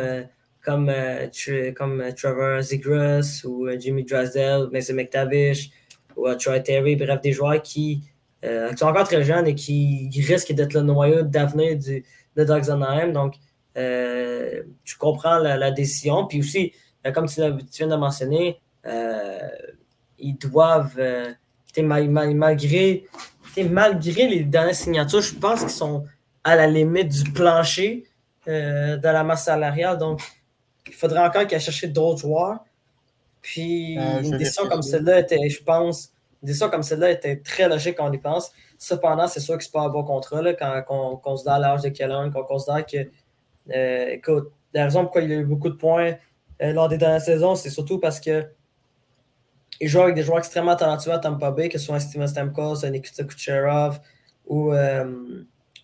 comme, 0.64 0.90
euh, 0.90 1.28
comme 1.76 2.02
euh, 2.02 2.12
Trevor 2.12 2.62
Zegras 2.62 3.42
ou 3.46 3.68
euh, 3.68 3.78
Jimmy 3.80 4.04
Drasdale, 4.04 4.70
Mason 4.72 4.94
McTavish 4.94 5.72
ou 6.16 6.28
Troy 6.36 6.60
Terry, 6.60 6.96
bref, 6.96 7.22
des 7.22 7.32
joueurs 7.32 7.62
qui, 7.62 8.04
sont 8.76 8.86
encore 8.86 9.08
très 9.08 9.24
jeunes 9.24 9.48
et 9.48 9.56
qui 9.56 10.10
risquent 10.28 10.52
d'être 10.52 10.74
le 10.74 10.82
noyau 10.82 11.22
d'avenir 11.22 11.78
de 11.78 12.44
Dogs 12.44 12.70
Anaheim. 12.70 13.12
Donc, 13.12 13.36
je 13.76 14.98
comprends 14.98 15.38
la, 15.38 15.72
décision. 15.72 16.26
Puis 16.28 16.40
aussi, 16.40 16.74
comme 17.14 17.28
tu, 17.28 17.42
viens 17.42 17.88
de 17.88 17.96
mentionner, 17.96 18.60
ils 20.20 20.38
doivent, 20.38 21.00
malgré, 21.78 23.06
malgré 23.70 24.28
les 24.28 24.44
dernières 24.44 24.76
signatures, 24.76 25.22
je 25.22 25.36
pense 25.36 25.62
qu'ils 25.62 25.70
sont 25.70 26.06
à 26.44 26.56
la 26.56 26.68
limite 26.68 27.10
du 27.10 27.32
plancher 27.32 28.06
de 28.48 29.02
la 29.04 29.24
masse 29.24 29.46
salariale. 29.46 29.98
Donc, 29.98 30.22
il 30.88 30.94
faudrait 30.94 31.20
encore 31.20 31.46
qu'il 31.46 31.56
aille 31.56 31.62
chercher 31.62 31.88
d'autres 31.88 32.20
joueurs. 32.20 32.60
Puis 33.42 33.98
euh, 33.98 34.22
une 34.22 34.38
décision 34.38 34.68
comme 34.68 34.82
celle-là 34.82 35.20
était, 35.20 35.50
je 35.50 35.64
pense, 35.64 36.14
une 36.42 36.48
décision 36.48 36.70
comme 36.70 36.84
celle-là 36.84 37.12
était 37.12 37.38
très 37.38 37.68
logique 37.68 37.98
quand 37.98 38.10
on 38.10 38.14
y 38.14 38.18
pense. 38.18 38.52
Cependant, 38.78 39.28
c'est 39.28 39.40
sûr 39.40 39.58
que 39.58 39.64
c'est 39.64 39.72
pas 39.72 39.82
un 39.82 39.90
bon 39.90 40.04
contrat 40.04 40.42
là, 40.42 40.54
quand, 40.54 40.84
on 40.90 41.18
considère 41.18 41.60
l'âge 41.60 41.82
de 41.82 41.90
Kellen, 41.90 42.32
qu'on 42.32 42.44
considère 42.44 42.86
que, 42.86 43.10
euh, 43.70 44.10
écoute, 44.10 44.52
la 44.74 44.86
raison 44.86 45.04
pourquoi 45.04 45.22
il 45.22 45.32
a 45.32 45.36
eu 45.36 45.46
beaucoup 45.46 45.70
de 45.70 45.76
points 45.76 46.14
euh, 46.62 46.74
lors 46.74 46.88
des 46.88 46.98
dernières 46.98 47.22
saisons, 47.22 47.56
c'est 47.56 47.70
surtout 47.70 48.00
parce 48.00 48.20
que 48.20 48.46
il 49.80 49.88
joue 49.88 50.02
avec 50.02 50.16
des 50.16 50.24
joueurs 50.24 50.40
extrêmement 50.40 50.76
talentueux 50.76 51.12
à 51.12 51.20
Tampa 51.20 51.50
Bay, 51.52 51.70
que 51.70 51.80
ce 51.80 51.86
soit 51.86 52.00
Steven 52.00 52.28
Stamkos, 52.28 52.86
Nikita 52.86 53.24
Kucherov 53.24 54.00
ou, 54.46 54.74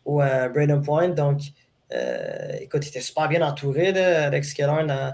ou 0.05 0.17
Braden 0.17 0.84
Point. 0.84 1.09
Donc, 1.09 1.41
euh, 1.93 2.57
écoute, 2.59 2.86
il 2.86 2.89
était 2.89 3.01
super 3.01 3.28
bien 3.30 3.41
entouré, 3.41 3.91
là, 3.91 4.25
Alex 4.25 4.53
euh, 4.59 5.11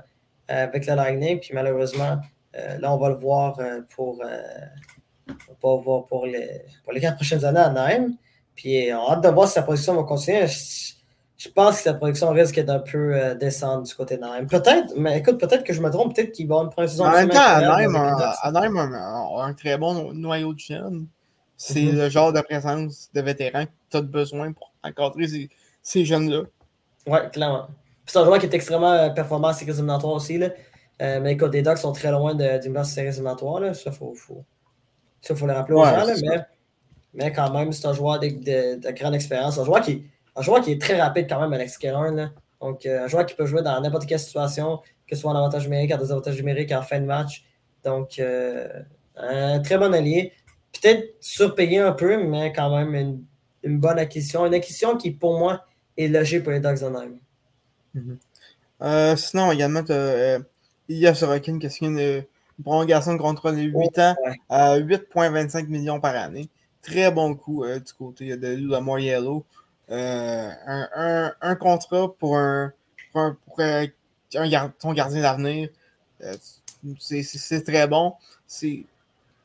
avec 0.48 0.86
le 0.86 0.96
Lightning. 0.96 1.40
Puis 1.40 1.52
malheureusement, 1.54 2.20
euh, 2.56 2.78
là, 2.80 2.94
on 2.94 2.98
va 2.98 3.10
le 3.10 3.16
voir 3.16 3.60
pour, 3.96 4.24
pour, 5.60 6.26
les, 6.26 6.62
pour 6.84 6.94
quatre 6.94 7.16
prochaines 7.16 7.46
années 7.46 7.60
à 7.60 7.70
Nîmes. 7.70 8.18
Puis 8.56 8.92
on 8.94 9.08
a 9.08 9.14
hâte 9.14 9.24
de 9.24 9.30
voir 9.30 9.48
si 9.48 9.54
sa 9.54 9.64
production 9.64 9.96
va 9.96 10.04
continuer. 10.04 10.46
Pense 11.50 11.78
que 11.78 11.84
sa 11.84 11.94
production 11.94 12.30
risque 12.30 12.60
d'un 12.60 12.80
peu 12.80 13.36
descendre 13.36 13.84
du 13.84 13.94
côté 13.94 14.18
de 14.18 14.24
Nîmes. 14.24 14.48
Peut-être, 14.48 14.94
mais 14.96 15.20
écoute, 15.20 15.40
peut-être 15.40 15.64
que 15.64 15.74
je 15.74 15.82
me 15.82 15.90
trompe, 15.90 16.16
peut-être 16.16 16.32
qu'il 16.32 16.48
va 16.48 16.56
avoir 16.56 16.66
une 16.66 16.72
première 16.72 16.90
saison. 16.90 17.06
En 17.06 17.12
même 17.12 17.30
temps, 17.30 17.60
Nîmes, 17.60 17.96
a 17.96 19.44
un, 19.44 19.54
très 19.54 19.78
bon 19.78 20.14
noyau 20.14 20.54
de 20.54 20.60
jeunes. 20.60 21.08
C'est 21.58 21.80
mm-hmm. 21.80 21.96
le 21.96 22.10
genre 22.10 22.34
de 22.34 22.42
présence 22.42 23.10
de 23.14 23.22
vétérans 23.22 23.66
que 23.66 23.72
tu 23.90 23.98
as 23.98 24.02
besoin 24.02 24.52
pour 24.54 24.72
encadrer 24.84 25.28
ces, 25.28 25.50
ces 25.82 26.06
jeunes-là. 26.06 26.44
Ouais, 27.08 27.30
clairement. 27.32 27.68
C'est 28.06 28.18
un 28.20 28.26
joueur 28.26 28.40
qui 28.40 28.46
est 28.46 28.54
extrêmement 28.54 28.92
euh, 28.92 29.10
performant 29.10 29.50
en 29.50 29.54
séries 29.54 29.72
éliminatoires 29.72 30.14
aussi. 30.14 30.38
Là. 30.38 30.50
Euh, 31.02 31.20
mais 31.22 31.34
écoute, 31.34 31.54
les 31.54 31.62
Ducks 31.62 31.78
sont 31.78 31.94
très 31.94 32.12
loin 32.12 32.36
de, 32.36 32.60
série 32.84 33.08
éliminatoire. 33.08 33.60
Là. 33.60 33.74
Ça, 33.74 33.90
il 33.90 33.94
faut, 33.94 34.14
faut, 34.14 34.44
faut 35.22 35.48
le 35.48 35.54
rappeler 35.54 35.76
aux 35.76 35.86
gens. 35.86 36.06
Là, 36.06 36.14
mais, 36.22 36.46
mais, 37.14 37.32
quand 37.32 37.52
même, 37.52 37.72
c'est 37.72 37.88
un 37.88 37.94
joueur 37.94 38.20
de, 38.20 38.28
de, 38.28 38.92
grande 38.92 39.16
expérience. 39.16 39.58
Un 39.58 39.66
joueur, 39.66 39.82
qui, 39.82 40.06
un 40.36 40.42
joueur 40.42 40.62
qui 40.62 40.72
est 40.72 40.82
très 40.82 41.00
rapide 41.00 41.28
quand 41.30 41.40
même, 41.40 41.54
Alex 41.54 41.78
Keller. 41.78 42.28
Donc, 42.62 42.86
euh, 42.86 43.06
un 43.06 43.08
joueur 43.08 43.26
qui 43.26 43.36
peut 43.36 43.46
jouer 43.46 43.62
dans 43.62 43.80
n'importe 43.82 44.06
quelle 44.06 44.20
situation, 44.20 44.80
que 45.08 45.16
ce 45.16 45.22
soit 45.22 45.32
en 45.32 45.36
avantage 45.36 45.64
numérique, 45.64 45.94
en 45.94 45.98
désavantage 45.98 46.38
numérique, 46.38 46.72
en 46.72 46.82
fin 46.82 47.00
de 47.00 47.06
match. 47.06 47.46
Donc, 47.84 48.22
un 49.18 49.60
très 49.60 49.78
bon 49.78 49.94
allié. 49.94 50.34
Peut-être 50.72 51.16
surpayé 51.20 51.80
un 51.80 51.92
peu, 51.92 52.18
mais 52.18 52.52
quand 52.52 52.76
même 52.76 52.96
une, 52.96 53.24
une, 53.64 53.80
bonne 53.80 54.00
acquisition. 54.00 54.46
Une 54.46 54.54
acquisition 54.54 54.98
qui, 54.98 55.12
pour 55.12 55.38
moi, 55.38 55.66
est 55.98 56.08
logique 56.08 56.44
pour 56.44 56.52
les 56.52 56.60
Dogs 56.60 56.80
mm 57.94 58.16
sinon, 59.16 59.52
également, 59.52 59.84
il 60.90 60.98
y 60.98 61.08
a 61.08 61.14
Sorokin 61.14 61.60
qui 61.60 61.68
a 61.68 61.70
signé 61.70 62.26
une 62.58 62.64
prolongation 62.64 63.14
de 63.14 63.20
contrat 63.20 63.52
de 63.52 63.62
8 63.62 64.00
ans 64.00 64.16
à 64.50 64.78
8,25 64.78 65.68
millions 65.68 66.00
par 66.00 66.16
année. 66.16 66.50
Très 66.82 67.12
bon 67.12 67.36
coup 67.36 67.64
euh, 67.64 67.80
du 67.80 67.94
côté 67.94 68.36
de 68.36 68.70
Lamar 68.70 69.00
Yellow. 69.00 69.46
Euh, 69.92 70.50
un, 70.66 71.34
un, 71.42 71.56
contrat 71.56 72.14
pour 72.18 72.38
un, 72.38 72.72
pour 73.12 73.22
un, 73.22 73.38
pour 73.46 73.60
un, 73.60 73.88
ton 74.80 74.94
gardien 74.94 75.22
d'avenir. 75.22 75.70
Euh, 76.24 76.36
c'est 77.00 77.64
très 77.64 77.88
bon. 77.88 78.14
C'est 78.48 78.86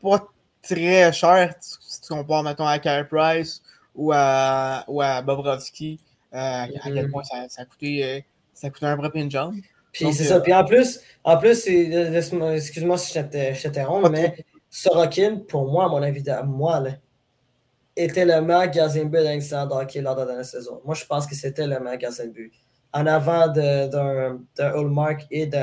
pas 0.03 0.27
très 0.63 1.13
cher 1.13 1.55
si 1.61 2.01
tu 2.01 2.09
compares, 2.09 2.43
mettons, 2.43 2.67
à 2.67 2.79
Carey 2.79 3.07
Price 3.07 3.63
ou 3.95 4.13
à, 4.13 4.85
ou 4.87 5.03
à 5.03 5.23
Bobrovski. 5.23 6.01
à 6.33 6.67
quel 6.83 6.95
mm-hmm. 6.95 7.11
point 7.11 7.25
ça, 7.25 7.49
ça, 7.49 7.63
a 7.63 7.65
coûté, 7.65 8.25
ça 8.55 8.69
a 8.69 8.71
coûté 8.71 8.87
un 8.87 8.97
vrai 8.97 9.11
pin 9.11 9.29
job. 9.29 9.55
Puis 9.93 10.13
c'est 10.13 10.25
ça. 10.25 10.37
Euh, 10.37 10.41
Puis 10.41 10.55
en 10.55 10.65
plus, 10.65 11.01
en 11.25 11.37
plus 11.37 11.67
excuse-moi 11.67 12.99
si 12.99 13.19
je 13.19 13.21
t'interromps, 13.63 14.11
mais 14.11 14.45
Sorokin, 14.71 15.39
pour 15.49 15.71
moi, 15.71 15.87
à 15.87 15.89
mon 15.89 16.03
avis, 16.03 16.29
à 16.29 16.43
moi, 16.43 16.81
là, 16.81 16.91
était 18.05 18.25
le 18.25 18.41
de 18.41 19.05
but 19.05 19.51
d'un 19.51 19.71
hockey 19.71 20.01
lors 20.01 20.15
de 20.15 20.21
la 20.21 20.27
dernière 20.27 20.45
saison. 20.45 20.81
Moi, 20.85 20.95
je 20.95 21.05
pense 21.05 21.27
que 21.27 21.35
c'était 21.35 21.67
le 21.67 21.77
de 21.77 22.33
but. 22.33 22.53
En 22.93 23.07
avant 23.07 23.49
d'un 23.49 24.39
Hallmark 24.59 25.27
et 25.31 25.47
de 25.47 25.57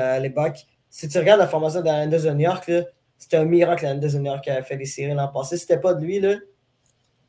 si 0.88 1.08
tu 1.08 1.18
regardes 1.18 1.40
la 1.40 1.48
formation 1.48 1.80
de 1.80 1.86
l'Andes 1.86 2.10
de 2.10 2.30
New 2.30 2.40
York, 2.40 2.70
c'était 3.18 3.36
un 3.36 3.44
miracle 3.44 3.84
l'Andes 3.84 4.00
de 4.00 4.18
New 4.18 4.24
York 4.24 4.44
qui 4.44 4.50
a 4.50 4.62
fait 4.62 4.76
les 4.76 4.86
séries 4.86 5.14
l'an 5.14 5.28
passé. 5.28 5.56
C'était 5.56 5.78
pas 5.78 5.94
de 5.94 6.04
lui, 6.04 6.20
là, 6.20 6.36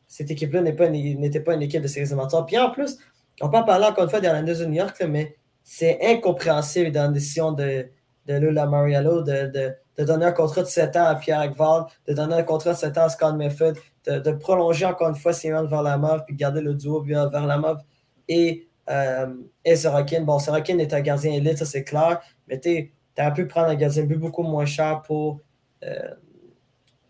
cette 0.08 0.32
équipe-là 0.32 0.62
n'était 0.62 1.40
pas, 1.42 1.54
une 1.54 1.62
équipe 1.62 1.82
de 1.82 1.88
séries 1.88 2.06
éliminatoires. 2.08 2.46
Puis 2.46 2.58
en 2.58 2.72
plus, 2.72 2.98
on 3.42 3.50
peut 3.50 3.58
en 3.58 3.64
parler 3.64 3.86
encore 3.86 4.06
une 4.06 4.10
fois 4.10 4.20
des 4.20 4.28
Islanders 4.28 4.60
de 4.60 4.66
New 4.66 4.74
York, 4.74 5.04
mais 5.10 5.36
c'est 5.64 6.00
incompréhensible 6.02 6.92
dans 6.92 7.04
la 7.04 7.08
décision 7.10 7.52
de, 7.52 7.88
de 8.26 8.34
Lula 8.36 8.66
Mariello 8.66 9.22
de, 9.22 9.76
de, 9.98 10.04
donner 10.04 10.26
un 10.26 10.32
contrat 10.32 10.62
de 10.62 10.68
7 10.68 10.96
ans 10.96 11.06
à 11.06 11.16
Pierre 11.16 11.40
Agval, 11.40 11.86
de 12.08 12.14
donner 12.14 12.36
un 12.36 12.44
contrat 12.44 12.74
de 12.74 12.78
7 12.78 12.98
ans 12.98 13.04
à 13.04 13.10
Scott 13.10 13.36
Mefford, 13.36 13.74
de, 14.08 14.32
prolonger 14.32 14.86
encore 14.86 15.10
une 15.10 15.16
fois 15.16 15.34
Simon 15.34 15.66
Varlamov, 15.66 16.24
puis 16.26 16.36
garder 16.36 16.62
le 16.62 16.74
duo 16.74 17.02
vers 17.02 17.30
Varlamov 17.30 17.82
et, 18.28 18.68
euh, 18.90 19.28
et 19.66 19.76
Sorokin. 19.76 20.22
Bon, 20.22 20.40
Sorokin 20.40 20.78
est 20.80 20.94
un 20.94 21.02
gardien 21.02 21.34
élite, 21.34 21.58
ça 21.58 21.66
c'est 21.66 21.84
clair, 21.84 22.22
mais 22.48 22.60
tu 22.60 22.92
as 23.18 23.32
pu 23.32 23.48
prendre 23.48 23.68
un 23.68 23.76
gardien 23.76 24.04
but 24.04 24.18
beaucoup 24.18 24.44
moins 24.44 24.66
cher 24.66 25.02
pour, 25.02 25.42
euh, 25.84 26.14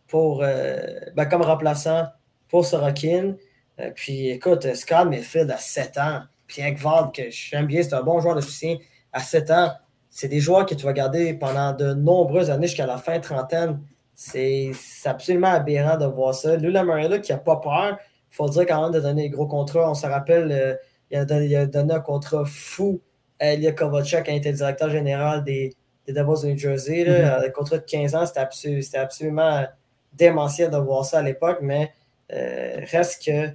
pour 0.07 0.41
euh, 0.43 0.85
ben, 1.15 1.25
comme 1.25 1.41
remplaçant 1.41 2.05
pour 2.47 2.65
Sorokin. 2.65 3.35
Euh, 3.79 3.91
puis 3.93 4.29
écoute, 4.29 4.73
Scott 4.75 5.07
Mefford 5.07 5.49
à 5.49 5.57
7 5.57 5.97
ans. 5.97 6.21
Pierre 6.47 6.73
Gvald, 6.73 7.11
que 7.13 7.29
j'aime 7.29 7.67
bien, 7.67 7.83
c'est 7.83 7.93
un 7.93 8.03
bon 8.03 8.19
joueur 8.21 8.35
de 8.35 8.41
soutien 8.41 8.77
à 9.11 9.19
7 9.19 9.51
ans. 9.51 9.71
C'est 10.09 10.29
des 10.29 10.39
joueurs 10.39 10.65
que 10.65 10.73
tu 10.73 10.85
vas 10.85 10.93
garder 10.93 11.33
pendant 11.33 11.73
de 11.73 11.93
nombreuses 11.93 12.49
années 12.49 12.67
jusqu'à 12.67 12.85
la 12.85 12.97
fin 12.97 13.19
trentaine. 13.19 13.81
C'est 14.19 14.73
absolument 15.05 15.51
aberrant 15.51 15.95
de 15.95 16.05
voir 16.05 16.33
ça. 16.33 16.55
Lula 16.55 16.83
Morella 16.83 17.19
qui 17.19 17.31
n'a 17.31 17.37
pas 17.37 17.57
peur, 17.57 17.99
il 18.31 18.35
faut 18.35 18.49
dire 18.49 18.65
quand 18.65 18.81
même 18.81 18.91
de 18.91 18.99
donner 18.99 19.23
des 19.23 19.29
gros 19.29 19.45
contrats. 19.45 19.91
On 19.91 19.93
se 19.93 20.07
rappelle, 20.07 20.51
euh, 20.51 20.75
il, 21.11 21.17
a 21.55 21.65
donné, 21.67 21.93
un 21.93 21.99
contrat 21.99 22.43
fou 22.43 22.99
à 23.39 23.53
Elia 23.53 23.73
Kovalchuk, 23.73 24.23
qui 24.23 24.31
était 24.31 24.51
directeur 24.51 24.89
général 24.89 25.43
des, 25.43 25.75
des 26.07 26.13
Devils 26.13 26.41
de 26.41 26.47
New 26.47 26.57
Jersey. 26.57 27.03
Mm-hmm. 27.03 27.45
Un 27.45 27.49
contrat 27.51 27.77
de 27.77 27.83
15 27.83 28.15
ans, 28.15 28.25
c'était 28.25 28.97
absolument 28.97 29.67
démentiel 30.13 30.71
de 30.71 30.77
voir 30.77 31.05
ça 31.05 31.19
à 31.19 31.21
l'époque, 31.21 31.59
mais 31.61 31.93
euh, 32.33 32.79
reste 32.91 33.23
que 33.23 33.49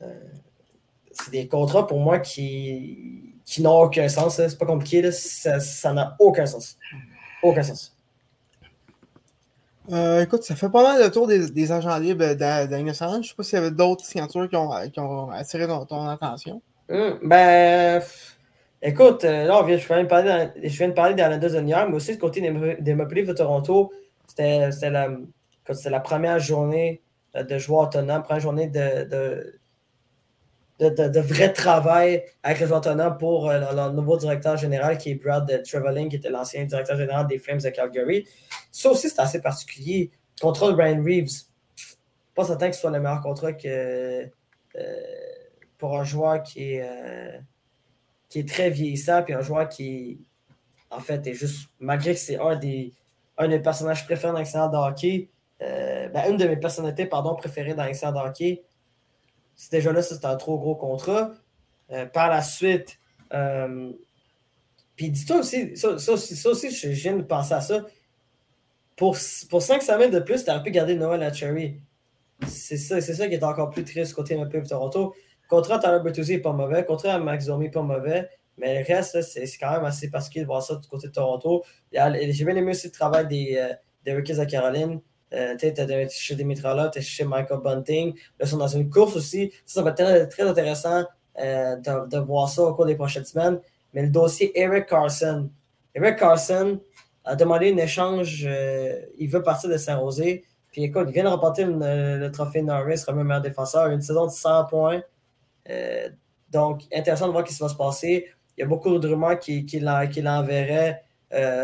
euh, 0.00 0.14
c'est 1.12 1.30
des 1.30 1.46
contrats 1.46 1.86
pour 1.86 2.00
moi 2.00 2.20
qui, 2.20 3.34
qui 3.44 3.60
n'ont 3.60 3.82
aucun 3.82 4.08
sens. 4.08 4.36
C'est 4.36 4.58
pas 4.58 4.64
compliqué. 4.64 5.12
Ça 5.12 5.92
n'a 5.92 6.16
aucun 6.20 6.46
sens. 6.46 6.78
Aucun 7.42 7.62
sens. 7.62 7.97
Euh, 9.90 10.22
écoute, 10.22 10.42
ça 10.42 10.54
fait 10.54 10.68
pas 10.68 10.82
mal 10.82 11.02
de 11.02 11.08
tour 11.08 11.26
des, 11.26 11.72
agents 11.72 11.96
libres 11.98 12.34
d'Innocent. 12.34 13.12
Je 13.14 13.18
ne 13.18 13.22
sais 13.22 13.34
pas 13.34 13.42
s'il 13.42 13.58
y 13.58 13.62
avait 13.62 13.70
d'autres 13.70 14.04
signatures 14.04 14.48
qui 14.48 14.56
ont, 14.56 15.30
attiré 15.30 15.66
ton, 15.66 16.08
attention. 16.08 16.60
Hum, 16.90 17.18
ben, 17.22 18.02
écoute, 18.82 19.24
euh, 19.24 19.44
là, 19.44 19.64
je 19.66 19.74
viens 19.74 20.02
de 20.02 20.08
parler, 20.08 20.48
je 20.62 20.76
viens 20.76 20.88
de 20.88 20.92
parler 20.92 21.14
mais 21.16 21.94
aussi 21.94 22.12
du 22.12 22.18
côté 22.18 22.40
des, 22.80 22.94
mobiliers 22.94 23.24
de 23.24 23.32
Toronto, 23.32 23.92
c'était 24.26 24.70
la, 25.90 26.00
première 26.00 26.38
journée 26.38 27.02
de 27.34 27.58
joueurs 27.58 27.88
autonomes, 27.88 28.22
première 28.22 28.40
journée 28.40 28.68
de, 28.68 29.58
vrai 30.78 31.52
travail 31.52 32.24
avec 32.42 32.60
les 32.60 32.72
entendants 32.72 33.12
pour 33.12 33.50
euh, 33.50 33.58
leur, 33.58 33.92
nouveau 33.92 34.16
directeur 34.16 34.56
général 34.56 34.98
qui 34.98 35.10
est 35.10 35.14
Brad 35.14 35.62
Trevelin, 35.64 36.08
qui 36.08 36.16
était 36.16 36.30
l'ancien 36.30 36.64
directeur 36.64 36.96
général 36.96 37.26
des 37.26 37.38
Flames 37.38 37.60
de 37.60 37.70
Calgary. 37.70 38.26
Ça 38.70 38.90
aussi, 38.90 39.08
c'est 39.08 39.20
assez 39.20 39.40
particulier. 39.40 40.10
Contrat 40.40 40.68
de 40.70 40.76
Brian 40.76 41.02
Reeves. 41.02 41.44
Pas 42.34 42.44
certain 42.44 42.68
que 42.68 42.76
ce 42.76 42.82
soit 42.82 42.90
le 42.90 43.00
meilleur 43.00 43.20
contrat 43.20 43.52
que, 43.52 44.28
euh, 44.76 44.86
pour 45.78 45.98
un 45.98 46.04
joueur 46.04 46.42
qui 46.44 46.74
est, 46.74 46.82
euh, 46.82 47.38
qui 48.28 48.40
est 48.40 48.48
très 48.48 48.70
vieillissant, 48.70 49.22
puis 49.24 49.34
un 49.34 49.40
joueur 49.40 49.68
qui, 49.68 50.20
en 50.90 51.00
fait, 51.00 51.26
est 51.26 51.34
juste, 51.34 51.70
malgré 51.80 52.14
que 52.14 52.20
c'est 52.20 52.38
un 52.38 52.54
des, 52.54 52.92
un 53.36 53.48
des 53.48 53.58
personnages 53.58 54.06
préférés 54.06 54.32
dans 54.32 54.38
l'excellent 54.38 54.68
de 54.68 54.76
hockey, 54.76 55.28
ben, 55.60 56.30
une 56.30 56.36
de 56.36 56.46
mes 56.46 56.56
personnalités 56.56 57.06
pardon, 57.06 57.34
préférées 57.34 57.74
dans 57.74 57.84
l'excellent 57.84 58.12
de 58.12 58.18
hockey, 58.18 58.62
déjà 59.70 59.92
là, 59.92 60.02
c'était 60.02 60.26
un 60.26 60.36
trop 60.36 60.58
gros 60.58 60.76
contrat. 60.76 61.32
Euh, 61.90 62.04
par 62.04 62.28
la 62.28 62.42
suite, 62.42 62.98
euh, 63.32 63.92
puis 64.94 65.10
dis-toi 65.10 65.38
aussi, 65.38 65.76
ça, 65.76 65.96
ça 65.96 66.12
aussi, 66.12 66.70
je 66.70 66.88
viens 66.88 67.16
de 67.16 67.22
penser 67.22 67.54
à 67.54 67.60
ça. 67.60 67.86
Pour, 68.96 69.16
pour 69.48 69.62
500 69.62 69.98
000 69.98 70.10
de 70.10 70.18
plus, 70.18 70.44
tu 70.44 70.50
aurais 70.50 70.62
pu 70.62 70.70
garder 70.70 70.96
Noël 70.96 71.22
à 71.22 71.32
Cherry. 71.32 71.80
C'est 72.46 72.76
ça, 72.76 73.00
c'est 73.00 73.14
ça 73.14 73.28
qui 73.28 73.34
est 73.34 73.44
encore 73.44 73.70
plus 73.70 73.84
triste 73.84 74.12
côté 74.12 74.36
de 74.36 74.68
Toronto. 74.68 75.14
Contrat 75.48 75.76
à 75.76 75.78
Tyler 75.78 76.00
Bertuzzi 76.02 76.32
n'est 76.32 76.38
pas 76.40 76.52
mauvais, 76.52 76.84
contrat 76.84 77.14
à 77.14 77.18
Max 77.18 77.46
Domi 77.46 77.70
pas 77.70 77.82
mauvais, 77.82 78.28
mais 78.58 78.80
le 78.80 78.86
reste, 78.86 79.22
c'est 79.22 79.46
quand 79.58 79.70
même 79.70 79.84
assez 79.84 80.10
particulier 80.10 80.42
de 80.42 80.48
voir 80.48 80.62
ça 80.62 80.76
du 80.76 80.86
côté 80.88 81.08
de 81.08 81.12
Toronto. 81.12 81.64
J'ai 81.92 82.44
bien 82.44 82.56
aimé 82.56 82.72
aussi 82.72 82.88
le 82.88 82.92
travail 82.92 83.26
des, 83.28 83.56
euh, 83.56 83.72
des 84.04 84.40
à 84.40 84.46
Caroline. 84.46 85.00
Euh, 85.34 85.56
tu 85.56 85.66
es 85.66 86.08
chez 86.08 86.34
Dimitrov, 86.34 86.90
tu 86.90 87.02
chez 87.02 87.24
Michael 87.24 87.60
Bunting. 87.60 88.14
Là, 88.14 88.20
ils 88.40 88.48
sont 88.48 88.56
dans 88.56 88.68
une 88.68 88.88
course 88.88 89.16
aussi. 89.16 89.52
Ça, 89.66 89.82
va 89.82 89.90
être 89.90 90.28
très, 90.28 90.48
intéressant 90.48 91.04
euh, 91.38 91.76
de, 91.76 92.18
voir 92.18 92.48
ça 92.48 92.62
au 92.62 92.74
cours 92.74 92.86
des 92.86 92.96
prochaines 92.96 93.24
semaines. 93.24 93.60
Mais 93.92 94.02
le 94.02 94.10
dossier 94.10 94.58
Eric 94.58 94.86
Carson. 94.86 95.50
Eric 95.94 96.18
Carson 96.18 96.80
a 97.24 97.36
demandé 97.36 97.72
un 97.72 97.76
échange. 97.76 98.46
Euh, 98.48 99.00
il 99.18 99.28
veut 99.28 99.42
partir 99.42 99.68
de 99.68 99.76
Saint-Rosé. 99.76 100.44
Puis 100.72 100.84
écoute, 100.84 101.04
il 101.08 101.12
vient 101.12 101.24
de 101.24 101.28
remporter 101.28 101.64
le, 101.64 102.28
trophée 102.28 102.62
Norris 102.62 103.02
comme 103.04 103.22
meilleur 103.22 103.42
défenseur. 103.42 103.88
Une 103.88 104.00
saison 104.00 104.26
de 104.26 104.32
100 104.32 104.64
points. 104.66 105.02
donc, 106.50 106.82
intéressant 106.92 107.26
de 107.26 107.32
voir 107.32 107.46
ce 107.46 107.54
qui 107.54 107.60
va 107.60 107.68
se 107.68 107.74
passer. 107.74 108.26
Il 108.56 108.60
y 108.60 108.64
a 108.64 108.66
beaucoup 108.66 108.98
de 108.98 109.08
rumeurs 109.08 109.38
qui, 109.38 109.64
qui 109.66 109.80
l'enverraient 109.80 111.02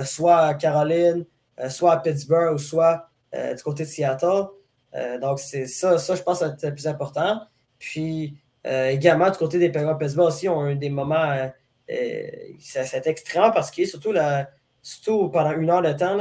soit 0.04 0.38
à 0.38 0.54
Caroline, 0.54 1.24
soit 1.68 1.92
à 1.92 1.96
Pittsburgh, 1.98 2.54
ou 2.54 2.58
soit 2.58 2.94
euh, 2.96 3.13
du 3.34 3.62
côté 3.62 3.84
de 3.84 3.88
Seattle. 3.88 4.46
Euh, 4.94 5.18
donc, 5.18 5.40
c'est 5.40 5.66
ça, 5.66 5.98
ça, 5.98 6.14
je 6.14 6.22
pense, 6.22 6.38
c'est 6.58 6.68
le 6.68 6.74
plus 6.74 6.86
important. 6.86 7.40
Puis, 7.78 8.38
euh, 8.66 8.88
également, 8.88 9.30
du 9.30 9.36
côté 9.36 9.58
des 9.58 9.70
Penguins 9.70 9.94
Pittsburgh 9.94 10.28
aussi, 10.28 10.48
ont 10.48 10.68
eu 10.68 10.76
des 10.76 10.90
moments. 10.90 11.50
c'est 11.88 13.06
extrêmement 13.06 13.50
particulier, 13.50 13.86
surtout, 13.86 14.12
la, 14.12 14.48
surtout 14.82 15.28
pendant 15.30 15.52
une 15.52 15.70
heure 15.70 15.82
de 15.82 15.92
temps, 15.92 16.16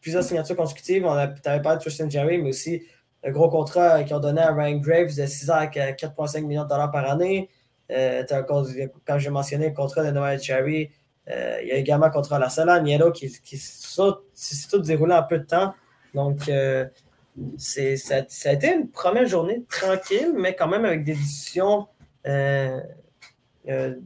plusieurs 0.00 0.22
signatures 0.22 0.56
consécutives. 0.56 1.04
On 1.06 1.14
tu 1.14 1.48
avais 1.48 1.62
parlé 1.62 1.78
de 1.78 1.82
Tristan 1.82 2.08
Jerry, 2.08 2.38
mais 2.38 2.50
aussi 2.50 2.82
le 3.24 3.32
gros 3.32 3.50
contrat 3.50 4.02
qu'ils 4.04 4.16
ont 4.16 4.20
donné 4.20 4.40
à 4.40 4.52
Ryan 4.52 4.78
Graves 4.78 5.16
de 5.16 5.26
6 5.26 5.50
ans 5.50 5.54
à 5.54 5.66
4,5 5.66 6.42
millions 6.46 6.64
de 6.64 6.68
dollars 6.68 6.90
par 6.90 7.10
année. 7.10 7.48
comme 8.46 9.18
j'ai 9.18 9.30
mentionné, 9.30 9.68
le 9.68 9.74
contrat 9.74 10.04
de 10.04 10.10
Noël 10.10 10.40
Jerry. 10.40 10.90
il 11.26 11.68
y 11.68 11.72
a 11.72 11.76
également 11.76 12.06
le 12.06 12.12
contrat 12.12 12.36
à 12.36 12.38
la 12.40 12.50
Salle, 12.50 12.82
Nielo, 12.82 13.12
qui, 13.12 13.30
qui 13.42 13.56
s'est 13.56 14.68
tout 14.70 14.78
déroulé 14.78 15.14
en 15.14 15.22
peu 15.22 15.38
de 15.38 15.44
temps. 15.44 15.74
Donc, 16.14 16.48
euh, 16.48 16.86
ça, 17.56 18.16
a 18.16 18.52
été 18.52 18.74
une 18.74 18.88
première 18.88 19.26
journée 19.26 19.64
tranquille, 19.70 20.32
mais 20.36 20.54
quand 20.54 20.68
même 20.68 20.84
avec 20.84 21.04
des 21.04 21.14
décisions 21.14 21.86
euh, 22.26 22.80
euh, 23.68 23.96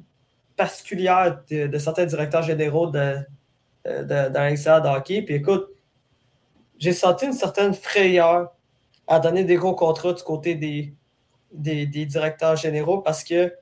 particulières 0.57 1.43
de, 1.51 1.79
certains 1.79 2.07
directeurs 2.07 2.43
généraux 2.43 2.89
de, 2.89 3.17
de, 3.87 4.03
de 4.03 4.97
hockey. 4.97 5.23
Puis 5.23 5.35
écoute, 5.35 5.69
j'ai 6.79 6.93
senti 6.93 7.27
une 7.27 7.33
certaine 7.33 7.75
frayeur 7.75 8.53
à 9.07 9.21
donner 9.21 9.45
des 9.45 9.57
gros 9.57 9.75
contrats 9.75 10.13
du 10.13 10.23
côté 10.23 10.55
des, 10.55 10.95
des, 11.53 11.87
directeurs 11.87 12.57
généraux 12.57 12.99
parce 12.99 13.25
que 13.25 13.53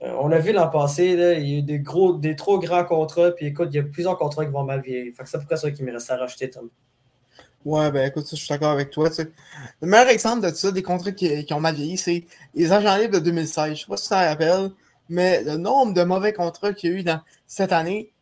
on 0.00 0.32
a 0.32 0.38
vu 0.38 0.52
l'an 0.52 0.68
passé, 0.68 1.10
il 1.10 1.48
y 1.48 1.54
a 1.54 1.58
eu 1.58 1.62
des, 1.62 1.78
gros, 1.78 2.14
des 2.14 2.34
trop 2.34 2.58
grands 2.58 2.84
contrats, 2.84 3.30
puis 3.30 3.46
écoute, 3.46 3.68
il 3.70 3.76
y 3.76 3.78
a 3.78 3.84
plusieurs 3.84 4.18
contrats 4.18 4.44
qui 4.44 4.50
vont 4.50 4.64
mal 4.64 4.80
vieillir. 4.80 5.14
Fait 5.14 5.22
que 5.22 5.28
c'est 5.28 5.38
pourquoi 5.38 5.56
ça 5.56 5.70
qui 5.70 5.84
me 5.84 5.92
reste 5.92 6.10
à 6.10 6.16
rajouter, 6.16 6.50
Tom. 6.50 6.70
Ouais, 7.64 7.92
ben 7.92 8.08
écoute, 8.08 8.26
je 8.28 8.36
suis 8.36 8.48
d'accord 8.48 8.72
avec 8.72 8.90
toi. 8.90 9.08
Le 9.80 9.88
meilleur 9.88 10.08
exemple 10.08 10.48
de 10.50 10.54
ça, 10.54 10.72
des 10.72 10.82
contrats 10.82 11.12
qui, 11.12 11.46
ont 11.52 11.60
mal 11.60 11.76
vieilli, 11.76 11.96
c'est 11.96 12.24
les 12.54 12.72
agents 12.72 12.96
libres 12.96 13.14
de 13.14 13.20
2016. 13.20 13.74
Je 13.74 13.80
sais 13.80 13.86
pas 13.86 13.96
si 13.96 14.04
tu 14.04 14.08
t'en 14.10 14.16
rappelles, 14.16 14.70
mais 15.08 15.44
le 15.44 15.56
nombre 15.56 15.94
de 15.94 16.02
mauvais 16.02 16.32
contrats 16.32 16.72
qu'il 16.72 16.90
y 16.90 16.94
a 16.94 16.96
eu 16.98 17.02
dans 17.04 17.20
cette 17.46 17.72
année, 17.72 18.12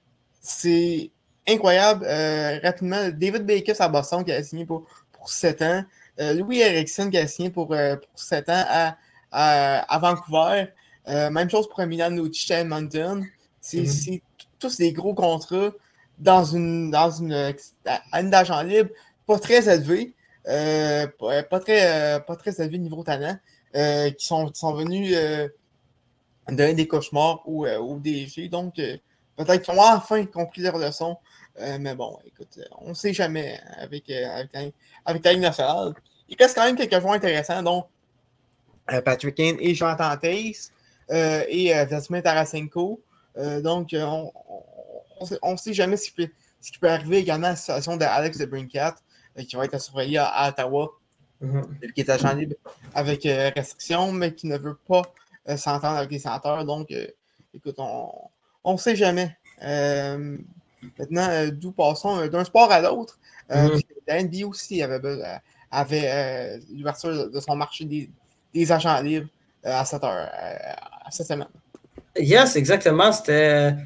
c'est 0.43 1.11
incroyable. 1.49 2.05
Euh, 2.07 2.59
rapidement, 2.63 3.09
David 3.09 3.47
Baker 3.47 3.75
à 3.79 3.89
Boston 3.89 4.25
qui 4.25 4.33
a 4.33 4.43
signé 4.43 4.67
pour, 4.67 4.87
pour 5.13 5.31
7 5.31 5.63
ans. 5.63 5.85
Euh, 6.21 6.35
Louis 6.35 6.61
Erickson 6.61 7.09
qui 7.11 7.17
a 7.17 7.27
signé 7.27 7.49
pour, 7.49 7.73
euh, 7.73 7.97
pour 7.97 8.21
7 8.21 8.49
ans 8.51 8.65
à, 8.69 8.97
à, 9.33 9.99
Vancouver. 9.99 10.67
même 11.07 11.49
chose 11.49 11.67
pour 11.69 11.85
Milan 11.87 12.11
Nucci 12.11 12.53
à 12.53 12.61
Edmonton. 12.61 13.25
C'est 13.61 13.79
mm-hmm. 13.79 14.21
tous 14.59 14.77
des 14.77 14.93
gros 14.93 15.15
contrats 15.15 15.71
dans 16.19 16.45
une, 16.45 16.91
dans 16.91 17.11
une, 17.11 17.55
une 18.13 18.31
d'agent 18.31 18.63
libre 18.63 18.91
pas 19.31 19.39
très 19.39 19.73
élevés, 19.73 20.13
euh, 20.49 21.07
pas, 21.49 21.61
très, 21.61 22.17
euh, 22.17 22.19
pas 22.19 22.35
très 22.35 22.61
élevés 22.61 22.79
niveau 22.79 23.05
talent, 23.05 23.37
euh, 23.77 24.11
qui, 24.11 24.27
sont, 24.27 24.53
sont 24.53 24.75
venus 24.75 25.17
donner 26.49 26.75
des 26.75 26.89
cauchemars 26.89 27.43
ou, 27.47 27.65
des 28.01 28.27
jeux. 28.27 28.49
Donc, 28.49 28.75
peut-être 28.75 29.63
qu'ils 29.63 29.79
ont 29.79 29.83
enfin 29.83 30.25
compris 30.27 30.63
leur 30.63 30.79
leçon. 30.79 31.17
mais 31.79 31.95
bon, 31.95 32.19
écoute, 32.27 32.59
on 32.81 32.89
ne 32.89 32.95
sait 32.95 33.13
jamais 33.13 33.61
avec, 33.79 34.11
avec, 34.11 34.75
avec 35.05 35.25
la. 35.25 35.93
Il 36.29 36.37
reste 36.37 36.57
quand 36.57 36.65
même 36.65 36.77
quelques 36.77 37.01
joueurs 37.01 37.15
intéressants, 37.15 37.63
dont 37.63 37.85
Patrick 39.05 39.37
Kane 39.37 39.57
et 39.61 39.75
Jonathan 39.77 40.17
Tace 40.17 40.73
et 41.09 41.73
Vladimir 41.89 42.23
Tarasenko. 42.25 43.01
donc, 43.63 43.95
on 43.95 45.53
ne 45.53 45.57
sait 45.57 45.73
jamais 45.73 45.97
ce 45.97 46.07
qui, 46.07 46.13
peut, 46.13 46.29
ce 46.61 46.73
qui, 46.73 46.79
peut, 46.79 46.91
arriver 46.91 47.19
également 47.19 47.49
à 47.49 47.51
la 47.51 47.57
situation 47.57 47.97
d'Alex 47.97 48.39
de 48.39 48.47
Brinkat 48.47 48.97
qui 49.37 49.57
va 49.57 49.65
être 49.65 49.81
surveillé 49.81 50.19
à, 50.19 50.27
à 50.27 50.49
Ottawa, 50.49 50.91
mm-hmm. 51.43 51.93
qui 51.93 52.01
est 52.01 52.11
agent 52.11 52.33
libre 52.35 52.57
avec 52.95 53.27
euh, 53.27 53.51
restriction, 53.55 54.13
mais 54.13 54.35
qui 54.35 54.47
ne 54.47 54.59
veut 54.59 54.77
pas 54.89 55.03
euh, 55.49 55.57
s'entendre 55.57 55.99
avec 55.99 56.11
les 56.11 56.19
sénateurs. 56.19 56.65
Donc, 56.65 56.91
euh, 56.91 57.07
écoute, 57.55 57.77
on 57.79 58.73
ne 58.73 58.79
sait 58.79 58.97
jamais. 58.97 59.37
maintenant, 60.99 61.49
d'où 61.53 61.73
passons 61.73 62.27
d'un 62.27 62.45
sport 62.45 62.71
à 62.71 62.81
l'autre. 62.81 63.19
Mm-hmm. 63.51 63.85
La 64.07 64.23
NBA 64.23 64.47
aussi 64.47 64.83
avait, 64.83 65.01
avait 65.71 66.61
l'ouverture 66.73 67.31
de 67.31 67.41
son 67.41 67.57
marché 67.57 67.85
des, 68.53 68.73
agents 68.73 69.01
libres 69.01 69.29
à 69.63 69.85
cette 69.85 70.03
heure, 70.03 70.29
à 71.05 71.11
cette 71.11 71.27
semaine. 71.27 71.49
Yes, 72.17 72.57
exactement. 72.57 73.13
C'était, 73.13 73.77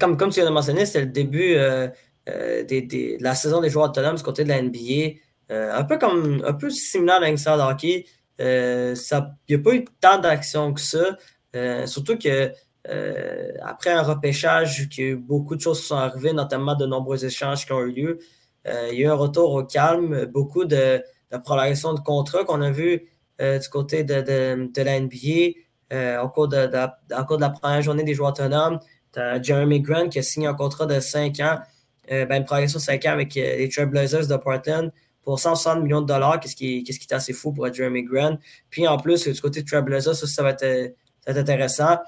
comme, 0.00 0.16
comme 0.16 0.30
tu 0.30 0.40
viens 0.40 0.48
de 0.48 0.54
mentionner, 0.54 0.86
c'était 0.86 1.00
le 1.00 1.06
début 1.06 1.54
euh, 1.56 1.88
de 2.26 3.22
la 3.22 3.34
saison 3.34 3.60
des 3.60 3.70
joueurs 3.70 3.86
autonomes 3.86 4.16
du 4.16 4.22
côté 4.22 4.44
de 4.44 4.48
la 4.48 4.60
NBA. 4.60 5.18
Euh, 5.52 5.72
un 5.72 5.84
peu 5.84 5.96
comme 5.96 6.42
un 6.44 6.52
peu 6.52 6.70
similaire 6.70 7.16
à 7.16 7.20
l'Inside 7.20 7.60
Hockey. 7.60 8.06
Euh, 8.40 8.94
il 9.48 9.56
n'y 9.56 9.60
a 9.60 9.64
pas 9.64 9.74
eu 9.74 9.84
tant 10.00 10.18
d'action 10.18 10.72
que 10.72 10.80
ça. 10.80 11.16
surtout 11.86 12.18
que 12.18 12.52
après 13.62 13.90
un 13.90 14.02
repêchage, 14.02 14.88
eu 14.98 15.16
beaucoup 15.16 15.56
de 15.56 15.60
choses 15.60 15.82
sont 15.82 15.96
arrivées, 15.96 16.32
notamment 16.32 16.74
de 16.74 16.86
nombreux 16.86 17.24
échanges 17.24 17.66
qui 17.66 17.72
ont 17.72 17.80
eu 17.80 17.92
lieu. 17.92 18.18
il 18.66 18.98
y 18.98 19.02
a 19.04 19.06
eu 19.06 19.10
un 19.10 19.14
retour 19.14 19.52
au 19.52 19.64
calme, 19.64 20.26
beaucoup 20.26 20.64
de, 20.64 21.02
de 21.32 21.38
prolongation 21.38 21.94
de 21.94 22.00
contrats 22.00 22.44
qu'on 22.44 22.62
a 22.62 22.70
vu 22.70 23.08
du 23.40 23.68
côté 23.70 24.04
de, 24.04 24.20
de, 24.22 24.82
la 24.82 25.00
NBA 25.00 26.22
au, 26.22 26.28
cours 26.28 26.48
de, 26.48 26.68
cours 27.26 27.36
de 27.36 27.42
la 27.42 27.50
première 27.50 27.82
journée 27.82 28.04
des 28.04 28.14
joueurs 28.14 28.30
autonomes. 28.30 28.80
Jeremy 29.42 29.80
Grant 29.80 30.08
qui 30.08 30.18
a 30.18 30.22
signé 30.22 30.46
un 30.46 30.54
contrat 30.54 30.86
de 30.86 31.00
5 31.00 31.40
ans 31.40 31.58
euh, 31.58 31.75
ben, 32.08 32.38
une 32.38 32.44
progression 32.44 32.78
5 32.78 33.04
ans 33.06 33.12
avec 33.12 33.36
euh, 33.36 33.56
les 33.56 33.68
Trailblazers 33.68 34.26
de 34.26 34.36
Portland 34.36 34.92
pour 35.22 35.40
160 35.40 35.82
millions 35.82 36.02
de 36.02 36.06
dollars, 36.06 36.38
qu'est-ce 36.38 36.54
qui, 36.54 36.84
qui, 36.84 36.92
est 36.92 37.12
assez 37.12 37.32
fou 37.32 37.52
pour 37.52 37.72
Jeremy 37.72 38.04
Grant. 38.04 38.38
Puis 38.70 38.86
en 38.86 38.96
plus, 38.96 39.26
du 39.26 39.40
côté 39.40 39.62
de 39.62 39.66
Trailblazers, 39.68 40.14
ça, 40.14 40.26
ça, 40.26 40.42
va 40.42 40.50
être, 40.50 40.94
intéressant. 41.26 41.98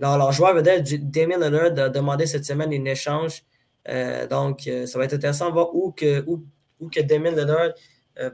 Alors, 0.00 0.16
leur 0.16 0.32
joueur 0.32 0.54
vedette, 0.54 1.10
Damien 1.10 1.36
Lillard, 1.36 1.78
a 1.78 1.88
demandé 1.90 2.24
cette 2.24 2.46
semaine 2.46 2.72
un 2.72 2.84
échange. 2.86 3.42
Euh, 3.88 4.26
donc, 4.26 4.70
ça 4.86 4.98
va 4.98 5.04
être 5.04 5.14
intéressant 5.14 5.48
de 5.48 5.52
voir 5.52 5.74
où 5.74 5.92
que, 5.92 6.24
où, 6.26 6.88
que 6.88 7.00
Damien 7.00 7.32
Lillard 7.32 7.72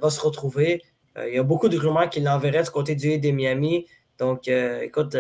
va 0.01 0.11
se 0.11 0.21
retrouver. 0.21 0.81
il 1.27 1.35
y 1.35 1.39
a 1.39 1.43
beaucoup 1.43 1.69
de 1.69 1.77
rumeurs 1.77 2.09
qu'il 2.09 2.23
l'enverrait 2.23 2.63
du 2.63 2.71
côté 2.71 2.95
du 2.95 3.19
de 3.19 3.31
Miami. 3.33 3.87
Donc, 4.19 4.47
écoute, 4.47 5.17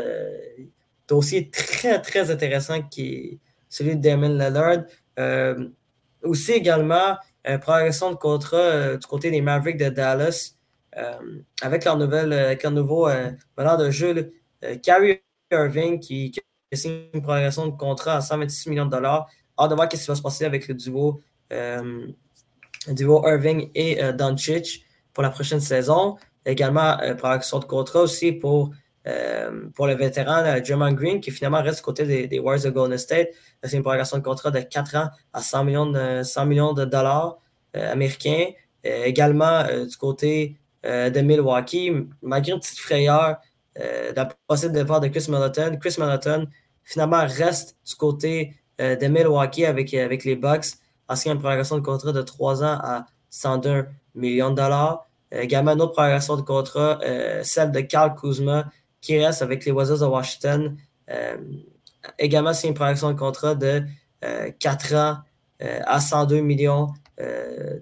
dossier 1.09 1.51
très, 1.51 2.01
très 2.01 2.31
intéressant 2.31 2.81
qui 2.83 3.41
celui 3.75 3.97
de 3.97 4.01
Damien 4.01 4.29
Lillard. 4.29 4.85
Euh, 5.19 5.69
aussi 6.23 6.53
également, 6.53 7.17
une 7.45 7.59
progression 7.59 8.11
de 8.11 8.17
contrat 8.17 8.57
euh, 8.57 8.97
du 8.97 9.07
côté 9.07 9.31
des 9.31 9.41
Mavericks 9.41 9.77
de 9.77 9.91
Dallas 9.91 10.57
euh, 10.97 11.41
avec 11.61 11.85
leur, 11.85 11.99
nouvelle, 11.99 12.33
avec 12.33 12.63
leur 12.63 12.73
nouveau 12.73 13.09
meneur 13.59 13.77
de 13.77 13.91
jeu, 13.91 14.33
Kyrie 14.83 15.21
Irving, 15.51 16.01
qui, 16.01 16.33
a 16.73 16.77
signé 16.77 17.11
une 17.13 17.23
progression 17.23 17.67
de 17.67 17.77
contrat 17.77 18.17
à 18.17 18.21
126 18.21 18.71
millions 18.71 18.87
de 18.87 18.91
dollars. 18.91 19.29
Hâte 19.59 19.71
de 19.71 19.75
voir 19.75 19.89
ce 19.93 19.97
qui 19.97 20.07
va 20.07 20.15
se 20.15 20.23
passer 20.23 20.45
avec 20.45 20.67
le 20.69 20.75
duo, 20.75 21.21
duo 22.89 23.29
Irving 23.29 23.71
et 23.75 24.13
Doncic 24.13 24.85
pour 25.13 25.23
la 25.23 25.31
prochaine 25.31 25.61
saison. 25.61 26.17
Également, 26.47 26.97
progression 27.19 27.59
de 27.59 27.65
contrat 27.65 28.01
aussi 28.01 28.33
pour 28.33 28.71
euh, 29.07 29.69
pour 29.75 29.87
le 29.87 29.95
vétéran 29.95 30.43
euh, 30.47 30.61
Green, 30.93 31.21
qui 31.21 31.31
finalement 31.31 31.63
reste 31.63 31.81
du 31.81 31.83
côté 31.83 32.07
des, 32.07 32.27
des 32.27 32.39
Warriors 32.39 32.65
de 32.65 32.71
Golden 32.71 32.97
State. 32.97 33.29
C'est 33.63 33.77
une 33.77 33.83
prolongation 33.83 34.17
de 34.17 34.23
contrat 34.23 34.51
de 34.51 34.61
4 34.61 34.97
ans 34.97 35.11
à 35.35 35.43
100 35.43 35.65
millions 35.65 35.87
de, 35.87 36.23
100 36.23 36.47
millions 36.47 36.73
de 36.73 36.87
dollars 36.87 37.37
euh, 37.77 37.93
américains. 37.93 38.47
Également, 38.83 39.63
du 39.87 39.97
côté 39.97 40.59
de 40.85 41.21
Milwaukee, 41.23 41.91
malgré 42.21 42.53
une 42.53 42.61
petite 42.61 42.79
frayeur 42.79 43.39
de 43.77 44.15
la 44.15 44.29
possible 44.47 44.75
départ 44.75 45.01
de 45.01 45.09
Chris 45.09 45.25
Middleton, 45.31 45.79
Chris 45.81 45.95
Middleton 45.99 46.49
finalement 46.83 47.25
reste 47.27 47.79
du 47.89 47.95
côté 47.95 48.53
de 48.79 49.07
Milwaukee 49.07 49.65
avec, 49.65 49.95
avec 49.95 50.25
les 50.25 50.37
Bucks 50.37 50.67
signant 51.15 51.37
une 51.37 51.41
prolongation 51.41 51.79
de 51.79 51.83
contrat 51.83 52.13
de 52.13 52.21
3 52.21 52.63
ans 52.63 52.79
à 52.83 53.07
102 53.31 53.87
millions 54.17 54.51
de 54.51 54.57
dollars. 54.57 55.07
également, 55.33 55.73
une 55.73 55.81
autre 55.81 55.93
prolongation 55.93 56.37
de 56.37 56.43
contrat, 56.43 57.01
celle 57.43 57.73
de 57.73 57.81
Carl 57.81 58.15
Kuzma, 58.15 58.67
qui 59.05 59.23
reste 59.23 59.43
avec 59.43 59.67
les 59.67 59.71
Wizards 59.71 59.99
de 59.99 60.07
Washington. 60.07 60.77
Euh, 61.11 61.37
également, 62.19 62.55
c'est 62.55 62.69
une 62.69 62.75
projection 62.75 63.13
de 63.13 63.19
contrat 63.19 63.55
de 63.55 63.83
4 64.59 64.93
euh, 64.93 64.97
ans 64.97 65.19
euh, 65.63 65.81
à 65.87 66.01
102 66.01 66.41
millions 66.41 66.89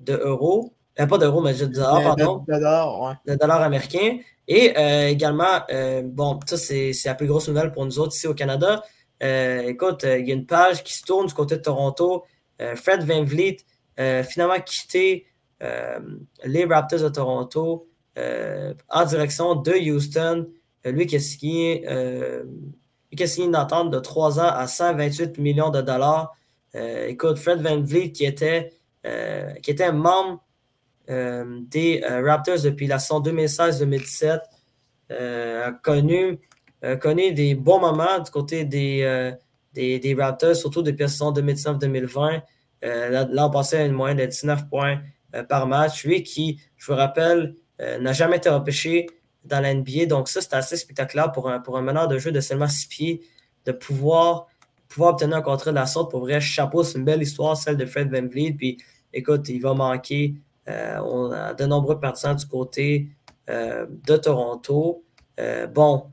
d'euros. 0.01 0.75
pas 0.97 1.19
d'euros, 1.19 1.41
mais 1.41 1.55
de 1.55 1.67
dollars, 1.67 2.03
pardon. 2.03 2.45
De 2.49 2.55
dollars, 2.55 3.01
ouais. 3.01 3.13
De 3.25 3.35
dollars 3.37 3.63
américains. 3.63 4.19
Et 4.49 4.75
également, 5.09 5.61
bon, 6.05 6.41
ça, 6.45 6.57
c'est 6.59 6.93
la 7.05 7.15
plus 7.15 7.29
grosse 7.29 7.49
nouvelle 7.49 7.73
pour 7.73 7.87
nous 7.87 7.99
autres 8.01 8.15
ici 8.15 8.27
au 8.27 8.35
Canada. 8.35 8.83
écoute, 9.21 10.03
il 10.03 10.27
y 10.29 10.33
a 10.33 10.35
une 10.35 10.45
page 10.45 10.83
qui 10.83 10.93
se 10.93 11.05
tourne 11.05 11.27
du 11.27 11.35
côté 11.35 11.57
de 11.57 11.63
Toronto. 11.63 12.25
Fred 12.75 13.05
Van 13.05 13.23
Vliet 13.23 13.59
finalement 13.97 14.61
quitté 14.61 15.27
les 16.45 16.65
Raptors 16.67 17.01
de 17.01 17.09
Toronto 17.09 17.89
en 18.91 19.05
direction 19.07 19.55
de 19.55 19.73
Houston. 19.73 20.47
Euh, 20.87 20.91
lui 20.91 21.03
euh, 21.05 22.45
qui 23.17 23.23
a 23.23 23.27
signé 23.27 23.47
une 23.47 23.57
entente 23.57 23.91
de 23.91 23.99
3 23.99 24.41
ans 24.41 24.49
à 24.49 24.67
128 24.67 25.39
millions 25.39 25.71
de 25.71 25.81
dollars. 25.81 26.35
Euh, 26.75 27.07
écoute, 27.07 27.39
Fred 27.39 27.61
Van 27.61 27.81
Vliet, 27.81 28.13
qui 28.13 28.25
était, 28.25 28.71
qui 29.63 29.71
était 29.71 29.93
membre 29.93 30.43
des 31.09 32.03
Raptors 32.05 32.63
depuis 32.63 32.87
la 32.87 32.99
saison 32.99 33.21
2016-2017, 33.21 34.41
a 35.11 35.73
connu, 35.83 36.39
connu 37.01 37.33
des 37.33 37.55
bons 37.55 37.81
moments 37.81 38.21
du 38.21 38.31
côté 38.31 38.65
des, 38.65 39.35
des, 39.75 40.17
Raptors, 40.19 40.57
surtout 40.57 40.83
depuis 40.83 41.03
la 41.03 41.09
saison 41.09 41.33
2019-2020. 41.33 42.43
L'an 43.31 43.51
passé, 43.51 43.77
à 43.77 43.85
une 43.85 43.93
moyenne 43.93 44.19
de 44.19 44.27
19 44.27 44.69
points 44.71 45.01
par 45.49 45.67
match. 45.67 46.05
Lui 46.07 46.23
qui, 46.23 46.61
je 46.77 46.87
vous 46.87 46.97
rappelle, 46.97 47.57
n'a 47.79 48.13
jamais 48.13 48.37
été 48.39 48.49
repêché 48.49 49.07
dans 49.45 49.61
la 49.61 49.75
NBA. 49.75 50.07
Donc, 50.07 50.29
ça, 50.29 50.41
c'est 50.41 50.55
assez 50.55 50.77
spectaculaire 50.77 51.33
pour 51.33 51.49
un, 51.49 51.61
pour 51.61 51.81
meneur 51.81 52.09
de 52.09 52.19
jeu 52.19 52.33
de 52.33 52.41
seulement 52.41 52.69
6 52.69 52.87
pieds, 52.87 53.21
de 53.67 53.73
pouvoir, 53.73 54.47
obtenir 54.99 55.37
un 55.37 55.43
contrat 55.43 55.71
de 55.71 55.77
la 55.77 55.87
sorte. 55.87 56.11
Pour 56.11 56.21
vrai, 56.21 56.41
chapeau, 56.41 56.85
c'est 56.85 56.99
une 56.99 57.05
belle 57.05 57.23
histoire, 57.23 57.57
celle 57.57 57.77
de 57.77 57.87
Fred 57.87 58.13
Van 58.13 58.27
Vliet. 58.27 58.53
Puis, 58.53 58.79
écoute, 59.13 59.49
il 59.49 59.61
va 59.61 59.75
manquer 59.75 60.35
euh, 60.69 60.99
on 61.05 61.33
a 61.33 61.55
de 61.55 61.65
nombreux 61.65 61.99
partisans 61.99 62.37
du 62.37 62.47
côté 62.47 63.09
euh, 63.51 63.87
de 64.07 64.17
Toronto. 64.17 65.05
Euh, 65.41 65.67
bon, 65.67 66.07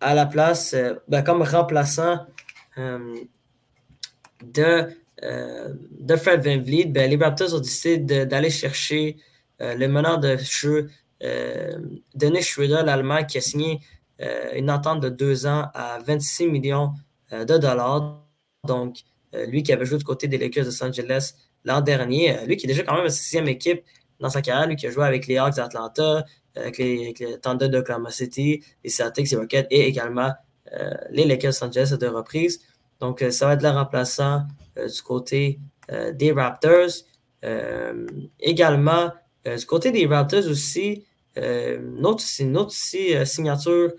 à 0.00 0.14
la 0.14 0.26
place, 0.26 0.74
ben, 1.08 1.22
comme 1.22 1.42
remplaçant 1.42 2.26
de, 2.76 4.88
de 5.22 6.16
Fred 6.16 6.44
Van 6.44 6.60
Vliet, 6.60 6.86
ben, 6.86 7.10
les 7.10 7.16
Raptors 7.16 7.54
ont 7.54 7.60
décidé 7.60 8.26
d'aller 8.26 8.50
chercher 8.50 9.16
le 9.58 9.86
meneur 9.86 10.18
de 10.18 10.36
jeu 10.36 10.90
Dennis 12.14 12.42
Schröder, 12.42 12.82
l'Allemand, 12.84 13.24
qui 13.24 13.38
a 13.38 13.40
signé 13.40 13.80
euh, 14.22 14.52
une 14.54 14.70
entente 14.70 15.00
de 15.00 15.08
deux 15.08 15.46
ans 15.46 15.68
à 15.74 15.98
26 15.98 16.46
millions 16.46 16.92
euh, 17.32 17.44
de 17.44 17.58
dollars. 17.58 18.24
Donc, 18.66 18.98
lui 19.48 19.62
qui 19.62 19.72
avait 19.72 19.86
joué 19.86 19.98
du 19.98 20.04
côté 20.04 20.28
des 20.28 20.36
Lakers 20.36 20.64
de 20.64 20.68
Los 20.68 20.84
Angeles 20.84 21.34
l'an 21.64 21.80
dernier. 21.80 22.36
lui 22.46 22.56
qui 22.56 22.66
est 22.66 22.68
déjà 22.68 22.82
quand 22.82 22.94
même 22.94 23.04
une 23.04 23.10
sixième 23.10 23.48
équipe 23.48 23.82
dans 24.20 24.28
sa 24.28 24.42
carrière, 24.42 24.68
lui 24.68 24.76
qui 24.76 24.86
a 24.86 24.90
joué 24.90 25.06
avec 25.06 25.26
les 25.26 25.38
Hawks 25.38 25.56
d'Atlanta, 25.56 26.24
avec 26.54 26.76
les, 26.76 27.14
avec 27.18 27.40
Thunder 27.40 27.70
d'Oklahoma 27.70 28.10
City, 28.10 28.62
les 28.84 28.90
Celtics, 28.90 29.30
les 29.30 29.36
Rockets 29.38 29.66
et 29.70 29.86
également 29.86 30.32
les 31.10 31.24
Lakers 31.24 31.52
Los 31.52 31.64
Angeles 31.64 31.90
à 31.92 31.96
deux 31.96 32.10
reprises. 32.10 32.60
Donc, 33.00 33.24
ça 33.30 33.46
va 33.46 33.54
être 33.54 33.62
le 33.62 33.70
remplaçant 33.70 34.42
du 34.76 35.02
côté 35.02 35.58
des 36.12 36.32
Raptors. 36.32 36.90
également, 38.38 39.12
du 39.46 39.66
côté 39.66 39.92
des 39.92 40.06
Raptors 40.06 40.46
aussi, 40.46 41.06
une 41.36 42.04
autre, 42.06 42.24
une 42.40 42.56
autre 42.56 42.72
signature 42.72 43.92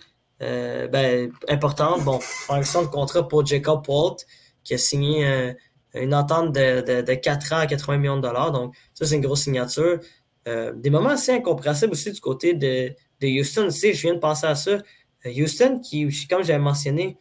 euh, 0.44 0.88
ben, 0.88 1.32
importante. 1.48 2.04
Bon, 2.04 2.20
exemple, 2.58 2.86
le 2.86 2.92
contrat 2.92 3.28
pour 3.28 3.46
Jacob 3.46 3.84
Walt, 3.88 4.18
qui 4.64 4.74
a 4.74 4.78
signé 4.78 5.26
euh, 5.26 5.54
une 5.94 6.14
entente 6.14 6.54
de, 6.54 7.02
de, 7.02 7.14
4 7.14 7.54
ans 7.54 7.58
à 7.58 7.68
80 7.68 7.98
millions 7.98 8.18
de 8.18 8.22
dollars. 8.22 8.52
Donc, 8.52 8.76
ça, 8.94 9.06
c'est 9.06 9.16
une 9.16 9.22
grosse 9.22 9.44
signature. 9.44 10.00
Euh, 10.48 10.74
des 10.74 10.90
moments 10.90 11.10
assez 11.10 11.32
incompréhensibles 11.32 11.94
aussi 11.94 12.12
du 12.12 12.20
côté 12.20 12.54
de, 12.54 12.94
de 13.22 13.40
Houston. 13.40 13.70
je 13.70 14.02
viens 14.02 14.16
de 14.16 14.20
penser 14.20 14.48
à 14.48 14.56
ça. 14.56 14.78
Houston, 15.26 15.80
qui, 15.80 16.10
comme 16.28 16.44
j'avais 16.44 16.60
mentionné, 16.60 17.18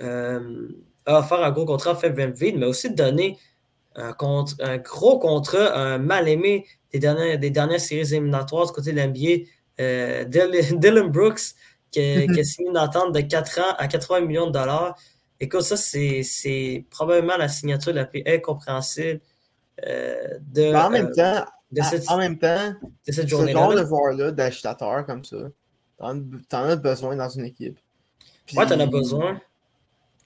a 0.00 0.38
offert 1.18 1.42
un 1.42 1.50
gros 1.50 1.64
contrat 1.64 1.92
à 1.92 1.94
Feb 1.96 2.16
mais 2.40 2.66
aussi 2.66 2.90
donné 2.90 3.38
un, 3.96 4.14
un 4.60 4.78
gros 4.78 5.18
contrat 5.18 5.76
un 5.76 5.98
mal 5.98 6.28
aimé 6.28 6.66
des 6.92 6.98
dernières, 6.98 7.38
des 7.38 7.50
dernières 7.50 7.80
séries 7.80 8.14
éliminatoires 8.14 8.66
du 8.66 8.72
côté 8.72 8.92
de 8.92 9.00
l'NBA, 9.00 9.46
Dylan 10.78 11.08
Brooks, 11.08 11.54
qui 11.90 12.00
a, 12.00 12.44
signé 12.44 12.70
une 12.70 12.76
attente 12.76 13.14
de 13.14 13.20
4 13.20 13.60
ans 13.60 13.74
à 13.78 13.86
80 13.86 14.22
millions 14.22 14.46
de 14.46 14.52
dollars. 14.52 14.96
Écoute, 15.40 15.62
ça, 15.62 15.76
c'est 15.76 16.86
probablement 16.90 17.36
la 17.36 17.48
signature 17.48 17.92
la 17.92 18.04
plus 18.04 18.22
incompréhensible 18.26 19.20
euh, 19.86 20.38
de, 20.40 20.74
en 20.74 20.90
même 20.90 21.06
euh, 21.06 21.14
temps, 21.14 21.44
de 21.70 21.82
cette, 21.82 22.10
en 22.10 22.18
même 22.18 22.38
temps, 22.38 22.74
de 23.06 23.12
cette 23.12 23.28
journée-là. 23.28 23.60
Ce 23.60 23.64
genre 23.64 23.74
de 23.74 23.82
voir-là, 23.82 24.30
d'agitateur 24.30 25.04
comme 25.06 25.24
ça, 25.24 25.36
t'en 25.98 26.64
as 26.64 26.76
besoin 26.76 27.16
dans 27.16 27.28
une 27.28 27.44
équipe. 27.44 27.78
Puis, 28.46 28.56
ouais, 28.56 28.66
t'en 28.66 28.78
as 28.80 28.86
besoin. 28.86 29.40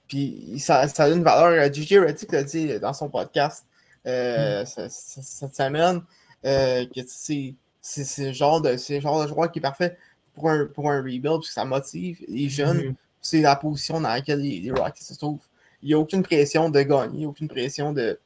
Puis 0.09 0.59
ça, 0.59 0.87
ça 0.89 1.05
a 1.05 1.09
une 1.09 1.23
valeur. 1.23 1.73
DJ 1.73 1.95
euh, 1.95 2.07
Reddick 2.07 2.33
l'a 2.33 2.45
dit 2.45 2.79
dans 2.79 2.93
son 2.93 3.09
podcast 3.09 3.65
euh, 4.07 4.63
mm. 4.63 4.89
cette 4.89 5.55
semaine 5.55 6.03
que 6.43 7.01
c'est 7.09 8.05
ce 8.05 8.33
genre 8.33 8.61
de 8.61 8.77
genre 8.77 9.23
de 9.23 9.29
joueur 9.29 9.51
qui 9.51 9.59
est 9.59 9.63
parfait 9.63 9.97
pour 10.37 10.51
un, 10.51 10.67
pour 10.67 10.91
un 10.91 10.99
rebuild, 10.99 11.25
parce 11.25 11.49
que 11.49 11.55
ça 11.55 11.65
motive 11.65 12.23
les 12.29 12.49
jeunes. 12.49 12.89
Mhm. 12.89 12.95
C'est 13.21 13.41
la 13.41 13.57
position 13.57 14.01
dans 14.01 14.11
laquelle 14.11 14.41
les, 14.41 14.71
Rockets 14.71 15.03
se 15.03 15.15
trouvent. 15.15 15.43
Il 15.83 15.89
n'y 15.89 15.95
a 15.95 15.99
aucune 15.99 16.23
pression 16.23 16.71
de 16.71 16.81
gagner, 16.83 17.27
aucune 17.27 17.49
pression 17.49 17.93
de, 17.93 18.21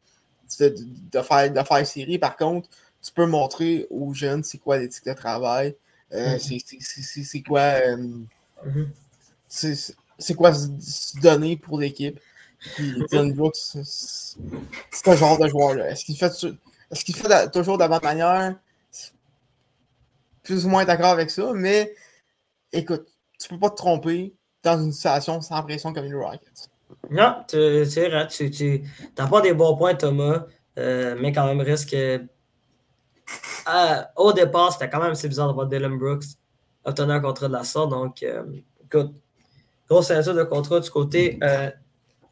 de, 0.58 1.22
faire, 1.22 1.50
de 1.50 1.62
faire 1.62 1.86
série. 1.86 2.18
Par 2.18 2.36
contre, 2.36 2.68
tu 3.02 3.12
peux 3.12 3.24
montrer 3.24 3.86
aux 3.88 4.12
jeunes 4.12 4.44
c'est 4.44 4.58
quoi 4.58 4.76
l'éthique 4.76 5.06
de 5.06 5.14
travail, 5.14 5.74
euh, 6.12 6.34
mhm. 6.34 6.60
c'est 7.18 7.42
quoi. 7.42 7.60
Euh. 7.60 8.86
C'est 10.20 10.34
quoi 10.34 10.54
se 10.54 11.18
donner 11.20 11.56
pour 11.56 11.80
l'équipe? 11.80 12.20
Dylan 12.78 13.32
Brooks, 13.32 13.56
c'est 13.56 15.08
un 15.08 15.16
genre 15.16 15.38
de 15.38 15.48
joueur-là. 15.48 15.90
Est-ce 15.90 16.04
qu'il 16.04 16.16
fait, 16.16 16.26
est 16.26 17.12
fait 17.12 17.50
toujours 17.50 17.78
de 17.78 17.82
la 17.82 17.88
bonne 17.88 18.02
manière? 18.02 18.54
plus 20.42 20.66
ou 20.66 20.68
moins 20.68 20.84
d'accord 20.84 21.10
avec 21.10 21.30
ça, 21.30 21.52
mais 21.54 21.94
écoute, 22.72 23.06
tu 23.38 23.48
peux 23.48 23.58
pas 23.58 23.70
te 23.70 23.76
tromper 23.76 24.34
dans 24.62 24.82
une 24.82 24.92
situation 24.92 25.40
sans 25.40 25.62
pression 25.62 25.92
comme 25.92 26.06
une 26.06 26.16
Rockets. 26.16 26.68
Non, 27.08 27.44
c'est 27.48 28.08
vrai. 28.08 28.26
Tu 28.28 28.82
n'as 29.16 29.28
pas 29.28 29.40
des 29.40 29.54
bons 29.54 29.76
points, 29.76 29.94
Thomas, 29.94 30.46
euh, 30.78 31.16
mais 31.20 31.32
quand 31.32 31.46
même, 31.46 31.60
risque. 31.60 31.96
au 34.16 34.32
départ, 34.32 34.72
c'était 34.72 34.90
quand 34.90 35.00
même 35.00 35.12
assez 35.12 35.28
bizarre 35.28 35.48
de 35.48 35.54
voir 35.54 35.66
Dylan 35.66 35.96
Brooks 35.98 36.24
obtenir 36.84 37.14
un 37.14 37.20
contrat 37.20 37.48
de 37.48 37.52
la 37.52 37.64
sorte. 37.64 37.90
Donc, 37.90 38.22
euh, 38.22 38.42
écoute, 38.84 39.14
grosse 39.90 40.06
signature 40.06 40.34
de 40.34 40.44
contrat 40.44 40.80
du 40.80 40.90
côté. 40.90 41.38
Euh, 41.42 41.70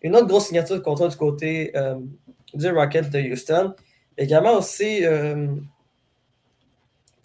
une 0.03 0.15
autre 0.17 0.27
grosse 0.27 0.47
signature 0.47 0.77
de 0.77 0.81
contrat 0.81 1.09
du 1.09 1.17
côté 1.17 1.73
du 2.55 2.71
Rocket 2.71 3.11
de 3.11 3.33
Houston. 3.33 3.75
Également 4.17 4.55
aussi 4.59 5.05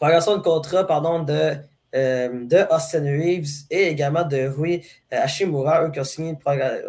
prolongation 0.03 0.37
de 0.37 0.41
contrat 0.41 0.85
pardon, 0.85 1.23
de, 1.23 1.55
euh, 1.95 2.45
de 2.45 2.73
Austin 2.73 3.03
Reeves 3.03 3.65
et 3.69 3.87
également 3.87 4.23
de 4.23 4.47
Rui 4.47 4.83
euh, 5.13 5.21
Hashimura, 5.21 5.85
eux 5.85 5.91
qui 5.91 5.99
ont 6.01 6.03
signé, 6.03 6.37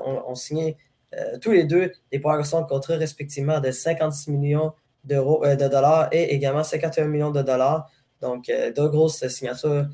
ont, 0.04 0.34
signé 0.34 0.76
euh, 1.14 1.38
tous 1.40 1.52
les 1.52 1.64
deux 1.64 1.92
des 2.10 2.18
prolongations 2.18 2.62
de 2.62 2.66
contrat 2.66 2.96
respectivement 2.96 3.60
de 3.60 3.70
56 3.70 4.30
millions 4.32 4.72
de 5.04 5.68
dollars 5.68 6.08
et 6.10 6.34
également 6.34 6.64
51 6.64 7.06
millions 7.06 7.30
de 7.30 7.42
dollars. 7.42 7.88
Donc, 8.20 8.50
deux 8.74 8.88
grosses 8.88 9.28
signatures 9.28 9.86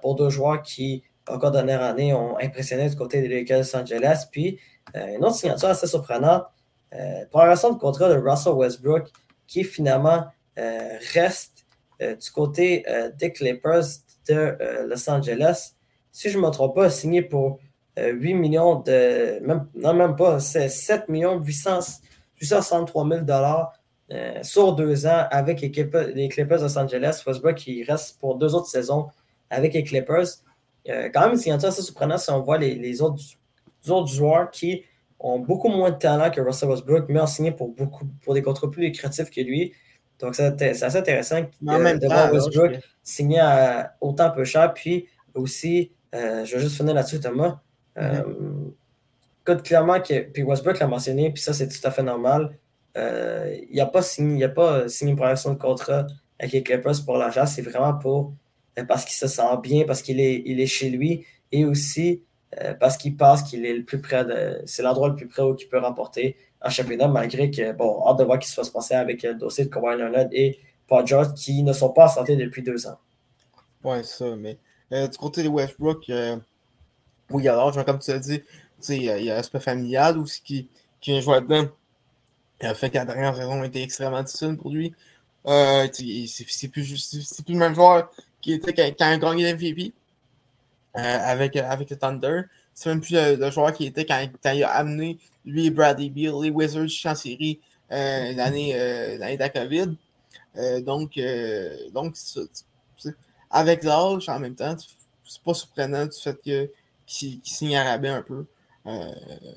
pour 0.00 0.14
deux 0.14 0.30
joueurs 0.30 0.62
qui, 0.62 1.02
encore 1.28 1.50
dernière 1.50 1.82
année, 1.82 2.12
ont 2.12 2.38
impressionné 2.38 2.88
du 2.88 2.96
côté 2.96 3.22
des 3.22 3.28
Lakers 3.28 3.58
Los 3.58 3.76
Angeles. 3.76 4.26
Puis, 4.30 4.58
une 4.94 5.24
autre 5.24 5.36
signature 5.36 5.68
assez 5.68 5.86
surprenante, 5.86 6.44
prolongation 7.30 7.72
de 7.72 7.78
contrat 7.78 8.08
de 8.08 8.16
Russell 8.16 8.52
Westbrook 8.52 9.08
qui 9.46 9.64
finalement 9.64 10.26
reste 11.14 11.64
euh, 12.02 12.16
du 12.16 12.30
côté 12.30 12.84
euh, 12.88 13.10
des 13.16 13.32
Clippers 13.32 13.84
de 14.28 14.34
euh, 14.34 14.86
Los 14.86 15.08
Angeles, 15.08 15.74
si 16.10 16.28
je 16.28 16.38
ne 16.38 16.44
me 16.44 16.50
trompe 16.50 16.74
pas, 16.74 16.90
signé 16.90 17.22
pour 17.22 17.58
8 17.96 18.34
millions 18.34 18.80
de. 18.80 19.38
Même, 19.40 19.68
non, 19.76 19.94
même 19.94 20.16
pas, 20.16 20.40
c'est 20.40 20.68
7 20.68 21.08
millions 21.08 21.38
863 21.38 23.08
000 23.08 23.20
dollars 23.20 23.72
sur 24.42 24.74
deux 24.74 25.06
ans 25.06 25.26
avec 25.30 25.60
les 25.60 25.70
Clippers, 25.70 26.08
de 26.08 26.62
Los 26.62 26.76
Angeles. 26.76 27.22
Westbrook 27.24 27.54
qui 27.54 27.84
reste 27.84 28.18
pour 28.18 28.36
deux 28.36 28.52
autres 28.54 28.66
saisons 28.66 29.08
avec 29.48 29.74
les 29.74 29.84
Clippers. 29.84 30.26
Quand 30.86 31.28
même, 31.28 31.36
c'est 31.36 31.50
assez 31.50 31.82
surprenant 31.82 32.18
si 32.18 32.30
on 32.30 32.40
voit 32.40 32.58
les, 32.58 33.02
autres, 33.02 33.22
autres, 33.88 34.12
joueurs 34.12 34.50
qui 34.50 34.84
ont 35.18 35.38
beaucoup 35.38 35.68
moins 35.68 35.90
de 35.90 35.96
talent 35.96 36.30
que 36.30 36.40
Russell 36.40 36.68
Westbrook, 36.68 37.06
mais 37.08 37.20
ont 37.20 37.26
signé 37.26 37.52
pour, 37.52 37.68
beaucoup, 37.68 38.06
pour 38.22 38.34
des 38.34 38.42
contrats 38.42 38.70
plus 38.70 38.82
lucratifs 38.82 39.30
que 39.30 39.40
lui. 39.40 39.72
Donc, 40.18 40.34
c'est 40.34 40.62
assez 40.62 40.96
intéressant 40.96 41.40
de, 41.40 42.06
voir 42.06 42.32
Westbrook 42.32 42.78
signer 43.02 43.40
à 43.40 43.96
autant 44.00 44.30
peu 44.30 44.44
cher. 44.44 44.72
Puis 44.74 45.06
aussi, 45.34 45.92
euh, 46.14 46.44
je 46.44 46.54
vais 46.54 46.62
juste 46.62 46.76
finir 46.76 46.94
là-dessus, 46.94 47.20
Thomas. 47.20 47.60
Mm 47.96 48.72
clairement, 49.44 50.00
que, 50.00 50.20
puis 50.30 50.42
Westbrook 50.42 50.78
l'a 50.78 50.86
mentionné, 50.86 51.30
puis 51.30 51.42
ça, 51.42 51.52
c'est 51.52 51.68
tout 51.68 51.86
à 51.86 51.90
fait 51.90 52.02
normal. 52.02 52.56
Euh, 52.96 53.56
il 53.70 53.76
n'a 53.76 53.86
pas 53.86 54.02
signé, 54.02 54.38
il 54.38 54.44
a 54.44 54.48
pas 54.48 54.88
signé 54.88 55.10
une 55.10 55.16
progression 55.16 55.52
de 55.52 55.58
contrat 55.58 56.06
avec 56.38 56.52
les 56.52 56.62
Clippers 56.62 57.04
pour 57.04 57.18
l'argent. 57.18 57.44
C'est 57.46 57.62
vraiment 57.62 57.94
pour 57.94 58.32
parce 58.88 59.04
qu'il 59.04 59.14
se 59.14 59.28
sent 59.28 59.42
bien, 59.62 59.84
parce 59.84 60.02
qu'il 60.02 60.20
est, 60.20 60.42
il 60.46 60.60
est 60.60 60.66
chez 60.66 60.90
lui 60.90 61.24
et 61.52 61.64
aussi 61.64 62.22
parce 62.78 62.96
qu'il 62.96 63.16
pense 63.16 63.42
qu'il 63.42 63.66
est 63.66 63.74
le 63.74 63.84
plus 63.84 64.00
près 64.00 64.24
de. 64.24 64.62
C'est 64.64 64.82
l'endroit 64.82 65.08
le 65.08 65.16
plus 65.16 65.26
près 65.26 65.42
où 65.42 65.56
il 65.58 65.68
peut 65.68 65.78
remporter 65.78 66.36
en 66.62 66.70
championnat, 66.70 67.08
malgré 67.08 67.50
que, 67.50 67.72
bon, 67.72 68.06
hâte 68.06 68.18
de 68.18 68.24
voir 68.24 68.38
qu'il 68.38 68.50
se 68.50 68.62
se 68.62 68.70
passer 68.70 68.94
avec 68.94 69.22
le 69.22 69.34
dossier 69.34 69.64
de 69.64 69.70
Kawhi 69.70 69.98
Leonard 69.98 70.28
et 70.32 70.58
George 71.04 71.34
qui 71.34 71.62
ne 71.62 71.72
sont 71.72 71.90
pas 71.90 72.06
en 72.06 72.08
santé 72.08 72.36
depuis 72.36 72.62
deux 72.62 72.86
ans. 72.86 72.98
Ouais, 73.82 74.02
ça, 74.02 74.34
mais 74.36 74.58
euh, 74.92 75.08
du 75.08 75.18
côté 75.18 75.42
de 75.42 75.48
Westbrook, 75.48 76.08
euh, 76.08 76.36
oui, 77.30 77.48
alors, 77.48 77.72
comme 77.84 77.98
tu 77.98 78.10
as 78.10 78.18
dit, 78.18 78.42
il 78.88 79.02
y 79.02 79.10
a 79.30 79.34
l'aspect 79.34 79.60
familial 79.60 80.18
aussi 80.18 80.42
qui, 80.42 80.68
qui 81.00 81.10
vient 81.10 81.20
jouer 81.20 81.40
dedans. 81.40 81.68
Il 82.60 82.66
a 82.66 82.74
fait 82.74 82.90
que 82.90 82.96
la 82.96 83.04
dernière 83.04 83.36
saison 83.36 83.62
a 83.62 83.66
été 83.66 83.82
extrêmement 83.82 84.22
difficile 84.22 84.56
pour 84.56 84.70
lui. 84.70 84.94
Euh, 85.46 85.86
c'est 85.92 86.68
plus, 86.68 86.84
plus 86.86 87.42
le 87.48 87.54
même 87.56 87.74
joueur 87.74 88.10
qui 88.44 88.52
était 88.52 88.74
quand, 88.74 88.84
il 88.84 89.14
a 89.14 89.16
gagné 89.16 89.52
l'MVP 89.52 89.94
avec, 90.92 91.56
avec 91.56 91.88
le 91.88 91.96
Thunder. 91.96 92.42
C'est 92.74 92.90
même 92.90 93.00
plus 93.00 93.14
le, 93.14 93.50
joueur 93.50 93.72
qui 93.72 93.86
était 93.86 94.04
quand, 94.04 94.52
il 94.52 94.62
a 94.62 94.70
amené 94.70 95.18
lui 95.46 95.66
et 95.66 95.70
Bradley 95.70 96.10
Beal, 96.10 96.34
les 96.42 96.50
Wizards 96.50 96.90
en 97.06 97.14
série 97.14 97.58
euh, 97.90 98.32
l'année 98.34 98.72
euh, 98.74 99.16
de 99.16 99.38
la 99.38 99.48
COVID. 99.48 99.96
Euh, 100.56 100.80
donc, 100.82 101.18
donc 101.92 102.16
avec 103.50 103.82
l'âge, 103.82 104.28
en 104.28 104.38
même 104.38 104.54
temps, 104.54 104.76
c'est 105.24 105.42
pas 105.42 105.54
surprenant 105.54 106.04
du 106.04 106.18
fait 106.20 106.38
qu'il 107.06 107.40
signe 107.44 107.76
à 107.76 107.84
rabais 107.84 108.08
un 108.08 108.22
peu. 108.22 108.44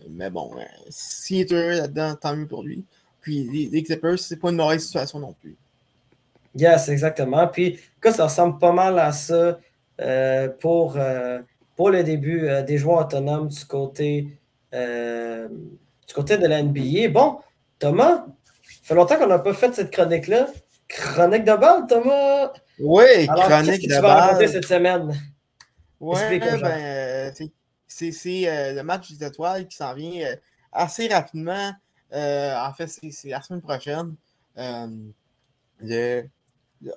mais 0.10 0.30
bon, 0.30 0.52
s'il 0.90 1.40
est 1.42 1.52
heureux 1.52 1.78
là-dedans, 1.78 2.16
tant 2.16 2.38
mieux 2.38 2.48
pour 2.48 2.64
lui. 2.64 2.86
Puis 3.20 3.44
les, 3.52 3.66
les 3.68 3.84
Clippers, 3.84 4.18
c'est 4.18 4.38
pas 4.38 4.50
une 4.50 4.56
mauvaise 4.56 4.86
situation 4.86 5.20
non 5.20 5.34
plus. 5.34 5.58
Yes, 6.58 6.90
exactement. 6.90 7.48
Puis, 7.48 7.80
ça 8.04 8.24
ressemble 8.26 8.58
pas 8.58 8.72
mal 8.72 8.98
à 9.00 9.12
ça 9.12 9.60
pour 10.60 10.98
pour 11.78 11.92
le 11.92 12.04
début 12.04 12.50
euh, 12.50 12.64
des 12.64 12.78
joueurs 12.78 13.06
autonomes 13.06 13.48
du 13.48 13.64
côté, 13.66 14.28
euh, 14.74 15.48
du 16.08 16.14
côté 16.14 16.38
de 16.38 16.48
la 16.48 16.62
NBA. 16.62 17.10
Bon, 17.10 17.40
Thomas, 17.80 18.26
ça 18.64 18.80
fait 18.82 18.96
longtemps 18.96 19.18
qu'on 19.18 19.28
n'a 19.28 19.40
pas 19.40 19.54
fait 19.54 19.74
cette 19.74 19.92
chronique-là. 19.92 20.48
Chronique 20.90 21.46
de 21.46 21.56
balle, 21.56 21.86
Thomas! 21.88 22.52
Oui, 22.80 23.28
chronique 23.28 23.88
de 23.88 24.02
balle. 24.02 24.38
Tu 24.38 24.46
vas 24.46 24.52
cette 24.52 24.66
semaine? 24.66 25.14
Oui, 26.00 26.40
ben, 26.40 27.34
c'est 27.88 28.50
euh, 28.50 28.74
le 28.74 28.82
match 28.82 29.12
des 29.12 29.26
étoiles 29.26 29.68
qui 29.68 29.78
s'en 29.78 29.94
vient 29.94 30.36
assez 30.72 31.08
rapidement. 31.08 31.72
en 32.12 32.74
fait, 32.76 32.88
c'est 32.88 33.30
la 33.30 33.42
semaine 33.42 33.62
prochaine. 33.62 34.16
le, 34.56 36.24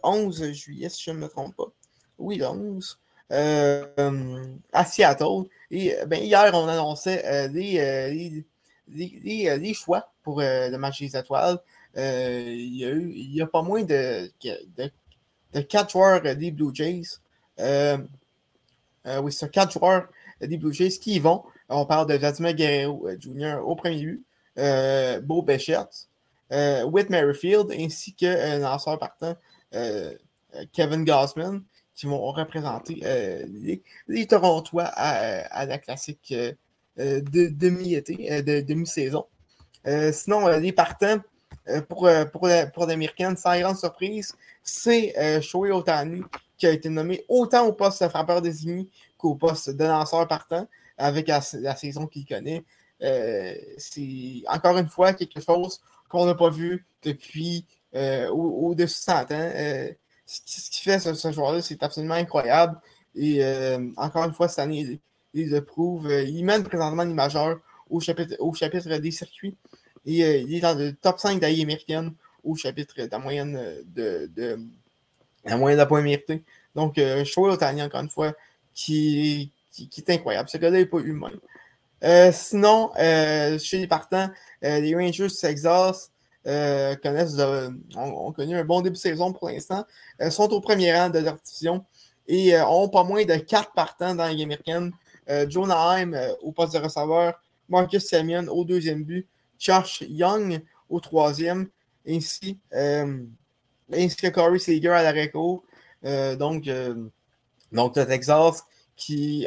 11 0.02 0.52
juillet, 0.52 0.88
si 0.88 1.02
je 1.04 1.10
ne 1.10 1.18
me 1.18 1.28
trompe 1.28 1.56
pas. 1.56 1.72
Oui, 2.18 2.36
le 2.36 2.46
11. 2.46 2.98
à 3.30 4.84
Seattle. 4.84 5.44
Et 5.70 5.94
ben, 6.06 6.22
hier, 6.22 6.50
on 6.54 6.68
annonçait 6.68 7.48
les, 7.48 8.44
les, 8.88 9.74
choix 9.74 10.12
pour 10.22 10.40
le 10.40 10.76
match 10.76 11.00
des 11.00 11.16
étoiles. 11.16 11.58
il, 11.96 12.76
y 12.76 13.40
a 13.40 13.44
a 13.44 13.46
pas 13.46 13.62
moins 13.62 13.82
de, 13.82 14.30
de, 14.42 15.60
4 15.60 15.90
joueurs 15.90 16.22
des 16.22 16.50
Blue 16.50 16.74
Jays. 16.74 17.18
oui, 17.58 19.32
c'est 19.32 19.50
quatre 19.50 19.72
joueurs 19.72 20.08
des 20.40 20.56
Blue 20.56 20.72
Jays 20.72 20.98
qui 20.98 21.14
y 21.14 21.18
vont. 21.18 21.44
On 21.68 21.86
parle 21.86 22.08
de 22.08 22.14
Vladimir 22.14 22.54
Guerrero 22.54 23.06
euh, 23.06 23.16
Jr. 23.18 23.60
au 23.64 23.76
premier 23.76 24.04
but, 24.04 24.24
euh, 24.58 25.20
Beau 25.20 25.46
euh, 26.52 26.82
Whit 26.84 27.08
Merrifield, 27.10 27.70
ainsi 27.70 28.12
que 28.14 28.60
lanceur 28.60 28.98
partant, 28.98 29.36
Kevin 29.72 31.04
Gossman, 31.04 31.62
qui 31.94 32.06
vont 32.06 32.32
représenter 32.32 32.94
les, 32.94 33.82
les, 34.08 34.26
Torontois 34.26 34.84
à, 34.84 35.66
la 35.66 35.78
classique 35.78 36.34
de 36.96 37.48
demi-été, 37.48 38.42
de 38.42 38.60
demi-saison. 38.60 39.26
sinon, 40.12 40.48
les 40.58 40.72
partants 40.72 41.20
pour, 41.88 42.08
pour, 42.32 42.48
pour 42.74 42.86
l'Américaine, 42.86 43.36
sans 43.36 43.58
grande 43.60 43.78
surprise, 43.78 44.34
c'est 44.62 45.40
Shoei 45.42 45.70
Otani 45.70 46.22
qui 46.60 46.66
a 46.66 46.70
été 46.70 46.90
nommé 46.90 47.24
autant 47.28 47.66
au 47.66 47.72
poste 47.72 48.02
de 48.04 48.08
frappeur 48.08 48.42
désigné 48.42 48.86
qu'au 49.16 49.34
poste 49.34 49.70
de 49.70 49.84
lanceur 49.84 50.28
partant 50.28 50.68
avec 50.98 51.26
la, 51.26 51.40
saison 51.40 52.06
qu'il 52.06 52.26
connaît. 52.26 52.62
Euh, 53.02 53.54
c'est 53.78 54.42
encore 54.46 54.76
une 54.76 54.88
fois 54.88 55.14
quelque 55.14 55.40
chose 55.40 55.80
qu'on 56.10 56.26
n'a 56.26 56.34
pas 56.34 56.50
vu 56.50 56.84
depuis 57.02 57.64
euh, 57.94 58.28
au-dessus 58.28 58.84
de 58.84 58.86
100 58.86 59.12
ans. 59.12 59.26
Euh, 59.30 59.88
ce 60.26 60.70
qui 60.70 60.82
fait 60.82 60.98
ce, 60.98 61.32
joueur-là, 61.32 61.60
c'est 61.62 61.82
absolument 61.82 62.14
incroyable. 62.14 62.80
Et 63.16 63.44
encore 63.96 64.24
une 64.24 64.32
fois, 64.32 64.48
cette 64.48 64.60
année, 64.60 65.00
il, 65.34 65.50
le 65.50 65.60
prouve. 65.60 66.08
il 66.08 66.44
mène 66.44 66.62
présentement 66.62 67.02
les 67.02 67.12
majeurs 67.12 67.58
au 67.88 67.98
chapitre, 67.98 68.36
au 68.38 68.52
des 68.52 69.10
circuits. 69.10 69.56
Et 70.06 70.40
il 70.42 70.54
est 70.54 70.60
dans 70.60 70.78
le 70.78 70.92
top 70.92 71.18
5 71.18 71.40
d'AI 71.40 71.62
américaine 71.62 72.12
au 72.44 72.54
chapitre 72.54 72.94
de 72.96 73.08
la 73.10 73.18
moyenne 73.18 73.60
de, 73.86 74.30
la 75.44 75.56
moyenne 75.56 75.80
de 75.80 75.84
points 75.84 76.00
mérités. 76.00 76.44
Donc, 76.76 76.94
je 76.96 77.24
Shoei 77.24 77.50
Otani, 77.50 77.82
encore 77.82 78.02
une 78.02 78.08
fois, 78.08 78.32
qui, 78.72 79.50
qui, 79.72 79.90
est 79.96 80.10
incroyable. 80.10 80.48
Ce 80.48 80.58
gars-là 80.58 80.78
n'est 80.78 80.86
pas 80.86 81.00
humain. 81.00 81.32
Euh, 82.02 82.32
sinon, 82.32 82.90
euh, 82.98 83.58
chez 83.58 83.78
les 83.78 83.86
partants, 83.86 84.30
euh, 84.64 84.80
les 84.80 84.94
Rangers 84.94 85.28
du 85.28 85.34
Texas 86.44 86.98
connaissent, 87.02 87.38
ont, 87.96 88.32
connu 88.32 88.56
un 88.56 88.64
bon 88.64 88.80
début 88.80 88.94
de 88.94 89.00
saison 89.00 89.32
pour 89.32 89.48
l'instant, 89.48 89.84
sont 90.30 90.52
au 90.52 90.60
premier 90.60 90.96
rang 90.96 91.10
de 91.10 91.18
leur 91.18 91.36
division 91.36 91.84
et 92.26 92.58
ont 92.60 92.88
pas 92.88 93.04
moins 93.04 93.24
de 93.24 93.36
quatre 93.36 93.72
partants 93.72 94.14
dans 94.14 94.24
la 94.24 94.32
Ligue 94.32 94.44
américaine. 94.44 94.92
Jonah 95.48 95.92
Heim 95.92 96.16
au 96.42 96.52
poste 96.52 96.74
de 96.74 96.78
receveur, 96.78 97.40
Marcus 97.68 98.04
Simeon 98.04 98.46
au 98.48 98.64
deuxième 98.64 99.04
but, 99.04 99.28
Josh 99.58 100.02
Young 100.08 100.62
au 100.88 101.00
troisième, 101.00 101.68
ainsi, 102.08 102.58
ainsi 102.72 104.16
que 104.16 104.28
Corey 104.28 104.58
Seager 104.58 104.90
à 104.90 105.02
la 105.02 105.12
réco. 105.12 105.64
donc, 106.02 106.68
donc, 107.72 107.96
le 107.96 108.04
Texas 108.04 108.64
qui, 108.96 109.46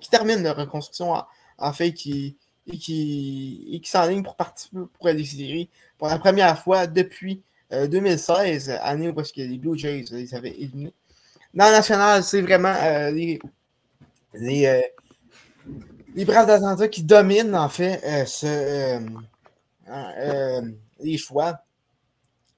qui 0.00 0.10
termine 0.10 0.42
leur 0.42 0.56
reconstruction 0.56 1.14
en, 1.58 1.72
fait, 1.72 1.92
qui, 1.92 2.36
et 2.66 2.78
qui, 2.78 3.80
qui 3.82 3.90
s'enligne 3.90 4.22
pour 4.22 4.36
participer 4.36 4.78
pour 4.92 5.08
les 5.08 5.24
séries 5.24 5.70
pour 5.98 6.08
la 6.08 6.18
première 6.18 6.58
fois 6.58 6.86
depuis 6.86 7.42
2016, 7.70 8.70
euh, 8.70 8.76
année 8.82 9.08
où 9.08 9.14
que 9.14 9.22
les 9.36 9.58
Blue 9.58 9.78
Jays 9.78 10.04
les 10.10 10.34
avaient 10.34 10.50
éliminés. 10.50 10.94
Dans 11.54 11.66
le 11.66 11.72
national, 11.72 12.22
c'est 12.22 12.42
vraiment 12.42 12.74
euh, 12.82 13.10
les, 13.10 13.38
les, 14.34 14.66
euh, 14.66 14.82
les 16.14 16.24
Braves 16.24 16.46
d'Atlanta 16.46 16.88
qui 16.88 17.02
dominent 17.02 17.56
en 17.56 17.68
fait 17.68 18.26
ce, 18.26 19.00
les 21.00 21.18
choix. 21.18 21.58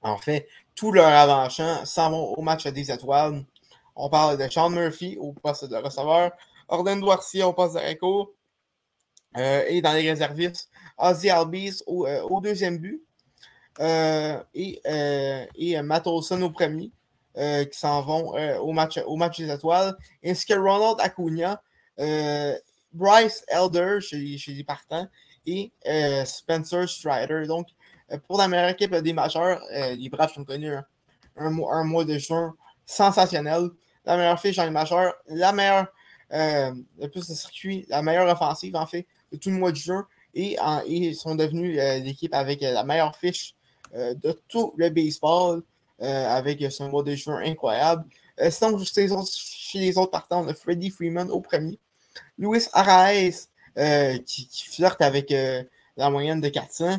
En 0.01 0.17
fait, 0.17 0.47
tout 0.75 0.91
leur 0.91 1.07
avant-champ 1.07 1.85
s'en 1.85 2.11
vont 2.11 2.33
au 2.33 2.41
match 2.41 2.65
des 2.67 2.91
étoiles. 2.91 3.43
On 3.95 4.09
parle 4.09 4.37
de 4.37 4.49
Sean 4.49 4.69
Murphy 4.69 5.17
au 5.19 5.33
poste 5.33 5.65
de 5.65 5.75
receveur, 5.75 6.31
Orlando 6.69 7.07
Garcia 7.07 7.47
au 7.47 7.53
poste 7.53 7.75
de 7.75 7.79
réco, 7.79 8.33
euh, 9.37 9.63
et 9.67 9.81
dans 9.81 9.93
les 9.93 10.09
réservistes, 10.09 10.69
Ozzy 10.97 11.29
Albies 11.29 11.81
au, 11.85 12.41
deuxième 12.41 12.77
but, 12.77 13.01
et, 13.79 14.81
et 15.55 15.81
Matt 15.81 16.07
Olson 16.07 16.41
au 16.41 16.49
premier, 16.49 16.91
qui 17.35 17.79
s'en 17.79 18.01
vont 18.01 18.33
au, 18.59 18.71
match, 18.71 18.99
au 19.05 19.15
match 19.15 19.37
des 19.37 19.51
étoiles, 19.51 19.95
ainsi 20.25 20.45
que 20.45 20.53
Ronald 20.53 20.99
Acuna, 20.99 21.61
Bryce 22.91 23.43
Elder 23.47 23.99
chez, 24.01 24.39
les 24.47 24.63
partants, 24.63 25.07
et 25.45 25.71
Spencer 26.25 26.87
Strider. 26.89 27.45
Donc, 27.47 27.67
pour 28.27 28.37
la 28.37 28.47
meilleure 28.47 28.69
équipe 28.69 28.95
des 28.95 29.13
majeurs, 29.13 29.61
les 29.71 30.09
Braves 30.09 30.33
ont 30.37 30.43
connu 30.43 30.73
un, 30.73 30.85
un 31.37 31.83
mois 31.83 32.05
de 32.05 32.17
juin 32.17 32.55
sensationnel 32.85 33.69
la 34.09 34.17
meilleure 34.17 34.39
fiche 34.39 34.55
dans 34.55 34.65
les 34.65 34.71
majeurs, 34.71 35.13
la 35.27 35.51
meilleure, 35.51 35.87
euh, 36.33 36.73
le 36.99 37.07
plus 37.07 37.27
de 37.27 37.33
circuits, 37.33 37.85
la 37.89 38.01
meilleure 38.01 38.27
offensive, 38.27 38.75
en 38.75 38.85
fait, 38.85 39.05
de 39.31 39.37
tout 39.37 39.49
le 39.49 39.57
mois 39.57 39.71
de 39.71 39.77
juin. 39.77 40.07
Et, 40.33 40.57
ils 40.87 41.15
sont 41.15 41.35
devenus 41.35 41.79
euh, 41.79 41.99
l'équipe 41.99 42.33
avec 42.33 42.61
euh, 42.63 42.71
la 42.71 42.83
meilleure 42.83 43.15
fiche 43.15 43.55
de 43.93 44.39
tout 44.47 44.73
le 44.77 44.89
baseball, 44.89 45.63
avec 45.99 46.61
ce 46.71 46.83
mois 46.83 47.03
de 47.03 47.15
juin 47.15 47.41
incroyable. 47.43 48.05
sinon, 48.49 48.77
chez 48.79 49.01
les, 49.01 49.11
autres, 49.11 49.31
chez 49.31 49.79
les 49.79 49.97
autres 49.97 50.11
partants, 50.11 50.43
on 50.43 50.47
a 50.47 50.53
Freddie 50.53 50.89
Freeman 50.89 51.29
au 51.31 51.41
premier. 51.41 51.79
Luis 52.37 52.67
Arraez, 52.73 53.33
qui, 54.25 54.49
flirte 54.69 55.01
avec 55.01 55.33
la 55.97 56.09
moyenne 56.09 56.41
de 56.41 56.49
400 56.49 56.97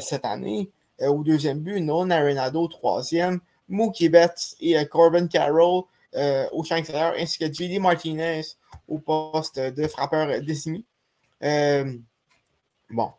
cette 0.00 0.24
année. 0.24 0.70
au 1.00 1.22
deuxième 1.22 1.60
but, 1.60 1.80
Non 1.80 2.10
Arenado 2.10 2.62
au 2.62 2.68
troisième. 2.68 3.40
Mookie 3.68 4.08
Betts 4.08 4.56
et 4.60 4.84
Corbin 4.86 5.26
Carroll 5.26 5.84
euh, 6.14 6.48
au 6.52 6.64
champ 6.64 6.76
extérieur, 6.76 7.14
ainsi 7.18 7.38
que 7.38 7.52
JD 7.52 7.80
Martinez 7.80 8.42
au 8.86 8.98
poste 8.98 9.58
de 9.58 9.86
frappeur 9.86 10.40
désigné. 10.40 10.84
Euh, 11.42 11.96
bon. 12.90 13.10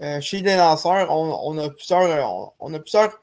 Euh, 0.00 0.20
chez 0.20 0.40
les 0.40 0.56
lanceurs, 0.56 1.10
on, 1.10 1.58
a 1.58 1.70
plusieurs, 1.70 2.52
a 2.60 2.78
plusieurs 2.78 3.18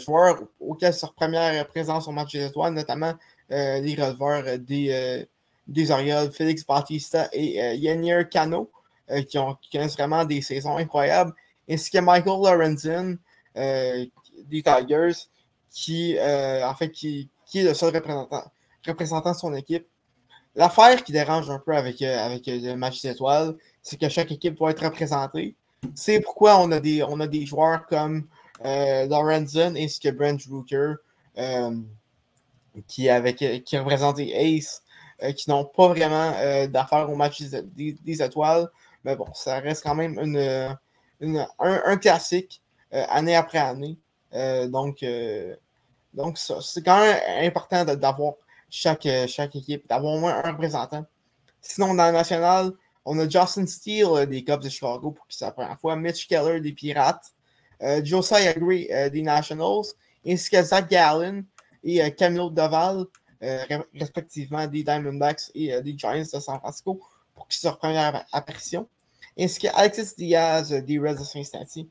joueurs 0.00 0.42
auxquels 0.60 0.94
sur 0.94 1.14
première 1.14 1.66
présence 1.68 2.06
au 2.06 2.12
match 2.12 2.32
des 2.32 2.46
étoiles, 2.46 2.74
notamment 2.74 3.14
les 3.48 3.96
releveurs 3.98 4.58
des, 4.58 5.90
Orioles, 5.90 6.30
Félix 6.32 6.64
Batista 6.66 7.28
et 7.32 7.76
Yannier 7.76 8.28
Cano, 8.30 8.70
qui, 9.28 9.38
ont, 9.38 9.56
connaissent 9.72 9.94
vraiment 9.94 10.24
des 10.24 10.42
saisons 10.42 10.76
incroyables, 10.76 11.32
ainsi 11.68 11.90
que 11.90 11.98
Michael 11.98 12.42
Lorenzen 12.42 13.18
des 13.54 14.62
Tigers, 14.62 15.26
qui, 15.70 16.16
en 16.20 16.74
fait, 16.74 16.90
qui, 16.90 17.30
est 17.54 17.62
le 17.62 17.74
seul 17.74 17.96
représentant, 18.86 19.32
de 19.32 19.36
son 19.36 19.54
équipe. 19.54 19.86
L'affaire 20.56 21.04
qui 21.04 21.12
dérange 21.12 21.48
un 21.48 21.58
peu 21.58 21.76
avec, 21.76 22.02
euh, 22.02 22.18
avec 22.18 22.48
euh, 22.48 22.58
le 22.60 22.76
match 22.76 23.00
des 23.02 23.10
étoiles, 23.10 23.56
c'est 23.82 23.98
que 23.98 24.08
chaque 24.08 24.32
équipe 24.32 24.56
doit 24.56 24.72
être 24.72 24.84
représentée. 24.84 25.54
C'est 25.94 26.20
pourquoi 26.20 26.58
on 26.58 26.70
a 26.72 26.80
des, 26.80 27.02
on 27.02 27.20
a 27.20 27.26
des 27.26 27.46
joueurs 27.46 27.86
comme 27.86 28.26
euh, 28.64 29.06
Lorenzen 29.06 29.76
ainsi 29.76 29.98
que 30.00 30.10
Brent 30.10 30.40
Rooker 30.48 30.94
euh, 31.38 31.76
qui, 32.86 33.08
avec, 33.08 33.36
qui 33.36 33.78
représentent 33.78 34.18
les 34.18 34.32
Ace, 34.34 34.82
qui 35.36 35.50
n'ont 35.50 35.64
pas 35.64 35.88
vraiment 35.88 36.32
d'affaires 36.68 37.10
au 37.10 37.16
match 37.16 37.42
des, 37.42 38.22
étoiles. 38.22 38.68
Mais 39.04 39.16
bon, 39.16 39.26
ça 39.34 39.58
reste 39.58 39.82
quand 39.82 39.94
même 39.94 40.18
une, 40.18 40.76
un, 41.58 41.96
classique 41.98 42.62
année 42.90 43.34
après 43.34 43.58
année. 43.58 43.98
donc, 44.68 45.04
donc, 46.14 46.38
c'est 46.38 46.82
quand 46.82 47.00
même 47.00 47.46
important 47.46 47.84
d'avoir 47.84 48.34
chaque, 48.68 49.06
chaque 49.26 49.56
équipe, 49.56 49.88
d'avoir 49.88 50.14
au 50.14 50.20
moins 50.20 50.42
un 50.42 50.52
représentant. 50.52 51.04
Sinon, 51.60 51.94
dans 51.94 52.06
le 52.06 52.12
national, 52.12 52.72
on 53.10 53.18
a 53.18 53.28
Justin 53.28 53.66
Steele 53.66 54.06
euh, 54.12 54.24
des 54.26 54.44
Cubs 54.44 54.62
de 54.62 54.68
Chicago 54.68 55.10
pour 55.10 55.26
qui 55.26 55.36
c'est 55.36 55.44
la 55.44 55.50
première 55.50 55.78
fois, 55.80 55.96
Mitch 55.96 56.28
Keller 56.28 56.60
des 56.60 56.72
Pirates, 56.72 57.34
euh, 57.82 58.00
Josiah 58.04 58.52
Gray 58.54 58.88
euh, 58.92 59.10
des 59.10 59.22
Nationals, 59.22 59.86
ainsi 60.24 60.48
que 60.48 60.62
Zach 60.62 60.88
Gallen 60.88 61.44
et 61.82 62.14
Camilo 62.14 62.50
Doval, 62.50 63.06
respectivement 63.94 64.66
des 64.66 64.84
Diamondbacks 64.84 65.50
et 65.54 65.80
des 65.80 65.96
Giants 65.96 66.18
de 66.18 66.24
San 66.24 66.60
Francisco, 66.60 67.00
pour 67.34 67.48
qui 67.48 67.58
c'est 67.58 67.68
leur 67.68 67.78
première 67.78 68.26
apparition, 68.32 68.86
ainsi 69.38 69.58
que 69.58 69.68
Alexis 69.74 70.14
Diaz 70.16 70.70
des 70.70 70.98
Reds 70.98 71.14
de 71.14 71.24
Cincinnati. 71.24 71.88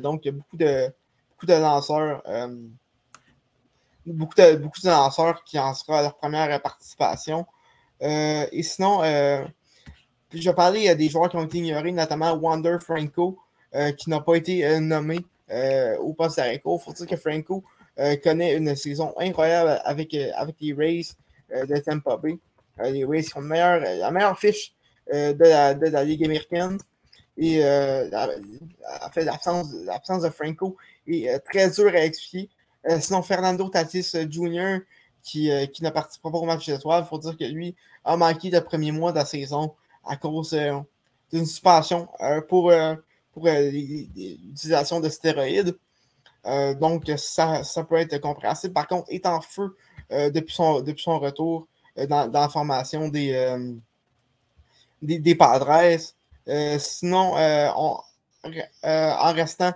donc, 0.00 0.24
il 0.24 0.28
y 0.28 0.28
a 0.30 0.32
beaucoup 0.32 0.56
de, 0.56 0.90
beaucoup 1.30 1.46
de 1.46 1.52
lanceurs 1.52 2.22
beaucoup 4.06 4.34
de, 4.34 4.56
beaucoup 4.56 4.80
de 4.80 4.88
lanceurs 4.88 5.44
qui 5.44 5.58
en 5.58 5.74
sera 5.74 6.00
leur 6.00 6.16
première 6.16 6.62
participation. 6.62 7.44
Et 8.00 8.62
sinon, 8.62 9.02
je 10.32 10.48
vais 10.48 10.54
parler 10.54 10.94
des 10.94 11.08
joueurs 11.08 11.28
qui 11.28 11.36
ont 11.36 11.44
été 11.44 11.58
ignorés, 11.58 11.92
notamment 11.92 12.34
Wander 12.34 12.78
Franco, 12.80 13.38
euh, 13.74 13.92
qui 13.92 14.10
n'a 14.10 14.20
pas 14.20 14.34
été 14.34 14.80
nommé 14.80 15.20
au 16.00 16.12
poste 16.12 16.36
d'Areco. 16.36 16.78
Il 16.80 16.84
faut 16.84 16.92
dire 16.92 17.06
que 17.06 17.16
Franco 17.16 17.62
connaît 18.22 18.56
une 18.56 18.74
saison 18.74 19.14
incroyable 19.18 19.80
avec, 19.84 20.12
les 20.12 20.72
Rays 20.72 21.06
de 21.50 21.76
Tampa 21.78 22.16
Bay. 22.16 22.38
les 22.82 23.04
Rays 23.04 23.22
qui 23.22 23.32
la 23.38 24.10
meilleure 24.10 24.38
fiche 24.38 24.72
de 25.12 25.36
la, 25.38 25.74
de, 25.74 26.04
Ligue 26.04 26.24
américaine. 26.24 26.78
Et 27.38 27.62
en 27.62 29.10
fait, 29.12 29.24
l'absence 29.24 29.70
de 30.22 30.30
Franco 30.30 30.76
est 31.06 31.38
très 31.40 31.70
dur 31.70 31.86
à 31.94 32.00
expliquer. 32.00 32.50
sinon, 33.00 33.22
Fernando 33.22 33.68
Tatis 33.68 34.16
Jr., 34.28 34.78
qui, 35.22 35.50
qui 35.72 35.82
ne 35.82 35.90
pas 35.90 36.08
au 36.22 36.44
match 36.44 36.66
d'étoiles, 36.66 37.04
il 37.04 37.08
faut 37.08 37.18
dire 37.18 37.36
que 37.36 37.44
lui 37.44 37.74
a 38.04 38.16
manqué 38.16 38.50
le 38.50 38.60
premier 38.60 38.92
mois 38.92 39.12
de 39.12 39.18
la 39.18 39.24
saison 39.24 39.74
à 40.06 40.16
cause 40.16 40.56
d'une 41.32 41.46
suspension 41.46 42.08
pour, 42.48 42.72
pour 43.32 43.46
l'utilisation 43.48 45.00
de 45.00 45.08
stéroïdes. 45.08 45.76
donc, 46.80 47.10
ça, 47.16 47.64
ça, 47.64 47.84
peut 47.84 47.96
être 47.96 48.18
compréhensible. 48.18 48.72
Par 48.72 48.86
contre, 48.86 49.06
est 49.10 49.26
en 49.26 49.40
feu 49.40 49.76
depuis, 50.10 50.54
son, 50.54 50.80
depuis 50.80 51.02
son 51.02 51.18
retour 51.18 51.66
dans, 51.96 52.28
dans, 52.28 52.40
la 52.40 52.48
formation 52.48 53.08
des, 53.08 53.56
des, 55.02 55.18
des, 55.18 55.34
Padres. 55.34 55.98
sinon, 56.78 57.34
en 58.82 59.32
restant 59.32 59.72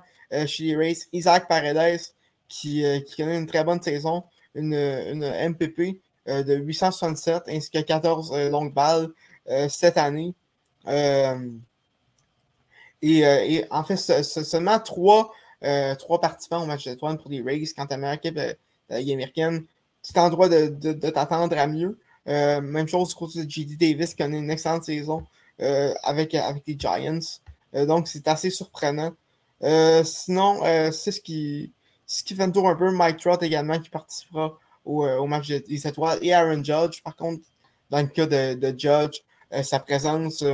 chez 0.47 0.65
les 0.65 0.77
Rays, 0.77 0.99
Isaac 1.13 1.49
Paredes, 1.49 2.01
qui, 2.49 2.85
qui 3.07 3.17
connaît 3.17 3.39
une 3.39 3.47
très 3.47 3.65
bonne 3.65 3.83
saison, 3.83 4.25
une, 4.55 4.75
une 4.75 5.51
MPP 5.51 6.01
de 6.27 6.55
867 6.55 7.45
ainsi 7.49 7.71
que 7.71 7.81
14 7.81 8.33
longues 8.51 8.75
balles 8.75 9.09
cette 9.69 9.99
année. 9.99 10.35
Et, 13.03 13.65
en 13.71 13.85
fait, 13.85 13.97
seulement 13.97 14.79
trois, 14.81 15.33
trois 15.99 16.21
participants 16.21 16.63
au 16.63 16.67
match 16.67 16.85
d'étoiles 16.85 17.19
pour 17.19 17.31
les 17.31 17.43
Rays 17.43 17.65
quand 17.77 17.87
tu 17.87 17.97
meilleure 17.97 18.15
équipe 18.15 18.35
de 18.35 18.57
américaine. 18.91 19.65
Tu 20.03 20.13
es 20.15 20.19
en 20.19 20.31
droit 20.31 20.49
de, 20.49 20.69
de, 20.69 20.93
de 20.93 21.11
t'attendre 21.11 21.57
à 21.59 21.67
mieux. 21.67 21.99
même 22.27 22.89
chose 22.89 23.09
du 23.09 23.15
côté 23.15 23.45
de 23.45 23.51
JD 23.51 23.79
Davis 23.79 24.15
qui 24.15 24.23
a 24.23 24.27
une 24.27 24.51
excellente 24.51 24.85
saison 24.85 25.25
avec, 25.59 26.35
avec 26.35 26.63
les 26.67 26.77
Giants. 26.79 27.19
donc, 27.87 28.09
c'est 28.09 28.27
assez 28.29 28.51
surprenant. 28.51 29.13
sinon, 30.05 30.61
c'est 30.93 31.13
ce 31.13 31.21
qui, 31.21 31.73
ce 32.07 32.25
qui 32.25 32.35
fait 32.35 32.43
un 32.43 32.51
tour 32.51 32.69
un 32.69 32.75
peu. 32.75 32.91
Mike 32.91 33.19
Trout 33.19 33.43
également 33.43 33.79
qui 33.79 33.91
participera 33.91 34.59
au, 34.85 35.07
au 35.07 35.27
match 35.27 35.49
des 35.49 35.87
étoiles. 35.87 36.19
Et 36.23 36.33
Aaron 36.33 36.65
Judge, 36.65 37.03
par 37.03 37.15
contre, 37.17 37.43
dans 37.91 38.01
le 38.01 38.09
cas 38.09 38.27
de, 38.27 38.55
de 38.55 38.79
Judge, 38.79 39.21
sa 39.63 39.81
présence, 39.81 40.45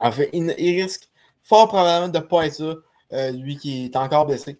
en 0.00 0.12
fait, 0.12 0.30
il, 0.32 0.50
risque 0.50 1.08
fort 1.42 1.68
probablement 1.68 2.08
de 2.08 2.18
ne 2.18 2.22
pas 2.22 2.46
être 2.46 2.58
là, 2.60 2.74
euh, 3.12 3.30
lui 3.32 3.56
qui 3.56 3.86
est 3.86 3.96
encore 3.96 4.26
blessé 4.26 4.58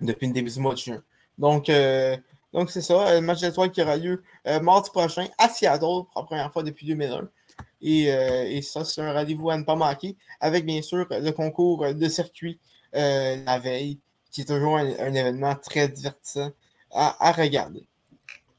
depuis 0.00 0.26
le 0.26 0.32
début 0.32 0.50
du 0.50 0.60
mois 0.60 0.74
de 0.74 0.78
juin. 0.78 1.02
Donc, 1.38 1.68
euh, 1.68 2.16
donc 2.52 2.70
c'est 2.70 2.82
ça, 2.82 3.14
le 3.14 3.20
match 3.20 3.40
d'étoiles 3.40 3.70
qui 3.70 3.82
aura 3.82 3.96
lieu 3.96 4.22
euh, 4.46 4.60
mardi 4.60 4.90
prochain 4.90 5.26
à 5.38 5.48
Seattle 5.48 5.80
pour 5.80 6.12
la 6.16 6.22
première 6.22 6.52
fois 6.52 6.62
depuis 6.62 6.86
2001. 6.86 7.28
Et, 7.80 8.06
et 8.06 8.60
ça, 8.62 8.84
c'est 8.84 9.00
un 9.00 9.12
rendez-vous 9.12 9.50
à 9.50 9.56
ne 9.56 9.62
pas 9.62 9.76
manquer, 9.76 10.16
avec 10.40 10.66
bien 10.66 10.82
sûr 10.82 11.06
le 11.10 11.30
concours 11.30 11.94
de 11.94 12.08
circuit 12.08 12.58
la 12.92 13.58
veille, 13.60 14.00
qui 14.32 14.40
est 14.40 14.44
toujours 14.44 14.78
un, 14.78 15.14
événement 15.14 15.54
très 15.54 15.88
divertissant 15.88 16.50
à, 16.90 17.32
regarder. 17.32 17.86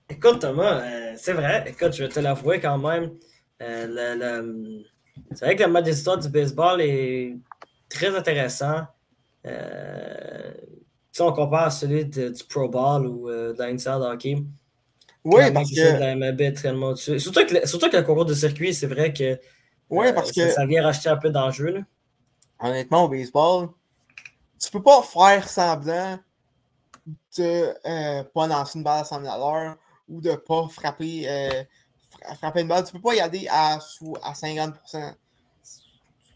Écoute, 0.09 0.39
Thomas, 0.39 1.15
c'est 1.17 1.33
vrai, 1.33 1.65
écoute, 1.67 1.91
je 1.93 2.03
vais 2.03 2.09
te 2.09 2.19
l'avouer 2.21 2.61
quand 2.61 2.77
même. 2.77 3.11
Le, 3.59 4.83
c'est 5.33 5.45
vrai 5.45 5.55
que 5.55 5.63
le 5.63 5.69
match 5.69 5.85
d'histoire 5.85 6.17
du 6.17 6.29
baseball 6.29 6.81
est 6.81 7.37
très 7.89 8.15
intéressant. 8.15 8.83
Euh, 9.45 10.53
si 11.11 11.21
on 11.21 11.31
compare 11.31 11.65
à 11.65 11.71
celui 11.71 12.05
du 12.05 12.31
Pro 12.49 12.69
Ball 12.69 13.05
ou 13.05 13.29
euh, 13.29 13.53
de 13.53 13.63
l'Inside 13.63 14.01
Hockey. 14.01 14.43
Oui, 15.23 15.51
parce 15.51 15.69
que. 15.69 15.99
La 15.99 16.15
MLB 16.15 16.53
tellement 16.53 16.91
dessus. 16.91 17.19
Surtout, 17.19 17.45
que, 17.45 17.67
surtout 17.67 17.89
que 17.89 17.97
le 17.97 18.03
concours 18.03 18.25
de 18.25 18.33
circuit, 18.33 18.73
c'est 18.73 18.87
vrai 18.87 19.13
que. 19.13 19.39
Oui, 19.89 20.13
parce 20.13 20.31
ça, 20.31 20.45
que. 20.45 20.51
Ça 20.51 20.65
vient 20.65 20.83
racheter 20.83 21.09
un 21.09 21.17
peu 21.17 21.29
d'enjeu. 21.29 21.83
Honnêtement, 22.59 23.05
au 23.05 23.09
baseball, 23.09 23.69
tu 24.59 24.71
peux 24.71 24.81
pas 24.81 25.01
faire 25.01 25.47
semblant 25.47 26.19
de 27.37 27.73
euh, 27.85 28.23
pas 28.23 28.47
lancer 28.47 28.77
une 28.77 28.83
balle 28.83 29.01
à 29.01 29.03
100 29.03 29.21
000 29.21 29.75
ou 30.09 30.21
de 30.21 30.35
pas 30.35 30.67
frapper 30.69 31.27
euh, 32.25 32.35
frapper 32.35 32.61
une 32.61 32.67
balle, 32.67 32.85
tu 32.85 32.93
peux 32.93 33.01
pas 33.01 33.15
y 33.15 33.19
aller 33.19 33.47
à, 33.49 33.75
à 33.75 34.33
50%. 34.33 35.15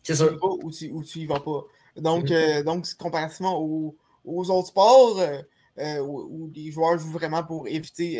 C'est 0.03 0.15
sûr. 0.15 0.37
Ou 0.41 0.69
tu, 0.71 0.91
ou 0.91 1.03
tu 1.03 1.19
y 1.19 1.25
vas 1.25 1.39
pas. 1.39 1.63
Donc, 1.95 2.25
mm-hmm. 2.25 2.59
euh, 2.59 2.63
donc 2.63 2.93
comparativement 2.95 3.59
aux, 3.59 3.95
aux 4.25 4.49
autres 4.49 4.67
sports 4.67 5.19
euh, 5.19 5.41
euh, 5.79 5.99
où, 5.99 6.51
les 6.53 6.71
joueurs 6.71 6.97
jouent 6.97 7.11
vraiment 7.11 7.43
pour 7.43 7.67
éviter, 7.67 8.17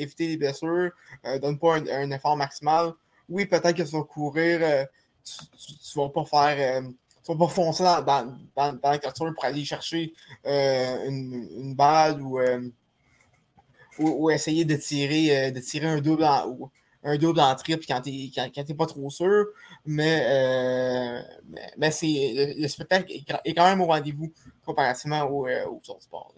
éviter 0.00 0.28
les 0.28 0.36
blessures, 0.36 0.90
ne 1.24 1.38
donnent 1.38 1.58
pas 1.58 1.76
un, 1.76 2.10
effort 2.10 2.36
maximal, 2.36 2.92
oui, 3.28 3.44
peut-être 3.46 3.72
que 3.72 3.82
tu 3.82 3.96
vas 3.96 4.04
courir, 4.04 4.86
tu, 5.22 5.74
tu, 5.76 5.98
vas 5.98 6.08
pas 6.08 6.24
faire. 6.24 6.82
tu 7.22 7.32
vas 7.32 7.38
pas 7.38 7.48
foncer 7.48 7.82
dans, 7.82 8.02
dans, 8.02 8.72
dans, 8.72 8.90
la 8.90 8.98
capture 8.98 9.32
pour 9.34 9.44
aller 9.44 9.66
chercher 9.66 10.14
une, 10.46 11.46
une, 11.58 11.74
balle 11.74 12.22
ou, 12.22 12.40
ou, 13.98 14.30
essayer 14.30 14.64
de 14.64 14.76
tirer, 14.76 15.52
de 15.52 15.60
tirer 15.60 15.88
un 15.88 16.00
double 16.00 16.24
en, 16.24 16.70
un 17.04 17.18
double 17.18 17.40
en 17.40 17.54
triple 17.54 17.84
quand 17.86 18.00
tu 18.00 18.10
n'es 18.10 18.74
pas 18.74 18.86
trop 18.86 19.10
sûr. 19.10 19.46
Mais, 19.84 20.24
euh, 20.26 21.20
mais, 21.76 21.90
c'est, 21.90 22.54
le, 22.58 22.66
spectacle 22.68 23.12
est, 23.12 23.54
quand 23.54 23.64
même 23.64 23.80
au 23.82 23.86
rendez-vous 23.86 24.32
comparativement 24.64 25.22
aux, 25.24 25.46
euh, 25.46 25.66
autres 25.66 26.00
sports. 26.00 26.34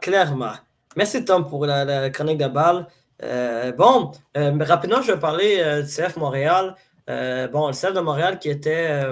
Clairement. 0.00 0.52
Merci 0.94 1.24
Tom 1.24 1.48
pour 1.48 1.66
la, 1.66 2.10
chronique 2.10 2.38
de 2.38 2.48
balle. 2.48 2.86
Euh, 3.22 3.72
bon, 3.72 4.12
rapidement, 4.34 5.00
je 5.02 5.12
vais 5.12 5.18
parler 5.18 5.82
du 5.82 5.88
CF 5.88 6.16
Montréal. 6.16 6.74
bon, 7.06 7.68
le 7.68 7.72
CF 7.72 7.94
de 7.94 8.00
Montréal 8.00 8.38
qui 8.38 8.50
était, 8.50 9.02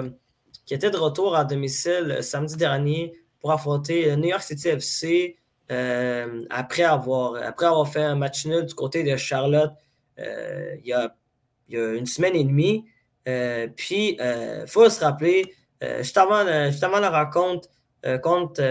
qui 0.65 0.73
était 0.75 0.91
de 0.91 0.97
retour 0.97 1.35
à 1.35 1.43
domicile 1.43 2.19
samedi 2.21 2.55
dernier 2.57 3.13
pour 3.39 3.51
affronter 3.51 4.15
New 4.15 4.29
York 4.29 4.41
City 4.41 4.69
FC 4.69 5.37
après, 6.49 6.83
avoir, 6.83 7.35
après 7.43 7.65
avoir 7.65 7.87
fait 7.87 8.03
un 8.03 8.15
match 8.15 8.45
nul 8.45 8.65
du 8.65 8.73
côté 8.73 9.03
de 9.03 9.15
Charlotte 9.17 9.73
euh, 10.19 10.75
il 10.83 10.87
y, 10.87 10.93
a, 10.93 11.13
une 11.69 12.05
semaine 12.05 12.35
et 12.35 12.43
demie. 12.43 12.85
Euh, 13.27 13.67
puis, 13.75 14.15
il 14.15 14.21
euh, 14.21 14.67
faut 14.67 14.89
se 14.89 15.03
rappeler, 15.03 15.53
juste 15.81 16.17
avant, 16.17 16.43
la 16.43 17.09
rencontre 17.09 17.69
contre, 18.21 18.61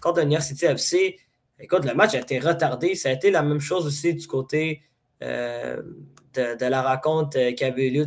contre 0.00 0.20
le 0.20 0.24
New 0.24 0.32
York 0.32 0.44
City 0.44 0.64
FC, 0.64 1.18
écoute, 1.58 1.84
le 1.84 1.94
match 1.94 2.14
a 2.14 2.18
été 2.18 2.38
retardé. 2.38 2.94
Ça 2.94 3.10
a 3.10 3.12
été 3.12 3.30
la 3.30 3.42
même 3.42 3.60
chose 3.60 3.86
aussi 3.86 4.14
du 4.14 4.26
côté 4.26 4.82
de, 5.20 6.64
la 6.66 6.82
rencontre 6.82 7.50
qui 7.50 7.64
avait 7.64 7.88
eu 7.88 7.90
lieu 7.90 8.06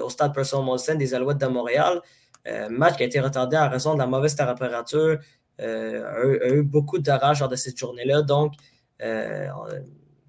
au 0.00 0.08
stade 0.08 0.32
Person 0.32 0.62
Molson 0.62 0.94
des 0.94 1.14
Alouettes 1.14 1.38
de 1.38 1.46
Montréal. 1.46 2.00
match 2.70 2.96
qui 2.96 3.02
a 3.02 3.06
été 3.06 3.20
retardé 3.20 3.56
en 3.56 3.68
raison 3.68 3.94
de 3.94 3.98
la 3.98 4.06
mauvaise 4.06 4.36
température. 4.36 5.18
a, 5.58 6.48
eu 6.48 6.62
beaucoup 6.62 6.98
d'orage 6.98 7.40
lors 7.40 7.48
de 7.48 7.56
cette 7.56 7.76
journée-là. 7.76 8.22
Donc, 8.22 8.54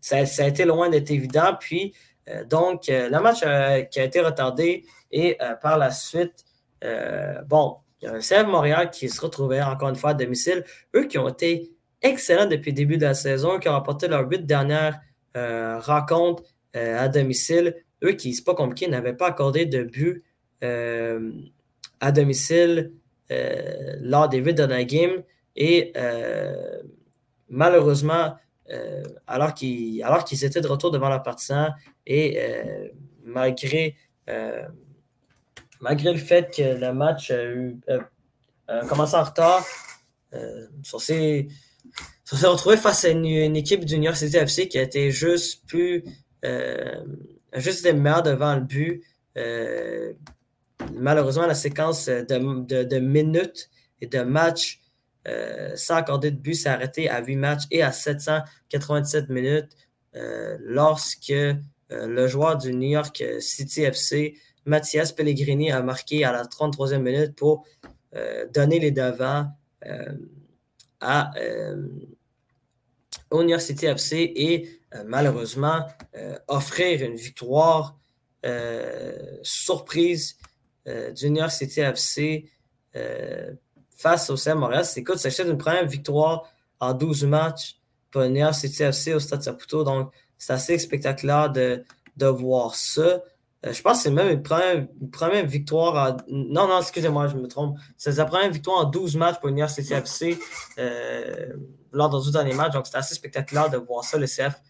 ça, 0.07 0.43
a 0.43 0.47
été 0.47 0.65
loin 0.65 0.89
d'être 0.89 1.11
évident. 1.11 1.55
Puis, 1.59 1.93
euh, 2.29 2.43
donc, 2.45 2.89
euh, 2.89 3.09
le 3.09 3.19
match 3.19 3.39
euh, 3.43 3.81
qui 3.81 3.99
a 3.99 4.03
été 4.03 4.21
retardé 4.21 4.85
et 5.11 5.37
par 5.61 5.77
la 5.77 5.91
suite, 5.91 6.43
bon, 7.45 7.77
il 8.01 8.09
y 8.09 8.33
a 8.33 8.39
un 8.39 8.43
Montréal 8.43 8.91
qui 8.91 9.07
se 9.07 9.21
retrouvait 9.21 9.61
encore 9.61 9.87
une 9.87 9.95
fois 9.95 10.09
à 10.09 10.13
domicile. 10.13 10.65
Eux 10.95 11.05
qui 11.05 11.17
ont 11.17 11.29
été 11.29 11.71
excellents 12.01 12.45
depuis 12.45 12.71
le 12.71 12.75
début 12.75 12.97
de 12.97 13.05
la 13.05 13.13
saison, 13.13 13.57
qui 13.57 13.69
ont 13.69 13.71
remporté 13.71 14.09
leur 14.09 14.29
huit 14.29 14.45
dernières 14.45 14.99
rencontres 15.33 16.43
à 16.73 17.07
domicile. 17.07 17.73
Eux 18.03 18.11
qui, 18.11 18.33
c'est 18.33 18.43
pas 18.43 18.53
compliqué, 18.53 18.89
n'avaient 18.89 19.15
pas 19.15 19.27
accordé 19.27 19.65
de 19.65 19.83
but 19.83 20.25
à 20.61 22.11
domicile 22.11 22.91
lors 23.29 24.27
des 24.27 24.39
huit 24.39 24.55
dernières 24.55 24.85
games. 24.85 25.23
Et 25.55 25.93
malheureusement, 27.47 28.35
euh, 28.69 29.03
alors 29.27 29.53
qu'ils 29.53 30.43
étaient 30.43 30.59
de 30.59 30.67
retour 30.67 30.91
devant 30.91 31.07
leurs 31.07 31.23
partisans 31.23 31.73
et 32.05 32.37
euh, 32.37 32.89
malgré, 33.23 33.95
euh, 34.29 34.63
malgré 35.79 36.11
le 36.11 36.19
fait 36.19 36.53
que 36.53 36.77
le 36.77 36.93
match 36.93 37.31
a, 37.31 38.79
commencé 38.87 39.15
en 39.15 39.23
retard, 39.23 39.65
on 40.33 40.99
s'est 40.99 41.47
retrouvé 42.25 42.75
face 42.75 43.05
à 43.05 43.09
une, 43.09 43.55
équipe 43.55 43.85
du 43.85 43.97
New 43.97 44.05
York 44.05 44.17
City 44.17 44.35
FC 44.35 44.67
qui 44.67 44.77
a 44.77 44.81
été 44.81 45.11
juste 45.11 45.65
plus 45.65 46.03
juste 47.53 47.85
été 47.85 47.93
meilleure 47.93 48.23
devant 48.23 48.55
le 48.55 48.61
but. 48.61 49.01
malheureusement, 50.93 51.47
la 51.47 51.55
séquence 51.55 52.07
de, 52.07 52.83
de 52.83 52.99
minutes 52.99 53.69
et 54.01 54.07
de 54.07 54.19
matchs 54.19 54.81
euh, 55.27 55.75
sans 55.75 55.95
accorder 55.95 56.31
de 56.31 56.37
but, 56.37 56.53
s'est 56.53 56.69
arrêté 56.69 57.09
à 57.09 57.21
8 57.21 57.35
matchs 57.35 57.63
et 57.69 57.81
à 57.81 57.91
787 57.91 59.29
minutes 59.29 59.75
euh, 60.15 60.57
lorsque 60.61 61.31
euh, 61.31 61.55
le 61.89 62.27
joueur 62.27 62.57
du 62.57 62.73
New 62.73 62.89
York 62.89 63.23
City 63.39 63.83
FC, 63.83 64.37
Mathias 64.65 65.11
Pellegrini, 65.11 65.71
a 65.71 65.81
marqué 65.81 66.23
à 66.23 66.31
la 66.31 66.43
33e 66.43 66.99
minute 66.99 67.35
pour 67.35 67.65
donner 68.53 68.79
les 68.79 68.89
devants 68.89 69.47
à, 70.99 71.31
au 73.29 73.43
New 73.43 73.49
York 73.49 73.61
City 73.61 73.85
FC 73.85 74.33
et 74.35 74.81
malheureusement 75.05 75.85
offrir 76.47 77.03
une 77.03 77.15
victoire 77.15 77.97
surprise 79.43 80.37
du 80.85 81.29
New 81.29 81.37
York 81.37 81.51
City 81.51 81.81
FC 81.81 82.49
face 83.97 84.29
au 84.29 84.37
CM 84.37 84.59
Montréal. 84.59 84.85
Écoute, 84.95 85.17
c'est 85.17 85.37
une 85.39 85.57
première 85.57 85.85
victoire 85.85 86.43
en 86.79 86.93
12 86.93 87.25
matchs 87.25 87.77
pour 88.11 88.21
le 88.21 88.29
New 88.29 88.45
au 88.47 89.19
Stade 89.19 89.41
Saputo. 89.41 89.83
Donc, 89.83 90.13
c'est 90.37 90.53
assez 90.53 90.77
spectaculaire 90.77 91.49
de, 91.49 91.83
de 92.15 92.27
voir 92.27 92.75
ça. 92.75 93.21
Euh, 93.65 93.73
je 93.73 93.81
pense 93.81 93.97
que 93.97 94.03
c'est 94.03 94.11
même 94.11 94.29
une 94.29 94.43
première, 95.09 95.45
victoire. 95.45 96.17
Non, 96.29 96.67
non, 96.67 96.79
excusez-moi, 96.79 97.27
je 97.27 97.35
me 97.37 97.47
trompe. 97.47 97.77
C'est 97.97 98.13
sa 98.13 98.25
première 98.25 98.51
victoire 98.51 98.85
en 98.85 98.85
12 98.85 99.17
matchs 99.17 99.39
pour 99.39 99.47
l'Université 99.47 99.83
CFC 99.83 100.37
euh, 100.77 101.53
lors 101.91 102.09
de 102.09 102.17
12 102.17 102.31
derniers 102.31 102.53
matchs. 102.53 102.73
Donc, 102.73 102.85
c'est 102.85 102.97
assez 102.97 103.15
spectaculaire 103.15 103.69
de 103.71 103.77
voir 103.77 104.03
ça, 104.03 104.17
le 104.17 104.27
CF. 104.27 104.61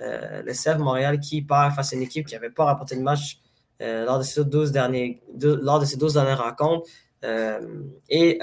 Euh, 0.00 0.42
le 0.42 0.52
CF 0.52 0.78
Montréal 0.78 1.18
qui 1.18 1.42
perd 1.42 1.72
face 1.72 1.92
à 1.92 1.96
une 1.96 2.02
équipe 2.02 2.26
qui 2.26 2.34
n'avait 2.34 2.50
pas 2.50 2.66
rapporté 2.66 2.96
de 2.96 3.02
match 3.02 3.40
lors, 3.80 4.18
de 4.18 4.24
ces 4.24 4.42
12 4.42 4.72
derniers, 4.72 5.22
lors 5.38 5.80
de 5.80 5.84
ces 5.84 5.96
12 5.96 6.14
dernières 6.14 6.42
rencontres. 6.42 6.88
Et 7.22 8.38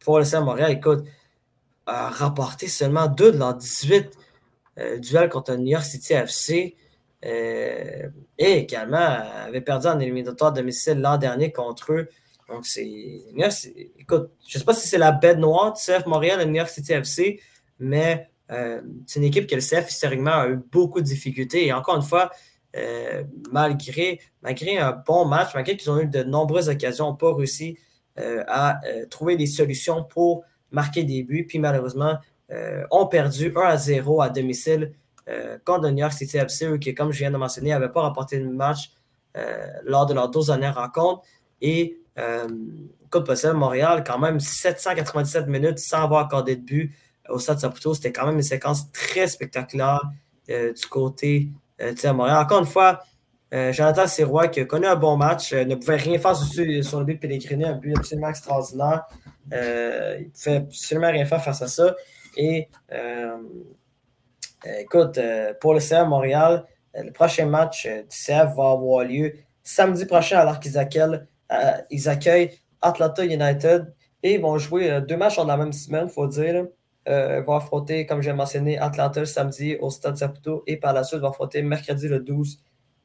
pour 0.00 0.18
le 0.18 0.24
CF 0.24 0.40
Montréal, 0.40 0.72
écoute, 0.72 1.04
a 1.86 2.10
rapporté 2.10 2.68
seulement 2.68 3.06
2 3.06 3.32
de 3.32 3.38
leurs 3.38 3.54
18 3.54 4.10
duels 4.98 5.28
contre 5.28 5.52
le 5.52 5.58
New 5.58 5.72
York 5.72 5.84
City 5.84 6.12
FC. 6.12 6.76
Euh, 7.24 8.08
et 8.38 8.52
également 8.58 8.98
avait 8.98 9.60
perdu 9.60 9.88
en 9.88 9.98
éliminatoire 9.98 10.52
domicile 10.52 11.00
l'an 11.00 11.18
dernier 11.18 11.50
contre 11.50 11.92
eux. 11.92 12.08
Donc, 12.48 12.64
c'est. 12.64 12.86
Écoute, 13.98 14.30
je 14.46 14.56
ne 14.56 14.58
sais 14.60 14.64
pas 14.64 14.74
si 14.74 14.86
c'est 14.86 14.98
la 14.98 15.12
bête 15.12 15.38
noire 15.38 15.72
du 15.72 15.80
CF 15.80 16.06
Montréal, 16.06 16.38
le 16.38 16.44
New 16.46 16.54
York 16.54 16.70
City 16.70 16.92
FC, 16.92 17.40
mais 17.78 18.30
euh, 18.50 18.80
c'est 19.06 19.18
une 19.18 19.26
équipe 19.26 19.46
que 19.46 19.54
le 19.54 19.60
CF 19.60 19.90
historiquement 19.90 20.32
a 20.32 20.48
eu 20.48 20.56
beaucoup 20.56 21.00
de 21.00 21.06
difficultés. 21.06 21.66
Et 21.66 21.72
encore 21.72 21.96
une 21.96 22.02
fois, 22.02 22.30
euh, 22.76 23.24
malgré, 23.50 24.20
un 24.42 24.92
bon 24.92 25.24
match, 25.24 25.54
malgré 25.54 25.76
qu'ils 25.76 25.90
ont 25.90 26.00
eu 26.00 26.06
de 26.06 26.22
nombreuses 26.22 26.68
occasions, 26.68 27.06
n'ont 27.06 27.16
pas 27.16 27.34
réussi 27.34 27.78
à 28.48 28.80
trouver 29.10 29.36
des 29.36 29.46
solutions 29.46 30.02
pour 30.02 30.42
marquer 30.72 31.04
des 31.04 31.22
buts. 31.22 31.46
Puis 31.46 31.60
malheureusement, 31.60 32.18
ont 32.90 33.06
perdu 33.06 33.52
1 33.54 33.60
à 33.60 33.76
0 33.76 34.20
à 34.20 34.28
domicile 34.28 34.92
euh, 35.28 35.58
contre 35.64 35.82
le 35.82 35.90
New 35.90 35.98
York 35.98 36.12
City 36.12 36.38
FC, 36.38 36.78
qui, 36.78 36.94
comme 36.94 37.12
je 37.12 37.18
viens 37.18 37.30
de 37.30 37.36
mentionner, 37.36 37.70
n'avait 37.70 37.90
pas 37.90 38.00
remporté 38.00 38.38
de 38.38 38.48
match 38.48 38.92
euh, 39.36 39.66
lors 39.84 40.06
de 40.06 40.14
leurs 40.14 40.30
12 40.30 40.46
dernières 40.46 40.76
rencontres. 40.76 41.22
Et 41.60 41.98
euh, 42.18 42.48
contre 43.10 43.26
possède 43.26 43.52
Montréal, 43.52 44.04
quand 44.06 44.18
même 44.18 44.40
797 44.40 45.46
minutes 45.46 45.78
sans 45.78 46.04
avoir 46.04 46.24
accordé 46.24 46.56
de 46.56 46.62
but 46.62 46.94
au 47.28 47.38
Stade 47.38 47.58
Saputo. 47.58 47.92
C'était 47.94 48.12
quand 48.12 48.26
même 48.26 48.36
une 48.36 48.42
séquence 48.42 48.90
très 48.92 49.26
spectaculaire 49.26 50.00
du 50.48 50.86
côté 50.88 51.50
de 51.78 52.10
Montréal. 52.10 52.38
Encore 52.38 52.60
une 52.60 52.66
fois, 52.66 53.00
Jonathan 53.52 54.06
Sirois, 54.06 54.48
qui 54.48 54.60
a 54.60 54.64
connu 54.64 54.86
un 54.86 54.96
bon 54.96 55.16
match, 55.16 55.52
ne 55.52 55.74
pouvait 55.74 55.96
rien 55.96 56.18
faire 56.18 56.36
sur, 56.36 56.64
le 56.64 57.04
but 57.04 57.14
de 57.14 57.18
Pellegrini, 57.18 57.64
un 57.64 57.74
but 57.74 57.96
absolument 57.96 58.28
extraordinaire. 58.28 59.06
il 59.50 59.56
ne 59.56 60.30
pouvait 60.30 60.56
absolument 60.56 61.10
rien 61.10 61.24
faire 61.24 61.42
face 61.42 61.62
à 61.62 61.68
ça. 61.68 61.94
Et 62.36 62.68
euh, 64.66 64.80
écoute, 64.80 65.18
euh, 65.18 65.52
pour 65.60 65.74
le 65.74 65.80
CF 65.80 66.06
Montréal, 66.06 66.64
euh, 66.96 67.02
le 67.02 67.12
prochain 67.12 67.46
match 67.46 67.86
du 67.86 68.08
CF 68.08 68.54
va 68.56 68.70
avoir 68.70 69.04
lieu 69.04 69.34
samedi 69.62 70.06
prochain 70.06 70.38
alors 70.38 70.60
qu'ils 70.60 70.78
accueillent, 70.78 71.20
accueillent 72.06 72.50
Atlanta 72.80 73.24
United 73.24 73.92
et 74.22 74.34
ils 74.34 74.40
vont 74.40 74.56
jouer 74.58 75.00
deux 75.06 75.16
matchs 75.16 75.36
dans 75.36 75.44
la 75.44 75.56
même 75.56 75.72
semaine, 75.72 76.06
il 76.08 76.12
faut 76.12 76.26
dire. 76.26 76.66
Ils 77.08 77.42
vont 77.46 77.54
affronter, 77.54 78.06
comme 78.06 78.20
j'ai 78.22 78.32
mentionné, 78.32 78.78
Atlanta 78.78 79.24
samedi 79.24 79.76
au 79.80 79.90
Stade 79.90 80.16
Saputo 80.16 80.62
et 80.66 80.76
par 80.76 80.92
la 80.92 81.04
suite, 81.04 81.20
vont 81.20 81.30
affronter 81.30 81.62
mercredi 81.62 82.06
le 82.06 82.20
12, 82.20 82.60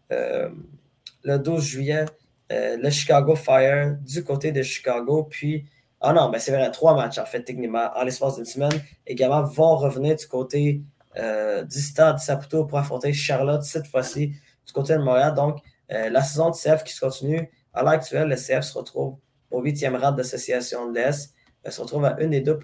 le 0.09 1.37
12 1.39 1.63
juillet 1.63 2.05
le 2.49 2.89
Chicago 2.89 3.35
Fire 3.35 3.97
du 4.01 4.23
côté 4.23 4.51
de 4.51 4.61
Chicago. 4.61 5.27
Puis, 5.29 5.65
ah 6.01 6.13
non, 6.13 6.29
ben 6.29 6.39
c'est 6.39 6.51
vrai, 6.51 6.69
trois 6.71 6.95
matchs 6.95 7.17
en 7.17 7.25
fait, 7.25 7.43
techniquement, 7.43 7.89
en 7.95 8.03
l'espace 8.03 8.35
d'une 8.35 8.45
semaine. 8.45 8.73
Également, 9.07 9.43
vont 9.43 9.77
revenir 9.77 10.15
du 10.15 10.27
côté 10.27 10.81
euh, 11.17 11.63
du 11.63 11.79
stade 11.79 12.19
Saputo 12.19 12.65
pour 12.65 12.77
affronter 12.77 13.13
Charlotte 13.13 13.63
cette 13.63 13.87
fois-ci 13.87 14.27
du 14.27 14.73
côté 14.73 14.93
de 14.93 14.99
Montréal. 14.99 15.33
Donc, 15.33 15.59
euh, 15.91 16.09
la 16.09 16.21
saison 16.23 16.49
de 16.49 16.55
CF 16.55 16.83
qui 16.83 16.93
se 16.93 16.99
continue. 16.99 17.49
À 17.73 17.81
l'heure 17.81 17.93
actuelle, 17.93 18.27
le 18.27 18.35
CF 18.35 18.61
se 18.61 18.77
retrouve 18.77 19.17
au 19.51 19.61
huitième 19.61 19.95
rang 19.95 20.11
d'association 20.11 20.89
de 20.89 20.95
l'Est. 20.95 21.33
Se 21.69 21.81
retrouve 21.81 22.05
à 22.05 22.19
une 22.19 22.31
des 22.31 22.41
deux, 22.41 22.59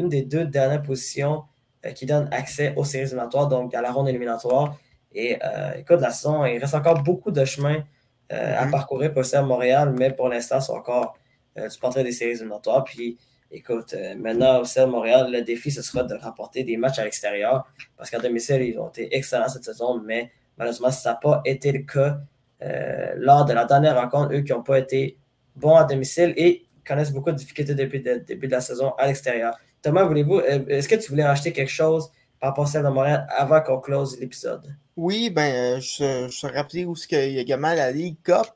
une 0.00 0.08
des 0.08 0.22
deux 0.22 0.44
dernières 0.44 0.82
positions 0.82 1.44
euh, 1.86 1.92
qui 1.92 2.06
donne 2.06 2.28
accès 2.32 2.74
aux 2.76 2.84
séries 2.84 3.04
éliminatoires, 3.04 3.48
donc 3.48 3.74
à 3.74 3.82
la 3.82 3.92
ronde 3.92 4.08
éliminatoire. 4.08 4.76
Et 5.12 5.38
écoute, 5.76 6.00
la 6.00 6.10
saison, 6.10 6.44
il 6.44 6.58
reste 6.58 6.74
encore 6.74 7.02
beaucoup 7.02 7.32
de 7.32 7.44
chemin 7.44 7.82
à 8.28 8.64
mm-hmm. 8.64 8.70
parcourir 8.70 9.12
pour 9.12 9.24
CF 9.24 9.42
Montréal, 9.42 9.92
mais 9.98 10.12
pour 10.12 10.28
l'instant, 10.28 10.60
c'est 10.60 10.70
encore 10.70 11.18
du 11.56 11.78
portrait 11.80 12.04
des 12.04 12.12
séries 12.12 12.34
éliminatoires. 12.34 12.84
Puis 12.84 13.18
Écoute, 13.52 13.94
euh, 13.94 14.14
maintenant 14.14 14.62
au 14.62 14.86
Montréal, 14.86 15.32
le 15.32 15.42
défi, 15.42 15.72
ce 15.72 15.82
sera 15.82 16.04
de 16.04 16.14
rapporter 16.14 16.62
des 16.62 16.76
matchs 16.76 17.00
à 17.00 17.04
l'extérieur 17.04 17.66
parce 17.96 18.08
qu'à 18.08 18.20
domicile, 18.20 18.62
ils 18.62 18.78
ont 18.78 18.88
été 18.88 19.14
excellents 19.16 19.48
cette 19.48 19.64
saison, 19.64 20.00
mais 20.00 20.30
malheureusement, 20.56 20.92
ça 20.92 21.10
n'a 21.10 21.16
pas 21.16 21.42
été 21.44 21.72
le 21.72 21.80
cas 21.80 22.20
euh, 22.62 23.12
lors 23.16 23.44
de 23.44 23.52
la 23.52 23.64
dernière 23.64 24.00
rencontre. 24.00 24.32
Eux 24.34 24.42
qui 24.42 24.52
n'ont 24.52 24.62
pas 24.62 24.78
été 24.78 25.18
bons 25.56 25.74
à 25.74 25.82
domicile 25.82 26.32
et 26.36 26.64
connaissent 26.86 27.12
beaucoup 27.12 27.32
de 27.32 27.36
difficultés 27.36 27.74
depuis 27.74 28.00
le 28.00 28.20
début 28.20 28.46
de 28.46 28.52
la 28.52 28.60
saison 28.60 28.92
à 28.98 29.08
l'extérieur. 29.08 29.58
Thomas, 29.82 30.04
voulez-vous, 30.04 30.38
euh, 30.38 30.64
est-ce 30.68 30.88
que 30.88 30.96
tu 30.96 31.10
voulais 31.10 31.24
racheter 31.24 31.52
quelque 31.52 31.70
chose 31.70 32.10
par 32.38 32.50
rapport 32.50 32.74
à 32.74 32.82
de 32.82 32.88
Montréal 32.88 33.26
avant 33.30 33.60
qu'on 33.60 33.78
close 33.78 34.18
l'épisode? 34.18 34.74
Oui, 34.96 35.30
ben, 35.30 35.80
je, 35.80 36.28
je 36.28 36.40
te 36.40 36.52
rappelais 36.52 36.84
où 36.84 36.94
il 37.10 37.16
y 37.16 37.38
a 37.38 37.40
également 37.40 37.74
la 37.74 37.90
Ligue 37.90 38.16
Cup. 38.22 38.46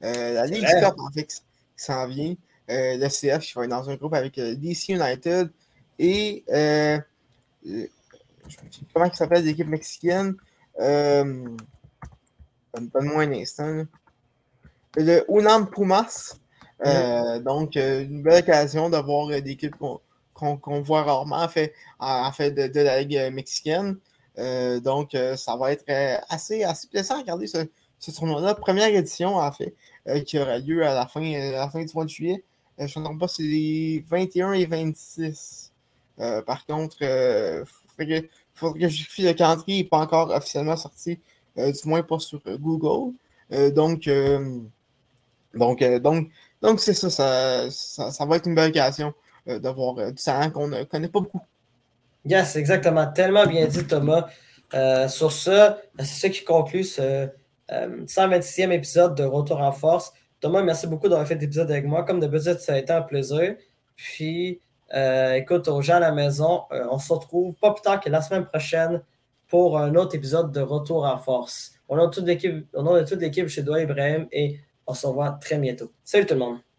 la 0.00 0.46
Ligue 0.46 0.64
Cup, 0.64 0.94
en 0.98 1.10
fait, 1.12 1.24
qui 1.24 1.40
s'en 1.76 2.06
vient. 2.06 2.34
Euh, 2.70 2.96
le 2.96 3.08
CF 3.08 3.44
qui 3.44 3.54
va 3.54 3.64
être 3.64 3.70
dans 3.70 3.90
un 3.90 3.96
groupe 3.96 4.14
avec 4.14 4.38
euh, 4.38 4.54
DC 4.54 4.90
United 4.90 5.50
et 5.98 6.44
euh, 6.48 6.96
comment 8.94 9.10
ça 9.10 9.14
s'appelle 9.14 9.44
l'équipe 9.44 9.66
mexicaine? 9.66 10.36
Donne-moi 10.78 11.56
un 13.24 13.32
instant. 13.32 13.82
Le 14.96 15.24
Unam 15.28 15.68
Pumas. 15.68 16.36
donc, 17.44 17.74
une 17.76 18.22
belle 18.22 18.42
occasion 18.42 18.88
d'avoir 18.88 19.28
des 19.28 19.58
qu'on 20.56 20.80
voit 20.80 21.02
rarement 21.02 21.42
en 21.42 21.48
fait, 21.48 21.74
de, 22.00 22.80
la 22.80 23.02
Ligue 23.02 23.32
mexicaine. 23.32 23.96
donc, 24.36 25.16
ça 25.36 25.56
va 25.56 25.72
être 25.72 25.84
assez, 26.28 26.64
assez 26.64 26.88
plaisant 26.88 27.16
à 27.16 27.18
regarder 27.18 27.46
ce, 27.46 27.66
ce 27.98 28.10
tournoi-là. 28.10 28.54
Première 28.54 28.88
édition, 28.88 29.36
en 29.36 29.52
fait, 29.52 29.74
qui 30.24 30.38
aura 30.38 30.58
lieu 30.58 30.84
à 30.86 30.94
la 30.94 31.06
fin, 31.06 31.22
à 31.22 31.52
la 31.52 31.70
fin 31.70 31.84
du 31.84 31.92
mois 31.94 32.04
de 32.04 32.10
juillet. 32.10 32.44
Euh, 32.80 32.86
je 32.86 32.98
ne 32.98 33.02
me 33.02 33.08
trompe 33.08 33.20
pas, 33.20 33.28
c'est 33.28 33.42
les 33.42 34.04
21 34.08 34.52
et 34.52 34.66
26. 34.66 35.72
Euh, 36.20 36.42
par 36.42 36.66
contre, 36.66 36.96
il 37.00 37.06
euh, 37.06 37.64
faudrait, 37.96 38.22
que, 38.22 38.28
je 38.60 38.78
vérifie 38.78 39.22
le 39.22 39.32
calendrier 39.32 39.82
n'est 39.82 39.88
pas 39.88 39.98
encore 39.98 40.30
officiellement 40.30 40.76
sorti, 40.76 41.18
du 41.56 41.72
moins 41.84 42.02
pas 42.02 42.18
sur 42.18 42.40
Google. 42.58 43.14
donc, 43.74 44.08
donc, 45.54 45.84
donc, 45.84 46.30
donc 46.62 46.80
c'est 46.80 46.94
ça 46.94 47.70
ça, 47.70 48.24
va 48.24 48.36
être 48.36 48.46
une 48.46 48.54
belle 48.54 48.70
occasion 48.70 49.12
d'avoir 49.46 49.94
du 50.12 50.22
talent 50.22 50.50
qu'on 50.50 50.68
ne 50.68 50.84
connaît 50.84 51.08
pas 51.08 51.20
beaucoup. 51.20 51.40
Yes, 52.24 52.56
exactement. 52.56 53.06
Tellement 53.06 53.46
bien 53.46 53.66
dit, 53.66 53.86
Thomas. 53.86 54.28
sur 55.08 55.32
ça, 55.32 55.78
c'est 55.98 56.04
ça 56.04 56.28
qui 56.28 56.44
conclut 56.44 56.84
ce 56.84 57.28
126e 57.70 58.70
épisode 58.72 59.14
de 59.14 59.24
Retour 59.24 59.60
en 59.60 59.72
force. 59.72 60.12
Thomas, 60.40 60.62
merci 60.62 60.86
beaucoup 60.86 61.08
d'avoir 61.08 61.26
fait 61.26 61.36
l'épisode 61.36 61.70
avec 61.70 61.86
moi. 61.86 62.04
Comme 62.04 62.20
d'habitude, 62.20 62.58
ça 62.58 62.74
a 62.74 62.78
été 62.78 62.92
un 62.92 63.02
plaisir. 63.02 63.56
Puis, 63.94 64.60
euh, 64.94 65.34
écoute, 65.34 65.68
aux 65.68 65.80
gens 65.80 65.96
à 65.96 66.00
la 66.00 66.12
maison, 66.12 66.62
euh, 66.72 66.84
on 66.90 66.98
se 66.98 67.12
retrouve 67.12 67.54
pas 67.54 67.72
plus 67.72 67.82
tard 67.82 68.00
que 68.00 68.10
la 68.10 68.20
semaine 68.20 68.44
prochaine 68.44 69.02
pour 69.48 69.78
un 69.78 69.94
autre 69.94 70.16
épisode 70.16 70.50
de 70.50 70.60
Retour 70.60 71.04
en 71.04 71.16
force. 71.16 71.72
On 71.88 71.98
a 71.98 72.08
toute 72.08 72.24
l'équipe, 72.24 72.66
toute 72.72 73.20
l'équipe 73.20 73.48
chez 73.48 73.62
Doha 73.62 73.82
Ibrahim 73.82 74.26
et 74.32 74.58
on 74.86 74.94
se 74.94 75.06
revoit 75.06 75.30
très 75.40 75.58
bientôt. 75.58 75.92
Salut 76.04 76.26
tout 76.26 76.34
le 76.34 76.40
monde! 76.40 76.71